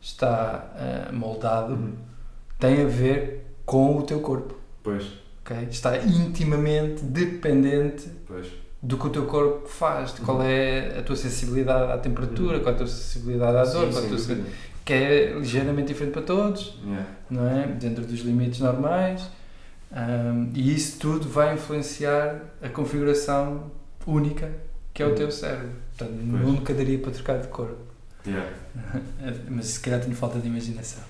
está 0.00 0.70
que. 0.76 1.12
moldado 1.12 1.74
Uhum. 1.74 1.92
tem 2.58 2.82
a 2.82 2.86
ver 2.86 3.46
com 3.66 3.96
o 3.98 4.02
teu 4.02 4.20
corpo. 4.20 4.54
Pois, 4.82 5.04
ok? 5.44 5.68
Está 5.70 5.96
intimamente 5.98 7.02
dependente 7.04 8.08
pois. 8.26 8.46
do 8.82 8.96
que 8.96 9.06
o 9.06 9.10
teu 9.10 9.26
corpo 9.26 9.68
faz, 9.68 10.14
de 10.14 10.20
qual 10.22 10.38
Uhum. 10.38 10.44
é 10.44 10.98
a 10.98 11.02
tua 11.02 11.16
sensibilidade 11.16 11.92
à 11.92 11.98
temperatura, 11.98 12.56
Uhum. 12.58 12.62
qual 12.62 12.72
é 12.72 12.74
a 12.74 12.78
tua 12.78 12.86
sensibilidade 12.86 13.56
à 13.56 13.64
dor, 13.64 13.86
Sim, 13.86 13.92
qual 13.92 14.02
é 14.02 14.06
a 14.06 14.08
tua 14.08 14.18
sen- 14.18 14.44
que 14.84 14.92
é 14.94 15.32
ligeiramente 15.38 15.88
diferente 15.88 16.12
para 16.14 16.22
todos 16.22 16.78
Yeah. 16.82 17.06
não 17.28 17.46
é? 17.46 17.66
Dentro 17.66 18.06
dos 18.06 18.20
limites 18.20 18.60
normais. 18.60 19.28
Ahm, 19.92 20.50
e 20.54 20.74
isso 20.74 20.98
tudo 20.98 21.28
vai 21.28 21.54
influenciar 21.54 22.40
a 22.62 22.68
configuração 22.68 23.70
única 24.06 24.50
que 24.94 25.02
é 25.02 25.06
o 25.06 25.10
Uhum. 25.10 25.14
teu 25.14 25.30
cérebro. 25.30 25.70
Portanto, 25.96 26.18
Pois. 26.30 26.42
nunca 26.42 26.72
daria 26.74 26.98
para 26.98 27.12
trocar 27.12 27.38
de 27.40 27.48
cor. 27.48 27.74
Yeah. 28.26 28.50
Mas 29.48 29.66
se 29.66 29.80
calhar 29.80 30.00
tenho 30.00 30.14
falta 30.14 30.38
de 30.38 30.48
imaginação. 30.48 31.02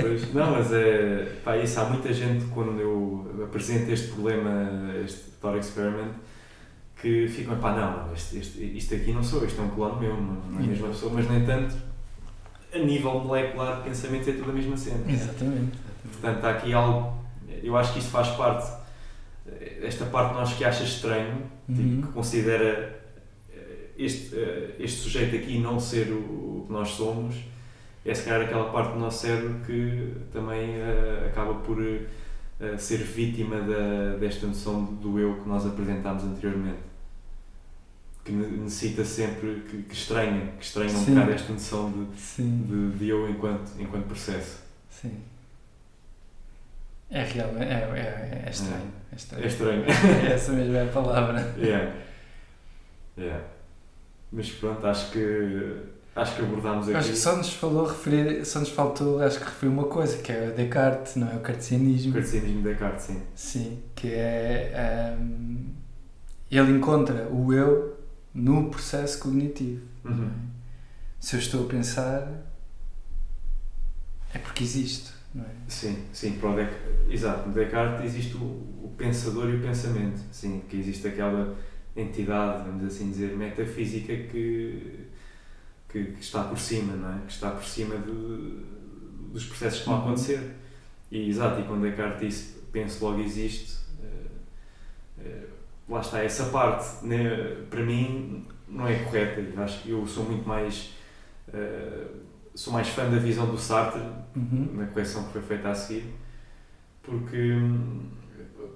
Pois, 0.00 0.32
não, 0.32 0.52
mas 0.52 0.72
é. 0.72 1.32
Pá, 1.44 1.56
isso 1.56 1.80
há 1.80 1.84
muita 1.86 2.12
gente 2.12 2.44
quando 2.46 2.78
eu 2.80 3.42
apresento 3.44 3.90
este 3.90 4.12
problema, 4.12 4.70
este 5.04 5.30
thought 5.40 5.58
experiment, 5.58 6.12
que 7.02 7.26
ficam, 7.26 7.58
pá, 7.58 7.72
não, 7.74 8.14
este, 8.14 8.38
este, 8.38 8.62
isto 8.76 8.94
aqui 8.94 9.12
não 9.12 9.22
sou, 9.24 9.44
isto 9.44 9.60
é 9.60 9.64
um 9.64 9.70
clone 9.70 9.98
meu, 10.00 10.16
não, 10.16 10.60
é 10.60 10.62
a 10.62 10.66
mesma 10.66 10.88
pessoa, 10.88 11.12
mas 11.12 11.28
no 11.28 11.36
entanto, 11.36 11.74
a 12.72 12.78
nível 12.78 13.18
molecular 13.18 13.78
de 13.78 13.88
pensamento 13.88 14.30
é 14.30 14.32
tudo 14.34 14.50
a 14.50 14.54
mesma 14.54 14.76
cena. 14.76 15.10
Exatamente. 15.10 15.76
Portanto, 16.12 16.44
há 16.44 16.50
aqui 16.50 16.72
algo, 16.72 17.18
eu 17.60 17.76
acho 17.76 17.94
que 17.94 17.98
isto 17.98 18.12
faz 18.12 18.28
parte, 18.28 18.70
esta 19.82 20.04
parte 20.06 20.34
de 20.34 20.34
nós 20.34 20.52
que 20.52 20.64
acha 20.64 20.84
estranho, 20.84 21.52
Uhum. 21.68 21.74
tipo, 21.74 22.06
que 22.06 22.12
considera 22.12 23.03
este, 23.96 24.34
eh, 24.36 24.76
este 24.78 25.00
sujeito 25.00 25.36
aqui 25.36 25.58
não 25.58 25.78
ser 25.78 26.10
o, 26.12 26.64
que 26.66 26.72
nós 26.72 26.90
somos, 26.90 27.36
é 28.04 28.14
se 28.14 28.24
calhar 28.24 28.42
aquela 28.42 28.70
parte 28.70 28.92
do 28.92 28.98
nosso 28.98 29.26
cérebro 29.26 29.60
que 29.64 30.14
também 30.32 30.76
uh, 30.78 31.26
acaba 31.28 31.54
por 31.54 31.78
uh, 31.78 32.08
ser 32.78 32.98
vítima 32.98 33.60
da, 33.60 34.16
desta 34.18 34.46
noção 34.46 34.84
do 34.84 35.18
eu 35.18 35.40
que 35.40 35.48
nós 35.48 35.66
apresentámos 35.66 36.24
anteriormente. 36.24 36.80
Que 38.24 38.32
necessita 38.32 39.04
sempre, 39.04 39.62
que, 39.68 39.82
que 39.82 39.94
estranha, 39.94 40.52
que 40.58 40.64
estranha 40.64 40.90
um 40.90 41.04
bocado 41.04 41.30
esta 41.30 41.52
noção 41.52 41.92
de, 41.92 42.42
de, 42.42 42.98
de, 42.98 43.08
eu 43.08 43.28
enquanto, 43.28 43.70
enquanto 43.78 44.06
processo. 44.06 44.62
Sim. 44.90 45.20
É 47.10 47.22
realmente, 47.22 47.70
é, 47.70 47.74
é, 47.74 48.44
é 48.46 48.50
estranho. 48.50 48.92
É 49.12 49.16
estranho. 49.16 49.44
É 49.44 49.46
estranho. 49.46 49.84
Essa 50.32 50.52
mesmo 50.52 50.74
é 50.74 50.82
a 50.82 50.86
palavra. 50.86 51.54
Yeah. 51.58 51.94
Yeah. 53.16 53.53
Mas 54.34 54.50
pronto, 54.50 54.84
acho 54.84 55.12
que 55.12 55.76
acho 56.16 56.36
que 56.36 56.42
abordámos 56.42 56.88
aqui. 56.88 56.96
Acho 56.96 57.10
que 57.10 57.16
só 57.16 57.36
nos 57.36 57.52
falou 57.52 57.86
referir, 57.86 58.44
só 58.44 58.58
nos 58.58 58.68
faltou, 58.68 59.22
acho 59.22 59.38
que 59.38 59.44
referiu 59.44 59.72
uma 59.72 59.84
coisa, 59.84 60.18
que 60.18 60.32
é 60.32 60.48
o 60.48 60.56
Descartes, 60.56 61.14
não 61.16 61.30
é? 61.30 61.36
O 61.36 61.40
cartesianismo. 61.40 62.10
O 62.10 62.14
cartesianismo 62.14 62.62
de 62.62 62.68
Descartes, 62.68 63.04
sim. 63.04 63.22
Sim, 63.34 63.82
que 63.94 64.08
é. 64.12 65.16
Um, 65.20 65.72
ele 66.50 66.72
encontra 66.72 67.28
o 67.28 67.52
eu 67.52 67.96
no 68.32 68.70
processo 68.70 69.18
cognitivo. 69.20 69.82
Uhum. 70.04 70.30
Se 71.20 71.36
eu 71.36 71.40
estou 71.40 71.64
a 71.64 71.68
pensar, 71.68 72.28
é 74.32 74.38
porque 74.38 74.64
existe, 74.64 75.12
não 75.32 75.44
é? 75.44 75.48
Sim, 75.68 76.04
sim, 76.12 76.32
para 76.32 76.50
o 76.50 77.12
exato, 77.12 77.48
no 77.48 77.54
Descartes 77.54 78.04
existe 78.04 78.36
o, 78.36 78.40
o 78.40 78.94
pensador 78.96 79.48
e 79.48 79.56
o 79.56 79.62
pensamento, 79.62 80.20
sim, 80.30 80.62
que 80.68 80.76
existe 80.76 81.06
aquela 81.06 81.56
entidade, 81.96 82.64
vamos 82.64 82.84
assim 82.84 83.10
dizer, 83.10 83.36
metafísica 83.36 84.14
que, 84.14 85.06
que, 85.88 86.04
que, 86.04 86.20
está 86.20 86.44
por 86.44 86.58
cima, 86.58 86.94
não 86.94 87.16
é? 87.16 87.20
Que 87.26 87.32
está 87.32 87.50
por 87.50 87.64
cima 87.64 87.96
de, 87.96 88.64
dos 89.32 89.44
processos 89.46 89.82
que 89.82 89.90
uhum. 89.90 89.98
acontecer. 89.98 90.54
E, 91.10 91.28
exato, 91.28 91.60
e 91.60 91.64
quando 91.64 91.82
Descartes 91.82 92.20
disse 92.20 92.54
penso 92.72 93.04
logo 93.04 93.20
existe, 93.20 93.78
uh, 94.00 95.20
uh, 95.20 95.48
lá 95.88 96.00
está, 96.00 96.22
essa 96.22 96.46
parte, 96.46 97.06
né, 97.06 97.64
para 97.70 97.82
mim, 97.84 98.44
não 98.68 98.88
é 98.88 98.96
correta. 99.04 99.40
Eu 99.40 99.62
acho 99.62 99.82
que 99.82 99.90
eu 99.90 100.04
sou 100.06 100.24
muito 100.24 100.46
mais. 100.46 100.94
Uh, 101.48 102.24
sou 102.54 102.72
mais 102.72 102.88
fã 102.88 103.08
da 103.08 103.18
visão 103.18 103.46
do 103.46 103.58
Sartre, 103.58 104.00
uhum. 104.36 104.70
na 104.74 104.86
correção 104.86 105.24
que 105.24 105.32
foi 105.32 105.42
feita 105.42 105.70
a 105.70 105.74
seguir, 105.74 106.04
porque, 107.02 107.52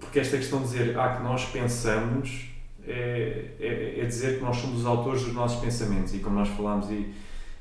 porque 0.00 0.18
esta 0.18 0.36
questão 0.36 0.62
de 0.62 0.68
dizer 0.68 0.98
ah, 0.98 1.16
que 1.16 1.22
nós 1.22 1.44
pensamos 1.46 2.57
é, 2.88 3.50
é, 3.60 4.00
é, 4.00 4.04
dizer 4.04 4.38
que 4.38 4.44
nós 4.44 4.56
somos 4.56 4.80
os 4.80 4.86
autores 4.86 5.22
dos 5.22 5.34
nossos 5.34 5.60
pensamentos. 5.60 6.14
E 6.14 6.18
como 6.18 6.36
nós 6.36 6.48
falámos 6.48 6.90
e, 6.90 7.12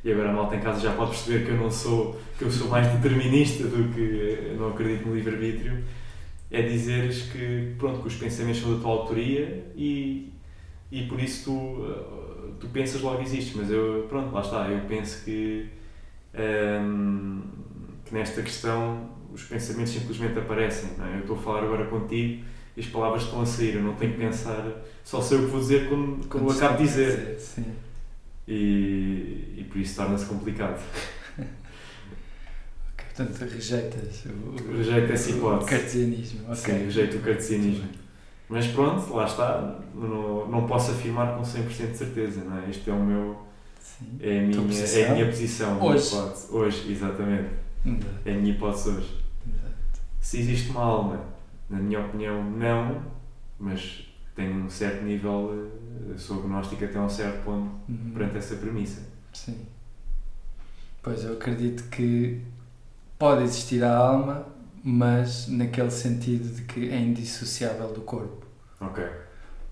e 0.03 0.11
agora 0.11 0.29
a 0.29 0.33
malta 0.33 0.55
em 0.55 0.59
casa 0.59 0.79
já 0.79 0.93
pode 0.93 1.11
perceber 1.11 1.45
que 1.45 1.51
eu 1.51 1.57
não 1.57 1.69
sou 1.69 2.19
que 2.37 2.45
eu 2.45 2.51
sou 2.51 2.67
mais 2.69 2.87
determinista 2.87 3.63
do 3.63 3.93
que 3.93 4.55
não 4.57 4.69
acredito 4.69 5.07
no 5.07 5.15
livre-arbítrio 5.15 5.83
é 6.49 6.61
dizeres 6.61 7.23
que 7.23 7.73
pronto 7.77 8.01
que 8.01 8.07
os 8.07 8.15
pensamentos 8.15 8.61
são 8.61 8.73
da 8.73 8.81
tua 8.81 8.91
autoria 8.91 9.65
e, 9.75 10.31
e 10.91 11.03
por 11.03 11.19
isso 11.19 11.51
tu, 11.51 12.57
tu 12.59 12.67
pensas 12.67 13.01
logo 13.01 13.21
existes. 13.21 13.53
Mas 13.55 13.69
eu 13.69 14.05
pronto 14.07 14.33
lá 14.33 14.41
está. 14.41 14.69
Eu 14.69 14.81
penso 14.87 15.25
que, 15.25 15.67
hum, 16.33 17.41
que 18.05 18.13
nesta 18.13 18.41
questão 18.41 19.09
os 19.33 19.43
pensamentos 19.43 19.93
simplesmente 19.93 20.39
aparecem 20.39 20.89
é? 20.99 21.15
eu 21.15 21.19
estou 21.19 21.35
a 21.35 21.39
falar 21.39 21.63
agora 21.63 21.85
contigo 21.85 22.43
e 22.75 22.79
as 22.79 22.87
palavras 22.87 23.23
estão 23.23 23.41
a 23.41 23.45
sair, 23.45 23.75
eu 23.75 23.83
não 23.83 23.93
tenho 23.95 24.13
que 24.13 24.19
pensar, 24.19 24.63
só 25.07 25.21
sei 25.21 25.37
o 25.37 25.45
que 25.45 25.47
vou 25.47 25.61
dizer 25.61 25.89
eu 25.89 26.51
acabo 26.51 26.77
de 26.77 26.83
dizer. 26.83 27.35
dizer 27.35 27.39
sim. 27.39 27.65
E, 28.45 29.53
e 29.57 29.65
por 29.69 29.77
isso 29.77 29.95
torna-se 29.95 30.25
complicado. 30.25 30.83
Portanto, 33.15 33.49
rejeitas 33.49 34.25
o, 34.25 34.75
Rejeito 34.75 35.13
essa 35.13 35.31
hipótese. 35.31 35.63
o 35.63 35.65
cartesianismo. 35.65 36.39
Okay. 36.51 36.55
Sim, 36.57 36.71
rejeito 36.71 37.17
o 37.17 37.21
cartesianismo. 37.21 37.87
Mas 38.49 38.67
pronto, 38.67 39.13
lá 39.13 39.23
está, 39.23 39.79
não, 39.95 40.45
não 40.49 40.67
posso 40.67 40.91
afirmar 40.91 41.37
com 41.37 41.41
100% 41.41 41.91
de 41.91 41.97
certeza, 41.97 42.43
não 42.43 42.59
é? 42.59 42.69
Este 42.69 42.89
é 42.89 42.93
o 42.93 43.01
meu. 43.01 43.37
Sim. 43.79 44.17
É 44.19 44.39
a 44.39 44.41
minha, 44.41 44.83
é 44.83 45.09
a 45.09 45.13
minha 45.13 45.25
posição. 45.27 45.81
Hoje. 45.81 46.15
Minha 46.15 46.33
hoje, 46.51 46.91
exatamente. 46.91 47.49
Exato. 47.85 48.05
É 48.25 48.33
a 48.33 48.35
minha 48.35 48.53
hipótese 48.53 48.89
hoje. 48.89 49.23
Exato. 49.47 50.01
Se 50.19 50.37
existe 50.41 50.69
uma 50.69 50.81
alma 50.81 51.23
na 51.69 51.79
minha 51.79 52.01
opinião, 52.01 52.43
não, 52.43 53.03
mas 53.57 54.06
tenho 54.37 54.53
um 54.53 54.69
certo 54.69 55.03
nível, 55.03 55.71
eh, 56.13 56.17
sou 56.17 56.39
agnóstico 56.39 56.85
até 56.85 56.99
um 56.99 57.09
certo 57.09 57.43
ponto 57.43 57.71
uhum. 57.89 58.11
perante 58.13 58.37
essa 58.37 58.55
premissa. 58.55 59.01
Sim. 59.33 59.65
Pois 61.01 61.23
eu 61.23 61.33
acredito 61.33 61.89
que 61.89 62.43
pode 63.17 63.43
existir 63.43 63.83
a 63.83 63.97
alma, 63.97 64.45
mas 64.83 65.47
naquele 65.47 65.89
sentido 65.89 66.55
de 66.55 66.61
que 66.61 66.89
é 66.89 66.99
indissociável 66.99 67.91
do 67.91 68.01
corpo. 68.01 68.45
Ok. 68.79 69.03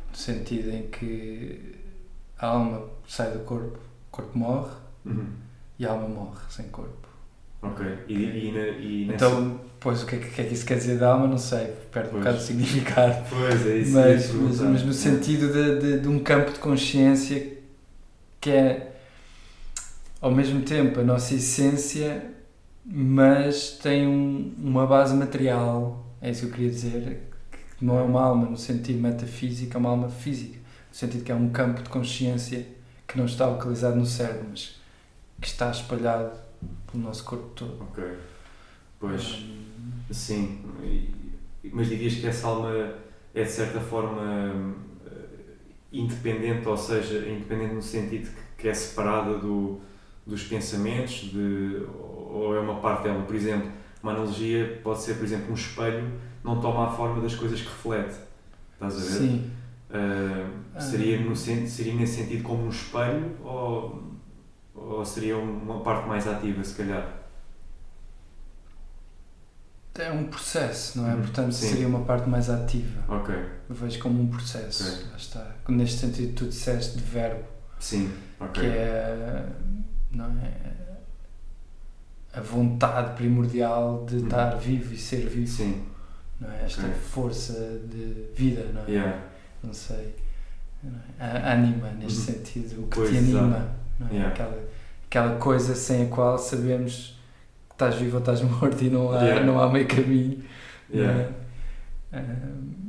No 0.09 0.15
sentido 0.15 0.71
em 0.71 0.87
que 0.87 1.75
a 2.39 2.47
alma 2.47 2.89
sai 3.07 3.31
do 3.31 3.39
corpo, 3.45 3.77
o 3.77 4.11
corpo 4.11 4.37
morre 4.37 4.75
uhum. 5.05 5.27
e 5.77 5.85
a 5.85 5.91
alma 5.91 6.07
morre 6.07 6.41
sem 6.49 6.67
corpo. 6.69 7.04
Ok. 7.71 7.85
E, 8.07 8.13
e, 8.13 8.49
e, 8.49 9.05
nessa... 9.05 9.25
Então, 9.25 9.61
pois 9.79 10.03
o 10.03 10.05
que 10.05 10.15
é, 10.15 10.19
que 10.19 10.41
é, 10.41 10.45
que 10.45 10.53
isso 10.53 10.65
quer 10.65 10.77
dizer 10.77 10.97
da 10.97 11.13
alma, 11.13 11.27
não 11.27 11.37
sei, 11.37 11.67
perde 11.91 12.09
um 12.09 12.19
bocado 12.19 12.37
de 12.37 12.43
significado. 12.43 13.25
Pois 13.29 13.67
é, 13.67 13.77
isso. 13.77 13.91
Mas, 13.93 14.31
mas, 14.31 14.61
mas, 14.61 14.83
no 14.83 14.93
sentido 14.93 15.51
de, 15.51 15.79
de, 15.79 15.99
de, 15.99 16.07
um 16.07 16.19
campo 16.19 16.51
de 16.51 16.59
consciência 16.59 17.55
que 18.39 18.49
é 18.49 18.95
ao 20.21 20.31
mesmo 20.31 20.61
tempo 20.61 20.99
a 20.99 21.03
nossa 21.03 21.35
essência, 21.35 22.31
mas 22.83 23.71
tem 23.81 24.07
um, 24.07 24.53
uma 24.57 24.85
base 24.87 25.15
material, 25.15 26.05
é 26.21 26.31
isso 26.31 26.41
que 26.41 26.47
eu 26.47 26.51
queria 26.51 26.69
dizer, 26.69 27.21
que 27.77 27.85
não 27.85 27.99
é 27.99 28.01
uma 28.01 28.21
alma 28.21 28.45
no 28.47 28.57
sentido 28.57 28.99
metafísico, 28.99 29.75
é 29.75 29.79
uma 29.79 29.89
alma 29.89 30.09
física, 30.09 30.57
no 30.57 30.95
sentido 30.95 31.23
que 31.23 31.31
é 31.31 31.35
um 31.35 31.49
campo 31.49 31.83
de 31.83 31.89
consciência 31.89 32.65
que 33.07 33.17
não 33.17 33.25
está 33.25 33.45
localizado 33.45 33.95
no 33.95 34.05
cérebro, 34.05 34.47
mas 34.49 34.79
que 35.39 35.47
está 35.47 35.69
espalhado 35.69 36.44
pelo 36.91 37.03
nosso 37.03 37.23
corpo 37.23 37.49
todo. 37.55 37.81
Ok. 37.81 38.03
Pois, 38.99 39.43
um... 40.09 40.13
sim. 40.13 40.61
Mas 41.71 41.87
dirias 41.87 42.15
que 42.15 42.27
essa 42.27 42.47
alma 42.47 42.71
é 43.33 43.43
de 43.43 43.49
certa 43.49 43.79
forma 43.79 44.75
independente, 45.91 46.67
ou 46.67 46.77
seja, 46.77 47.27
independente 47.27 47.73
no 47.73 47.81
sentido 47.81 48.29
que 48.57 48.67
é 48.67 48.73
separada 48.73 49.37
do, 49.37 49.79
dos 50.25 50.43
pensamentos, 50.43 51.31
de, 51.31 51.83
ou 51.97 52.55
é 52.55 52.59
uma 52.59 52.75
parte 52.75 53.03
dela? 53.03 53.23
Por 53.23 53.35
exemplo, 53.35 53.71
uma 54.03 54.11
analogia 54.11 54.79
pode 54.83 55.01
ser, 55.01 55.15
por 55.15 55.23
exemplo, 55.23 55.51
um 55.51 55.55
espelho 55.55 56.11
não 56.43 56.59
toma 56.59 56.87
a 56.87 56.91
forma 56.91 57.21
das 57.21 57.35
coisas 57.35 57.61
que 57.61 57.67
reflete. 57.67 58.15
Estás 58.73 58.95
a 58.95 58.99
ver? 58.99 59.05
Sim. 59.05 59.51
Uh, 59.89 60.81
seria, 60.81 61.19
no, 61.19 61.35
seria 61.35 61.93
nesse 61.93 62.21
sentido 62.21 62.43
como 62.43 62.65
um 62.65 62.69
espelho 62.69 63.31
ou 63.43 64.03
ou 64.75 65.05
seria 65.05 65.37
uma 65.37 65.81
parte 65.81 66.07
mais 66.07 66.27
ativa, 66.27 66.63
se 66.63 66.75
calhar? 66.75 67.25
É 69.97 70.11
um 70.11 70.25
processo, 70.25 70.99
não 70.99 71.09
é? 71.09 71.13
Hum, 71.13 71.21
Portanto, 71.21 71.53
sim. 71.53 71.69
seria 71.69 71.87
uma 71.87 72.03
parte 72.03 72.27
mais 72.27 72.49
ativa. 72.49 73.01
Ok. 73.07 73.33
Eu 73.69 73.75
vejo 73.75 73.99
como 73.99 74.21
um 74.21 74.27
processo. 74.27 74.83
Okay. 74.83 75.09
Lá 75.09 75.17
está. 75.17 75.55
Neste 75.69 75.99
sentido, 75.99 76.33
tu 76.35 76.45
disseste 76.47 76.97
de 76.97 77.03
verbo. 77.03 77.45
Sim, 77.79 78.11
ok. 78.39 78.61
Que 78.61 78.67
é. 78.67 79.47
Não 80.11 80.25
é? 80.25 80.75
A 82.33 82.41
vontade 82.41 83.15
primordial 83.15 84.05
de 84.05 84.17
hum. 84.17 84.23
estar 84.25 84.55
vivo 84.57 84.93
e 84.93 84.97
ser 84.97 85.27
vivo. 85.29 85.47
Sim. 85.47 85.85
Não 86.41 86.51
é? 86.51 86.65
Esta 86.65 86.81
okay. 86.81 86.93
força 86.95 87.53
de 87.53 88.27
vida, 88.35 88.69
não 88.73 88.81
é? 88.81 88.91
Yeah. 88.91 89.23
Não 89.63 89.73
sei. 89.73 90.15
Não 90.83 90.99
é? 91.17 91.23
A 91.25 91.53
anima, 91.53 91.89
neste 91.91 92.19
uhum. 92.19 92.25
sentido, 92.25 92.83
o 92.83 92.87
que 92.87 92.97
pois 92.97 93.09
te 93.11 93.17
anima. 93.17 93.84
Não 93.99 94.07
é? 94.07 94.13
Yeah. 94.13 94.29
Aquela, 94.29 94.63
aquela 95.07 95.35
coisa 95.37 95.75
sem 95.75 96.05
a 96.05 96.07
qual 96.07 96.37
sabemos 96.37 97.19
que 97.69 97.75
estás 97.75 97.95
vivo 97.95 98.15
ou 98.15 98.19
estás 98.19 98.41
morto 98.43 98.83
e 98.83 98.89
não 98.89 99.11
há, 99.11 99.21
yeah. 99.21 99.45
não 99.45 99.59
há 99.59 99.71
meio 99.71 99.87
caminho. 99.87 100.43
Yeah. 100.93 101.31
É? 102.11 102.19
Um... 102.19 102.85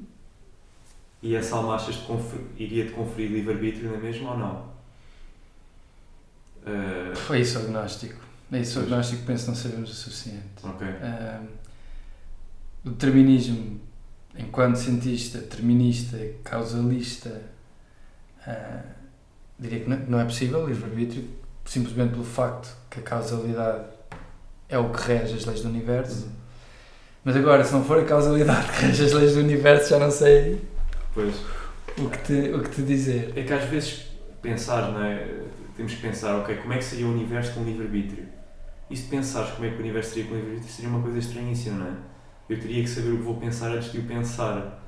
E 1.22 1.34
essa 1.34 1.56
alma 1.56 1.74
achas 1.74 1.96
que 1.96 2.62
iria-te 2.62 2.92
conferir 2.92 3.30
livre-arbítrio 3.30 3.90
na 3.90 3.98
mesma 3.98 4.32
ou 4.32 4.38
não? 4.38 4.76
Uh... 6.66 7.16
Foi 7.16 7.40
isso 7.40 7.58
agnóstico. 7.58 8.26
É 8.52 8.60
isso 8.60 8.78
agnóstico 8.78 9.24
penso 9.24 9.48
não 9.48 9.54
sabemos 9.56 9.90
o 9.90 9.94
suficiente. 9.94 10.44
Okay. 10.62 10.88
Um, 10.88 11.46
o 12.84 12.90
determinismo, 12.90 13.80
enquanto 14.38 14.76
cientista, 14.76 15.38
determinista, 15.38 16.16
causalista, 16.44 17.42
uh, 18.46 18.95
diria 19.58 19.80
que 19.80 19.88
não 19.88 20.20
é 20.20 20.24
possível 20.24 20.66
livre-arbítrio, 20.66 21.24
simplesmente 21.64 22.12
pelo 22.12 22.24
facto 22.24 22.76
que 22.90 23.00
a 23.00 23.02
causalidade 23.02 23.84
é 24.68 24.78
o 24.78 24.90
que 24.90 25.02
rege 25.02 25.34
as 25.34 25.44
leis 25.44 25.62
do 25.62 25.68
universo. 25.68 26.26
Uhum. 26.26 26.32
Mas 27.24 27.36
agora, 27.36 27.64
se 27.64 27.72
não 27.72 27.84
for 27.84 27.98
a 27.98 28.04
causalidade 28.04 28.70
que 28.72 28.86
rege 28.86 29.04
as 29.04 29.12
leis 29.12 29.34
do 29.34 29.40
universo, 29.40 29.90
já 29.90 29.98
não 29.98 30.10
sei 30.10 30.60
pois. 31.12 31.34
O, 31.98 32.10
que 32.10 32.18
te, 32.18 32.52
o 32.54 32.62
que 32.62 32.70
te 32.70 32.82
dizer. 32.82 33.32
É 33.34 33.42
que 33.42 33.52
às 33.52 33.64
vezes 33.64 34.06
pensar, 34.42 34.92
não 34.92 35.02
é? 35.02 35.44
Temos 35.76 35.94
que 35.94 36.02
pensar, 36.02 36.36
ok, 36.36 36.56
como 36.56 36.72
é 36.72 36.78
que 36.78 36.84
seria 36.84 37.06
o 37.06 37.12
universo 37.12 37.52
com 37.52 37.64
livre-arbítrio? 37.64 38.26
E 38.88 38.96
se 38.96 39.08
pensares 39.08 39.50
como 39.50 39.66
é 39.66 39.70
que 39.70 39.76
o 39.76 39.80
universo 39.80 40.10
seria 40.10 40.24
com 40.26 40.34
o 40.34 40.36
livre-arbítrio, 40.36 40.72
seria 40.72 40.90
uma 40.90 41.02
coisa 41.02 41.18
estranhíssima, 41.18 41.78
não 41.78 41.86
é? 41.86 41.94
Eu 42.48 42.60
teria 42.60 42.82
que 42.82 42.88
saber 42.88 43.10
o 43.10 43.16
que 43.16 43.22
vou 43.22 43.36
pensar 43.36 43.72
antes 43.72 43.90
de 43.90 43.98
o 43.98 44.02
pensar. 44.04 44.82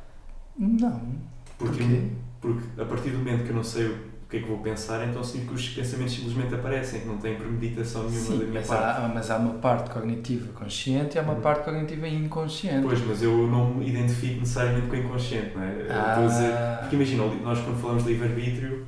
Não. 0.56 1.18
Porque, 1.58 1.82
Porquê? 1.82 2.02
porque 2.40 2.80
a 2.80 2.84
partir 2.84 3.10
do 3.10 3.18
momento 3.18 3.44
que 3.44 3.50
eu 3.50 3.56
não 3.56 3.64
sei 3.64 3.86
o 3.86 4.07
que 4.30 4.36
é 4.36 4.40
que 4.40 4.46
vou 4.46 4.58
pensar, 4.58 5.08
então 5.08 5.24
significa 5.24 5.54
que 5.54 5.60
os 5.60 5.68
pensamentos 5.70 6.14
simplesmente 6.14 6.54
aparecem, 6.54 7.00
que 7.00 7.06
não 7.06 7.16
têm 7.16 7.34
premeditação 7.36 8.02
nenhuma 8.10 8.26
Sim, 8.26 8.38
da 8.38 8.44
minha 8.44 8.60
mas 8.60 8.66
parte. 8.66 9.00
há, 9.02 9.08
mas 9.14 9.30
há 9.30 9.36
uma 9.38 9.54
parte 9.54 9.90
cognitiva 9.90 10.52
consciente 10.52 11.16
e 11.16 11.18
há 11.18 11.22
uma 11.22 11.32
Uhum. 11.34 11.40
parte 11.40 11.64
cognitiva 11.64 12.06
inconsciente. 12.08 12.82
Pois, 12.82 13.00
mas 13.06 13.22
eu 13.22 13.46
não 13.46 13.74
me 13.74 13.88
identifico 13.88 14.40
necessariamente 14.40 14.86
com 14.88 14.96
o 14.96 14.98
inconsciente, 14.98 15.52
não 15.56 15.62
é? 15.62 15.70
Eu 15.72 15.80
Estou 15.80 15.94
a 15.96 16.26
dizer, 16.26 16.52
Ah, 16.52 16.78
porque 16.82 16.96
imagina, 16.96 17.24
nós 17.42 17.58
quando 17.60 17.80
falamos 17.80 18.04
de 18.04 18.10
livre-arbítrio, 18.10 18.86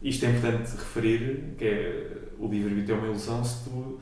isto 0.00 0.24
é 0.24 0.30
importante 0.30 0.70
referir, 0.76 1.54
que 1.58 1.64
é 1.64 2.06
o 2.38 2.46
livre-arbítrio 2.48 2.94
é 2.94 2.98
uma 2.98 3.06
ilusão 3.08 3.42
se 3.44 3.64
tu, 3.64 3.98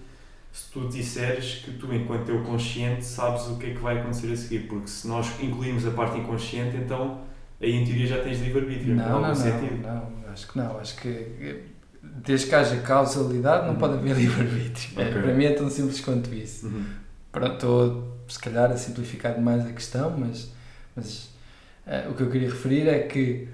se 0.52 0.70
tu 0.70 0.86
disseres 0.88 1.62
que 1.64 1.70
tu, 1.72 1.94
enquanto 1.94 2.28
eu 2.28 2.42
consciente, 2.42 3.02
sabes 3.04 3.46
o 3.46 3.56
que 3.56 3.66
é 3.66 3.70
que 3.70 3.80
vai 3.80 3.98
acontecer 4.00 4.30
a 4.32 4.36
seguir, 4.36 4.66
porque 4.68 4.88
se 4.88 5.08
nós 5.08 5.30
incluímos 5.40 5.86
a 5.86 5.92
parte 5.92 6.18
inconsciente, 6.18 6.76
então 6.76 7.20
aí 7.60 7.72
em 7.74 7.84
teoria 7.86 8.06
já 8.06 8.22
tens 8.22 8.40
livre-arbítrio, 8.42 8.94
não, 8.96 9.04
algum 9.04 9.20
não, 9.22 9.28
não, 9.28 9.34
sentido. 9.34 9.82
não, 9.82 10.23
acho 10.34 10.46
que 10.48 10.58
não. 10.58 10.78
Acho 10.78 10.96
que 10.96 11.62
desde 12.02 12.46
que 12.48 12.54
haja 12.54 12.76
causalidade 12.82 13.64
não 13.64 13.72
Uhum. 13.72 13.78
pode 13.78 13.94
haver 13.94 14.14
livre-arbítrio. 14.18 15.00
É, 15.00 15.08
Ok. 15.08 15.22
Para 15.22 15.32
mim 15.34 15.44
é 15.46 15.52
tão 15.54 15.70
simples 15.70 16.00
quanto 16.00 16.32
isso. 16.34 16.66
Uhum. 16.66 16.84
Pronto, 17.32 17.54
estou 17.54 18.14
se 18.28 18.38
calhar 18.38 18.70
a 18.70 18.76
simplificar 18.76 19.34
demais 19.34 19.66
a 19.66 19.72
questão, 19.72 20.10
mas, 20.18 20.50
mas 20.94 21.30
eh, 21.86 22.06
o 22.10 22.14
que 22.14 22.22
eu 22.22 22.30
queria 22.30 22.48
referir 22.50 22.86
é 22.88 22.98
que 23.00 23.48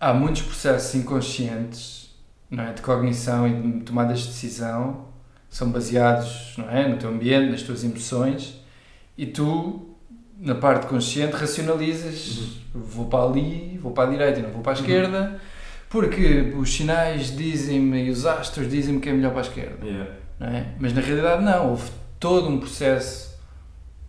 há 0.00 0.12
muitos 0.14 0.42
processos 0.42 0.94
inconscientes 0.94 2.10
não 2.50 2.64
é, 2.64 2.72
de 2.72 2.82
cognição 2.82 3.46
e 3.48 3.78
de 3.78 3.80
tomadas 3.84 4.20
de 4.20 4.26
decisão 4.28 5.06
que 5.50 5.56
são 5.56 5.70
baseados 5.70 6.54
não 6.58 6.68
é, 6.70 6.88
no 6.88 6.96
teu 6.96 7.10
ambiente, 7.10 7.50
nas 7.50 7.62
tuas 7.62 7.84
emoções 7.84 8.60
e 9.16 9.26
tu, 9.26 9.94
na 10.38 10.54
parte 10.54 10.86
consciente, 10.86 11.34
racionalizas 11.36 12.58
vou 12.74 13.06
para 13.06 13.24
ali, 13.24 13.78
vou 13.82 13.92
para 13.92 14.08
a 14.08 14.10
direita 14.12 14.40
e 14.40 14.42
não 14.42 14.50
vou 14.50 14.62
para 14.62 14.72
a 14.72 14.74
Uhum. 14.76 14.80
esquerda 14.80 15.40
porque 15.92 16.54
os 16.56 16.74
sinais 16.74 17.36
dizem-me 17.36 18.04
e 18.04 18.10
os 18.10 18.24
astros 18.24 18.68
dizem-me 18.68 18.98
que 18.98 19.10
é 19.10 19.12
melhor 19.12 19.30
para 19.30 19.40
a 19.40 19.42
esquerda 19.42 19.86
Yeah. 19.86 20.10
é? 20.40 20.66
Mas 20.80 20.94
na 20.94 21.02
realidade 21.02 21.44
não, 21.44 21.70
houve 21.70 21.90
todo 22.18 22.48
um 22.48 22.58
processo 22.58 23.30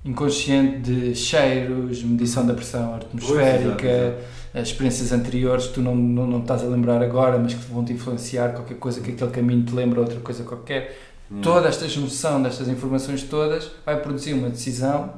inconsciente 0.06 0.80
de 0.80 1.16
cheiros, 1.16 2.02
medição 2.04 2.46
da 2.46 2.54
pressão 2.54 2.96
atmosférica, 2.96 3.76
Pois, 3.78 3.92
exato, 3.92 4.70
experiências 4.70 5.12
anteriores 5.12 5.68
que 5.68 5.74
tu 5.74 5.82
não, 5.82 5.96
não, 5.96 6.26
não 6.26 6.40
estás 6.40 6.64
a 6.64 6.68
lembrar 6.68 7.02
agora, 7.02 7.38
mas 7.38 7.54
que 7.54 7.72
vão 7.72 7.84
te 7.84 7.94
influenciar, 7.94 8.54
qualquer 8.54 8.78
coisa 8.78 9.02
que 9.02 9.12
aquele 9.12 9.32
caminho 9.32 9.64
te 9.64 9.74
lembra 9.74 10.00
outra 10.00 10.20
coisa 10.22 10.44
qualquer. 10.44 10.98
Yeah. 11.30 11.44
Toda 11.44 11.68
esta 11.68 11.88
junção 11.88 12.42
destas 12.42 12.68
informações 12.70 13.24
todas 13.24 13.72
vai 13.86 14.02
produzir 14.02 14.34
uma 14.34 14.50
decisão 14.50 15.14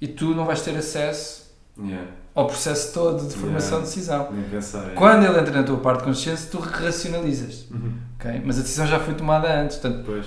e 0.00 0.06
tu 0.06 0.34
não 0.34 0.44
vais 0.44 0.60
ter 0.60 0.76
acesso 0.76 1.44
Yeah. 1.76 2.06
Ao 2.34 2.46
processo 2.46 2.92
todo 2.92 3.26
de 3.28 3.34
formação 3.34 3.78
Yeah. 3.78 3.90
de 3.90 3.94
decisão. 3.94 4.28
Pensar. 4.50 4.90
é. 4.90 4.94
Quando 4.94 5.24
ele 5.24 5.38
entra 5.38 5.52
na 5.52 5.62
tua 5.62 5.76
parte 5.78 6.02
consciente, 6.04 6.46
tu 6.50 6.58
racionalizas, 6.58 7.66
Uhum. 7.70 7.92
ok? 8.18 8.42
Mas 8.44 8.58
a 8.58 8.62
decisão 8.62 8.86
já 8.86 8.98
foi 8.98 9.14
tomada 9.14 9.60
antes, 9.60 9.76
portanto, 9.76 10.02
Pois. 10.04 10.26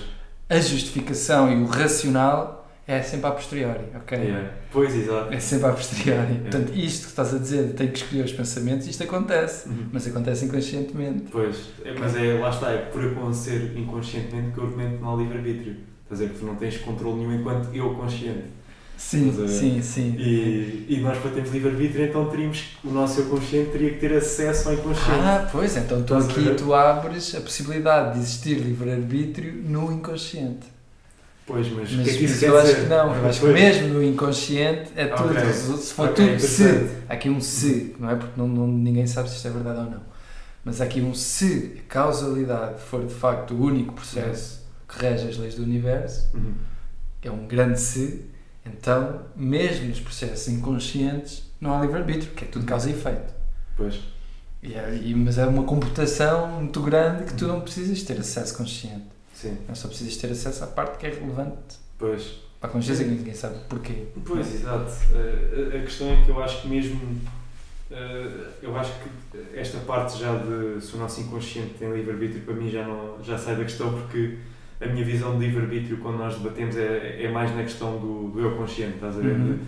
a 0.49 0.59
justificação 0.59 1.51
e 1.51 1.61
o 1.61 1.65
racional 1.65 2.55
é 2.87 3.01
sempre 3.01 3.27
a 3.27 3.31
posteriori, 3.31 3.83
ok? 3.95 4.17
Yeah. 4.17 4.49
Pois, 4.71 4.95
exato. 4.95 5.33
É 5.33 5.39
sempre 5.41 5.67
a 5.67 5.73
posteriori. 5.73 6.21
Yeah. 6.31 6.41
Portanto, 6.49 6.71
isto 6.77 7.01
que 7.03 7.09
estás 7.09 7.33
a 7.33 7.37
dizer, 7.37 7.73
tem 7.73 7.89
que 7.89 7.97
escolher 7.97 8.23
os 8.23 8.31
pensamentos, 8.31 8.87
isto 8.87 9.03
acontece, 9.03 9.67
Uhum. 9.67 9.87
mas 9.91 10.07
acontece 10.07 10.45
inconscientemente. 10.45 11.25
Pois, 11.29 11.57
é, 11.83 11.93
mas 11.99 12.15
é, 12.15 12.39
lá 12.39 12.49
está, 12.49 12.71
é 12.71 12.77
por 12.77 13.03
acontecer 13.03 13.73
inconscientemente 13.77 14.51
que 14.51 14.57
eu 14.59 14.63
argumento 14.63 15.01
não 15.01 15.13
há 15.13 15.17
livre-arbítrio. 15.17 15.75
Estás 16.03 16.21
a 16.21 16.23
ver 16.23 16.33
que 16.33 16.39
tu 16.39 16.45
não 16.45 16.55
tens 16.55 16.77
controle 16.77 17.17
nenhum 17.17 17.33
enquanto 17.41 17.67
eu 17.75 17.93
consciente. 17.95 18.45
Sim, 18.97 19.47
sim, 19.47 19.81
sim. 19.81 20.15
E, 20.17 20.85
e 20.89 20.99
nós 21.01 21.17
para 21.19 21.29
termos 21.31 21.51
livre-arbítrio 21.51 22.05
então 22.05 22.27
teríamos, 22.29 22.77
o 22.83 22.89
nosso 22.89 23.21
eu 23.21 23.25
consciente 23.27 23.69
teria 23.69 23.91
que 23.91 23.99
ter 23.99 24.13
acesso 24.13 24.69
ao 24.69 24.73
inconsciente. 24.75 25.11
Ah, 25.23 25.47
pois, 25.51 25.77
então 25.77 26.01
tu 26.03 26.17
Estás 26.17 26.25
aqui 26.37 26.55
tu 26.55 26.73
abres 26.73 27.35
a 27.35 27.41
possibilidade 27.41 28.13
de 28.15 28.19
existir 28.19 28.55
livre-arbítrio 28.55 29.53
no 29.53 29.91
inconsciente. 29.91 30.65
Pois, 31.45 31.67
mas, 31.69 31.91
o 31.91 31.95
Mas, 31.97 32.03
que 32.17 32.25
é 32.25 32.27
que 32.27 32.43
eu 32.45 32.57
acho 32.57 32.67
dizer? 32.67 32.83
que 32.83 32.89
não, 32.89 33.15
eu 33.15 33.25
acho 33.25 33.39
que 33.39 33.45
mesmo 33.47 33.87
no 33.89 34.03
inconsciente 34.03 34.91
é 34.95 35.05
tudo. 35.07 35.29
Ok. 35.29 35.53
Se 35.53 35.93
for 35.93 36.09
Ok, 36.09 36.27
tudo 36.27 36.39
se, 36.41 36.63
há 37.07 37.13
aqui 37.13 37.29
um 37.29 37.39
se, 37.39 37.95
não 37.99 38.09
é? 38.09 38.15
Porque 38.15 38.33
não, 38.35 38.47
não- 38.47 38.67
ninguém 38.67 39.07
sabe 39.07 39.29
se 39.29 39.35
isto 39.37 39.47
é 39.47 39.51
verdade 39.51 39.79
ou 39.79 39.85
não. 39.85 40.01
Mas 40.65 40.81
há 40.81 40.83
aqui 40.83 40.99
um 40.99 41.13
se 41.13 41.75
a 41.79 41.93
causalidade 41.93 42.81
for 42.81 43.05
de 43.05 43.13
facto 43.13 43.53
o 43.53 43.61
único 43.63 43.93
processo 43.93 44.65
que 44.89 44.99
rege 44.99 45.29
as 45.29 45.37
leis 45.37 45.55
do 45.55 45.63
universo, 45.63 46.29
Uhum. 46.33 46.53
é 47.21 47.31
um 47.31 47.47
grande 47.47 47.79
se, 47.79 48.25
então, 48.73 49.21
mesmo 49.35 49.87
nos 49.89 49.99
processos 49.99 50.47
inconscientes, 50.47 51.43
não 51.61 51.73
há 51.77 51.81
livre-arbítrio, 51.81 52.31
que 52.33 52.45
é 52.45 52.47
tudo 52.47 52.65
causa 52.65 52.89
e 52.89 52.93
efeito. 52.93 53.33
Pois, 53.75 53.99
E 54.63 54.73
é- 54.73 54.95
e- 55.03 55.13
mas 55.15 55.37
é 55.37 55.45
uma 55.45 55.63
computação 55.63 56.47
muito 56.47 56.81
grande 56.81 57.25
que 57.25 57.33
tu 57.35 57.47
não 57.47 57.61
precisas 57.61 58.01
ter 58.03 58.19
acesso 58.19 58.57
consciente. 58.57 59.05
sim, 59.33 59.55
Não 59.67 59.75
só 59.75 59.87
precisas 59.87 60.17
ter 60.17 60.31
acesso 60.31 60.63
à 60.63 60.67
parte 60.67 60.97
que 60.97 61.05
é 61.05 61.09
relevante 61.11 61.77
pois. 61.97 62.39
para 62.59 62.69
a 62.69 62.73
consciência 62.73 63.05
que 63.05 63.11
ninguém 63.11 63.33
sabe 63.35 63.55
porquê. 63.69 64.05
Pois, 64.25 64.53
exato. 64.55 64.91
Eh, 65.13 65.73
a- 65.75 65.77
a 65.77 65.81
questão 65.83 66.09
é 66.11 66.23
que 66.23 66.29
eu 66.29 66.43
acho 66.43 66.61
que 66.63 66.67
mesmo. 66.67 67.21
eh, 67.91 68.47
eu 68.63 68.75
acho 68.75 68.91
que 68.99 69.57
esta 69.57 69.77
parte 69.79 70.19
já 70.19 70.35
de 70.35 70.81
se 70.83 70.95
o 70.95 70.97
nosso 70.99 71.21
inconsciente 71.21 71.75
tem 71.75 71.91
livre-arbítrio, 71.93 72.41
para 72.41 72.53
mim 72.55 72.69
já, 72.69 72.85
não, 72.85 73.23
já 73.23 73.37
sai 73.37 73.55
da 73.55 73.63
questão, 73.63 73.93
porque 73.93 74.37
a 74.79 74.85
minha 74.87 75.03
visão 75.03 75.37
de 75.37 75.45
livre-arbítrio, 75.45 75.97
quando 75.97 76.17
nós 76.17 76.35
debatemos, 76.37 76.75
é, 76.77 77.23
é 77.23 77.31
mais 77.31 77.55
na 77.55 77.63
questão 77.63 77.97
do, 77.99 78.29
do 78.29 78.39
eu 78.39 78.55
consciente, 78.55 78.95
estás 78.95 79.17
a 79.17 79.21
ver? 79.21 79.35
Uhum. 79.35 79.59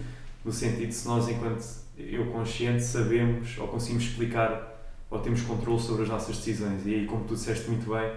No 0.46 0.52
sentido 0.52 0.88
de 0.88 0.94
se 0.96 1.08
nós, 1.08 1.28
enquanto 1.28 1.66
eu 1.98 2.26
consciente, 2.28 2.84
sabemos 2.84 3.58
ou 3.58 3.68
conseguimos 3.68 4.04
explicar 4.06 4.68
ou 5.10 5.20
temos 5.20 5.42
controle 5.42 5.80
sobre 5.80 6.04
as 6.04 6.10
nossas 6.10 6.38
decisões. 6.38 6.86
E 6.86 6.94
aí, 6.94 7.06
como 7.06 7.24
tu 7.26 7.34
disseste 7.34 7.68
muito 7.70 7.90
bem, 7.92 8.12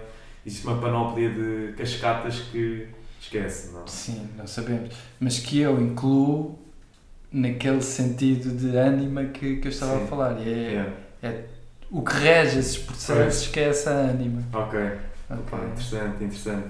existe 0.45 0.65
uma 0.67 0.79
panóplia 0.79 1.29
de 1.29 1.73
cascatas 1.75 2.39
que 2.51 2.87
esquece, 3.19 3.71
não? 3.73 3.85
Sim, 3.87 4.27
não 4.37 4.45
sabemos. 4.47 4.93
Mas 5.19 5.39
que 5.39 5.59
eu 5.59 5.81
incluo 5.81 6.59
naquele 7.31 7.81
sentido 7.81 8.55
de 8.55 8.77
ânima 8.77 9.25
que, 9.25 9.57
que 9.57 9.67
eu 9.67 9.71
estava 9.71 9.97
Sim. 9.97 10.03
a 10.03 10.07
falar. 10.07 10.39
E 10.39 10.49
é, 10.49 10.93
É. 11.23 11.43
o 11.89 12.03
que 12.03 12.13
rege 12.13 12.59
esses 12.59 12.77
processos 12.77 13.47
que 13.47 13.59
é 13.59 13.69
essa 13.69 13.89
ânima. 13.89 14.43
Ok. 14.53 14.79
Ok. 15.29 15.43
Pá, 15.49 15.57
interessante, 15.65 16.23
interessante. 16.23 16.67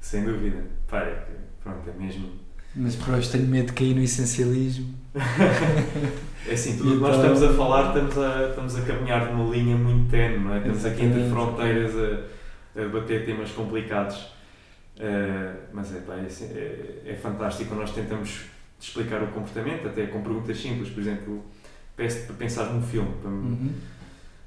Sem 0.00 0.24
dúvida. 0.24 0.62
Pá, 0.88 1.00
é 1.00 1.14
que, 1.26 1.32
pronto, 1.62 1.88
é 1.88 1.92
mesmo. 2.02 2.30
Mas 2.74 2.96
por 2.96 3.14
hoje 3.14 3.30
tenho 3.30 3.46
medo 3.46 3.66
de 3.68 3.72
cair 3.72 3.94
no 3.94 4.02
essencialismo. 4.02 4.94
É 6.48 6.54
assim, 6.54 6.78
tudo 6.78 6.92
o 6.92 6.94
que 6.94 7.00
nós 7.02 7.16
Então- 7.18 7.34
estamos 7.34 7.42
a 7.54 7.56
falar, 7.56 7.88
estamos 7.88 8.18
a, 8.18 8.48
estamos 8.48 8.76
a 8.76 8.80
caminhar 8.82 9.30
numa 9.30 9.54
linha 9.54 9.76
muito 9.76 10.10
tenue, 10.10 10.38
não 10.38 10.54
é? 10.54 10.58
Estamos 10.58 10.84
aqui 10.86 11.04
entre 11.04 11.28
fronteiras 11.28 11.92
a, 11.94 12.80
a 12.82 12.88
bater 12.88 13.26
temas 13.26 13.50
complicados. 13.50 14.26
Eh, 14.98 15.54
mas 15.72 15.94
é, 15.94 16.00
pá, 16.00 16.14
é, 16.14 16.20
assim, 16.26 16.46
é, 16.46 17.02
é 17.06 17.14
fantástico 17.14 17.74
nós 17.74 17.92
tentamos 17.92 18.46
explicar 18.80 19.22
o 19.22 19.26
comportamento, 19.28 19.86
até 19.86 20.06
com 20.06 20.22
perguntas 20.22 20.58
simples. 20.58 20.88
Por 20.88 21.00
exemplo, 21.00 21.44
peço 21.94 22.24
para 22.26 22.36
pensar 22.36 22.64
num 22.72 22.82
filme. 22.82 23.10
Para, 23.20 23.30
Uhum. 23.30 23.70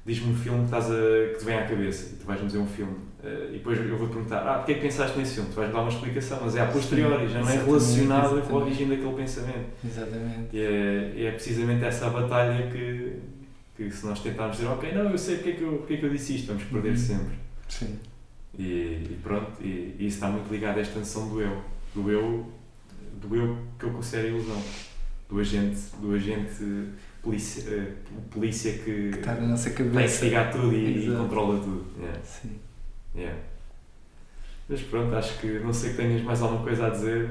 Diz-me 0.04 0.32
um 0.32 0.36
filme 0.36 0.58
que, 0.58 0.64
estás 0.64 0.86
a, 0.90 0.94
que 1.32 1.38
te 1.38 1.44
vem 1.44 1.56
à 1.56 1.64
cabeça 1.66 2.12
e 2.12 2.16
tu 2.18 2.26
vais-me 2.26 2.46
dizer 2.48 2.58
um 2.58 2.66
filme. 2.66 2.96
Eh, 3.24 3.48
e 3.50 3.52
depois 3.54 3.78
eu 3.78 3.96
vou-te 3.96 4.12
perguntar: 4.12 4.40
Ah, 4.46 4.58
porque 4.58 4.72
é 4.72 4.74
que 4.74 4.80
pensaste 4.82 5.16
nesse 5.18 5.34
filme? 5.36 5.48
Tu 5.50 5.56
vais-me 5.56 5.72
dar 5.74 5.80
uma 5.80 5.88
explicação, 5.90 6.38
mas 6.42 6.56
é 6.56 6.60
a 6.60 6.66
posteriori, 6.66 7.26
já 7.28 7.40
não 7.40 7.48
é 7.48 7.54
Exatamente, 7.54 7.64
relacionada 7.66 8.28
com 8.28 8.34
a 8.34 8.38
exatamente. 8.38 8.52
origem 8.64 8.88
daquele 8.88 9.14
pensamento. 9.14 9.66
Exatamente. 9.84 10.48
E 10.56 10.60
é, 10.60 11.24
é 11.26 11.30
precisamente 11.32 11.84
essa 11.84 12.10
batalha 12.10 12.70
que, 12.70 13.16
que 13.76 13.90
se 13.90 14.04
nós 14.06 14.20
tentarmos 14.20 14.56
dizer, 14.58 14.68
ok, 14.68 14.92
não, 14.92 15.10
eu 15.10 15.16
sei 15.18 15.36
porque 15.36 15.50
é 15.50 15.52
que 15.54 15.62
eu, 15.62 15.72
porque 15.78 15.94
é 15.94 15.96
que 15.96 16.04
eu 16.04 16.10
disse 16.10 16.36
isto, 16.36 16.48
vamos 16.48 16.64
perder 16.64 16.90
Uhum. 16.90 16.96
sempre. 16.96 17.34
Sim. 17.68 17.98
E, 18.58 18.62
e 18.62 19.18
pronto, 19.22 19.52
e, 19.62 19.96
e 19.98 20.06
isso 20.06 20.16
está 20.16 20.28
muito 20.28 20.52
ligado 20.52 20.76
a 20.76 20.80
esta 20.80 20.98
noção 20.98 21.28
do 21.30 21.40
eu. 21.40 21.62
Do 21.94 22.10
eu, 22.10 22.52
do 23.22 23.34
eu 23.36 23.58
que 23.78 23.86
eu 23.86 23.90
considero 23.90 24.28
ilusão. 24.36 24.62
Do 25.30 25.40
agente, 25.40 25.80
do 26.00 26.14
agente 26.14 26.88
polícia, 27.22 27.64
eh, 27.70 27.92
polícia 28.30 28.72
que 28.74 28.90
Está 29.14 29.34
na 29.36 29.46
nossa 29.48 29.70
vai 29.70 29.78
cabeça. 29.78 30.00
investigar 30.04 30.52
tudo 30.52 30.72
e, 30.74 31.08
e 31.08 31.16
controla 31.16 31.58
tudo. 31.58 31.86
Yeah, 31.98 32.20
Sim. 32.22 32.50
Yeah. 33.14 33.38
Mas 34.68 34.80
pronto, 34.82 35.14
acho 35.14 35.38
que 35.38 35.58
não 35.60 35.72
sei 35.72 35.90
que 35.90 35.96
tenhas 35.96 36.22
mais 36.22 36.40
alguma 36.42 36.62
coisa 36.62 36.86
a 36.86 36.90
dizer. 36.90 37.30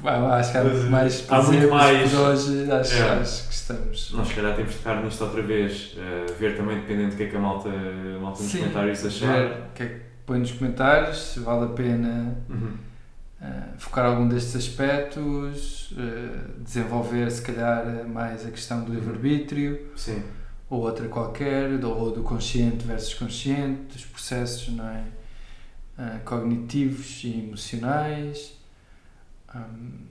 Bah, 0.00 0.36
acho 0.38 0.50
que 0.52 0.58
há 0.58 0.64
muito 0.64 0.90
mais 0.90 1.26
há 1.30 1.42
muito 1.42 1.68
mais. 1.70 2.10
por 2.10 2.20
hoje 2.20 2.72
acho, 2.72 2.94
É. 2.94 3.10
acho 3.20 3.48
que 3.48 3.54
estamos. 3.54 4.12
Nós, 4.12 4.28
se 4.28 4.34
calhar, 4.34 4.56
temos 4.56 4.72
de 4.72 4.78
tocar 4.78 5.04
nisto 5.04 5.22
outra 5.24 5.42
vez, 5.42 5.94
eh, 5.98 6.26
ver 6.38 6.56
também, 6.56 6.76
dependendo 6.80 7.10
do 7.10 7.16
que 7.16 7.22
é 7.24 7.26
que 7.28 7.36
a 7.36 7.38
malta, 7.40 7.68
a 7.68 8.18
malta 8.20 8.42
nos 8.42 8.50
Sim, 8.50 8.58
comentários 8.60 9.04
achar. 9.06 9.26
ver 9.38 9.50
o 9.52 9.72
que 9.74 9.82
é 9.82 9.86
que 9.86 10.00
põe 10.26 10.38
nos 10.38 10.52
comentários, 10.52 11.18
se 11.34 11.40
vale 11.40 11.64
a 11.66 11.68
pena 11.68 12.36
Uhum. 12.48 12.72
eh, 13.42 13.46
focar 13.78 14.06
algum 14.06 14.26
destes 14.26 14.56
aspectos, 14.56 15.92
eh, 15.98 16.38
desenvolver 16.58 17.30
se 17.30 17.42
calhar 17.42 17.84
mais 18.08 18.46
a 18.46 18.50
questão 18.50 18.82
do 18.84 18.92
livre-arbítrio, 18.92 19.90
Sim, 19.94 20.22
ou 20.70 20.82
outra 20.82 21.08
qualquer, 21.08 21.78
do- 21.78 21.90
ou 21.90 22.10
do 22.12 22.22
consciente 22.22 22.84
versus 22.86 23.14
consciente, 23.14 23.94
dos 23.94 24.04
processos, 24.04 24.68
não 24.74 24.86
é? 24.86 25.04
uh, 25.98 26.20
cognitivos 26.24 27.22
e 27.24 27.40
emocionais, 27.40 28.56
um, 29.54 30.06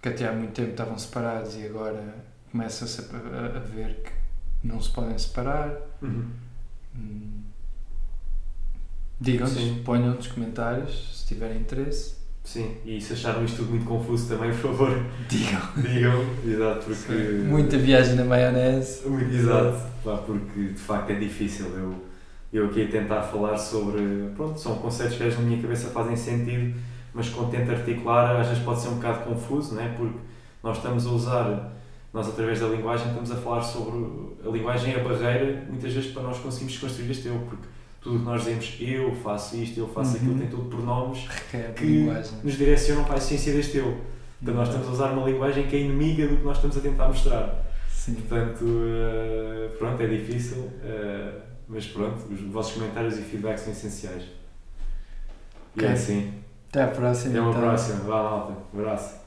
que 0.00 0.08
até 0.08 0.28
há 0.28 0.32
muito 0.32 0.52
tempo 0.52 0.70
estavam 0.72 0.98
separados 0.98 1.56
e 1.56 1.64
agora 1.64 2.14
começa-se 2.50 3.00
a, 3.14 3.56
a, 3.56 3.60
ver 3.60 4.02
que 4.02 4.12
não 4.66 4.80
se 4.80 4.90
podem 4.90 5.16
separar. 5.18 5.74
Uhum. 6.02 6.28
Hum. 6.94 7.42
Digam-nos, 9.20 9.78
ponham 9.84 10.14
nos 10.14 10.26
comentários 10.26 11.20
se 11.20 11.26
tiverem 11.28 11.60
interesse. 11.60 12.16
Sim, 12.44 12.76
e 12.84 13.00
se 13.00 13.12
acharam 13.12 13.44
isto 13.44 13.58
tudo 13.58 13.70
muito 13.70 13.84
confuso 13.84 14.28
também, 14.28 14.50
por 14.50 14.70
favor, 14.70 15.04
digam. 15.28 15.60
Digam, 15.76 16.24
exato, 16.44 16.84
porque. 16.86 17.12
Sim. 17.12 17.44
Muita 17.44 17.78
viagem 17.78 18.14
na 18.16 18.24
maionese. 18.24 19.08
Muito, 19.08 19.32
exato, 19.32 19.80
pá, 20.04 20.16
porque 20.16 20.60
de 20.60 20.80
facto 20.80 21.10
é 21.10 21.14
difícil. 21.14 21.66
Eu, 21.66 21.94
eu 22.52 22.66
aqui 22.66 22.82
a 22.82 22.88
tentar 22.88 23.22
falar 23.22 23.56
sobre. 23.56 24.02
Pronto, 24.34 24.58
são 24.58 24.74
conceitos 24.76 25.16
que 25.16 25.22
às 25.22 25.28
vezes 25.28 25.38
na 25.38 25.46
minha 25.48 25.62
cabeça 25.62 25.90
fazem 25.90 26.16
sentido, 26.16 26.74
mas 27.14 27.28
quando 27.28 27.50
tento 27.50 27.70
articular, 27.70 28.40
às 28.40 28.48
vezes 28.48 28.64
pode 28.64 28.80
ser 28.80 28.88
um 28.88 28.96
bocado 28.96 29.24
confuso, 29.24 29.74
né? 29.76 29.94
porque 29.96 30.18
nós 30.64 30.78
estamos 30.78 31.06
a 31.06 31.10
usar, 31.10 31.72
nós 32.12 32.28
através 32.28 32.58
da 32.58 32.66
linguagem, 32.66 33.06
estamos 33.06 33.30
a 33.30 33.36
falar 33.36 33.62
sobre. 33.62 34.04
A 34.44 34.50
linguagem 34.50 34.94
é 34.94 35.00
a 35.00 35.04
barreira, 35.04 35.64
muitas 35.68 35.92
vezes, 35.92 36.10
para 36.10 36.24
nós 36.24 36.38
conseguirmos 36.38 36.76
construir 36.76 37.10
este 37.12 37.28
eu, 37.28 37.38
porque 37.48 37.68
tudo 38.02 38.18
que 38.18 38.24
nós 38.24 38.42
dizemos 38.42 38.76
eu 38.80 39.14
faço 39.14 39.56
isto, 39.56 39.78
eu 39.78 39.88
faço 39.88 40.10
uhum. 40.10 40.16
aquilo, 40.16 40.38
tem 40.38 40.48
tudo 40.48 40.64
pronomes 40.68 41.28
que 41.76 41.84
linguagem. 41.84 42.38
nos 42.42 42.54
direcionam 42.54 43.04
para 43.04 43.14
a 43.14 43.18
essência 43.18 43.52
deste 43.52 43.78
eu. 43.78 43.96
Então 44.42 44.54
nós 44.54 44.68
estamos 44.68 44.88
a 44.88 44.90
usar 44.90 45.12
uma 45.12 45.28
linguagem 45.28 45.68
que 45.68 45.76
é 45.76 45.80
inimiga 45.80 46.26
do 46.26 46.36
que 46.36 46.42
nós 46.42 46.56
estamos 46.56 46.76
a 46.76 46.80
tentar 46.80 47.06
mostrar. 47.06 47.64
Sim. 47.88 48.14
Portanto, 48.14 48.64
uh, 48.64 49.76
pronto, 49.78 50.02
é 50.02 50.06
difícil, 50.08 50.58
uh, 50.58 51.40
mas 51.68 51.86
pronto, 51.86 52.26
os 52.32 52.40
vossos 52.40 52.74
comentários 52.74 53.16
e 53.18 53.22
feedbacks 53.22 53.62
são 53.62 53.72
essenciais. 53.72 54.24
E 55.76 55.80
é 55.80 55.84
okay. 55.84 55.88
é 55.88 55.92
assim. 55.92 56.34
Até 56.70 56.82
à 56.82 56.88
próxima. 56.88 57.30
Até 57.30 57.40
uma 57.40 57.50
então. 57.50 57.62
próxima. 57.62 57.98
Vá, 58.00 58.22
malta. 58.22 58.52
Um 58.74 58.80
abraço. 58.80 59.21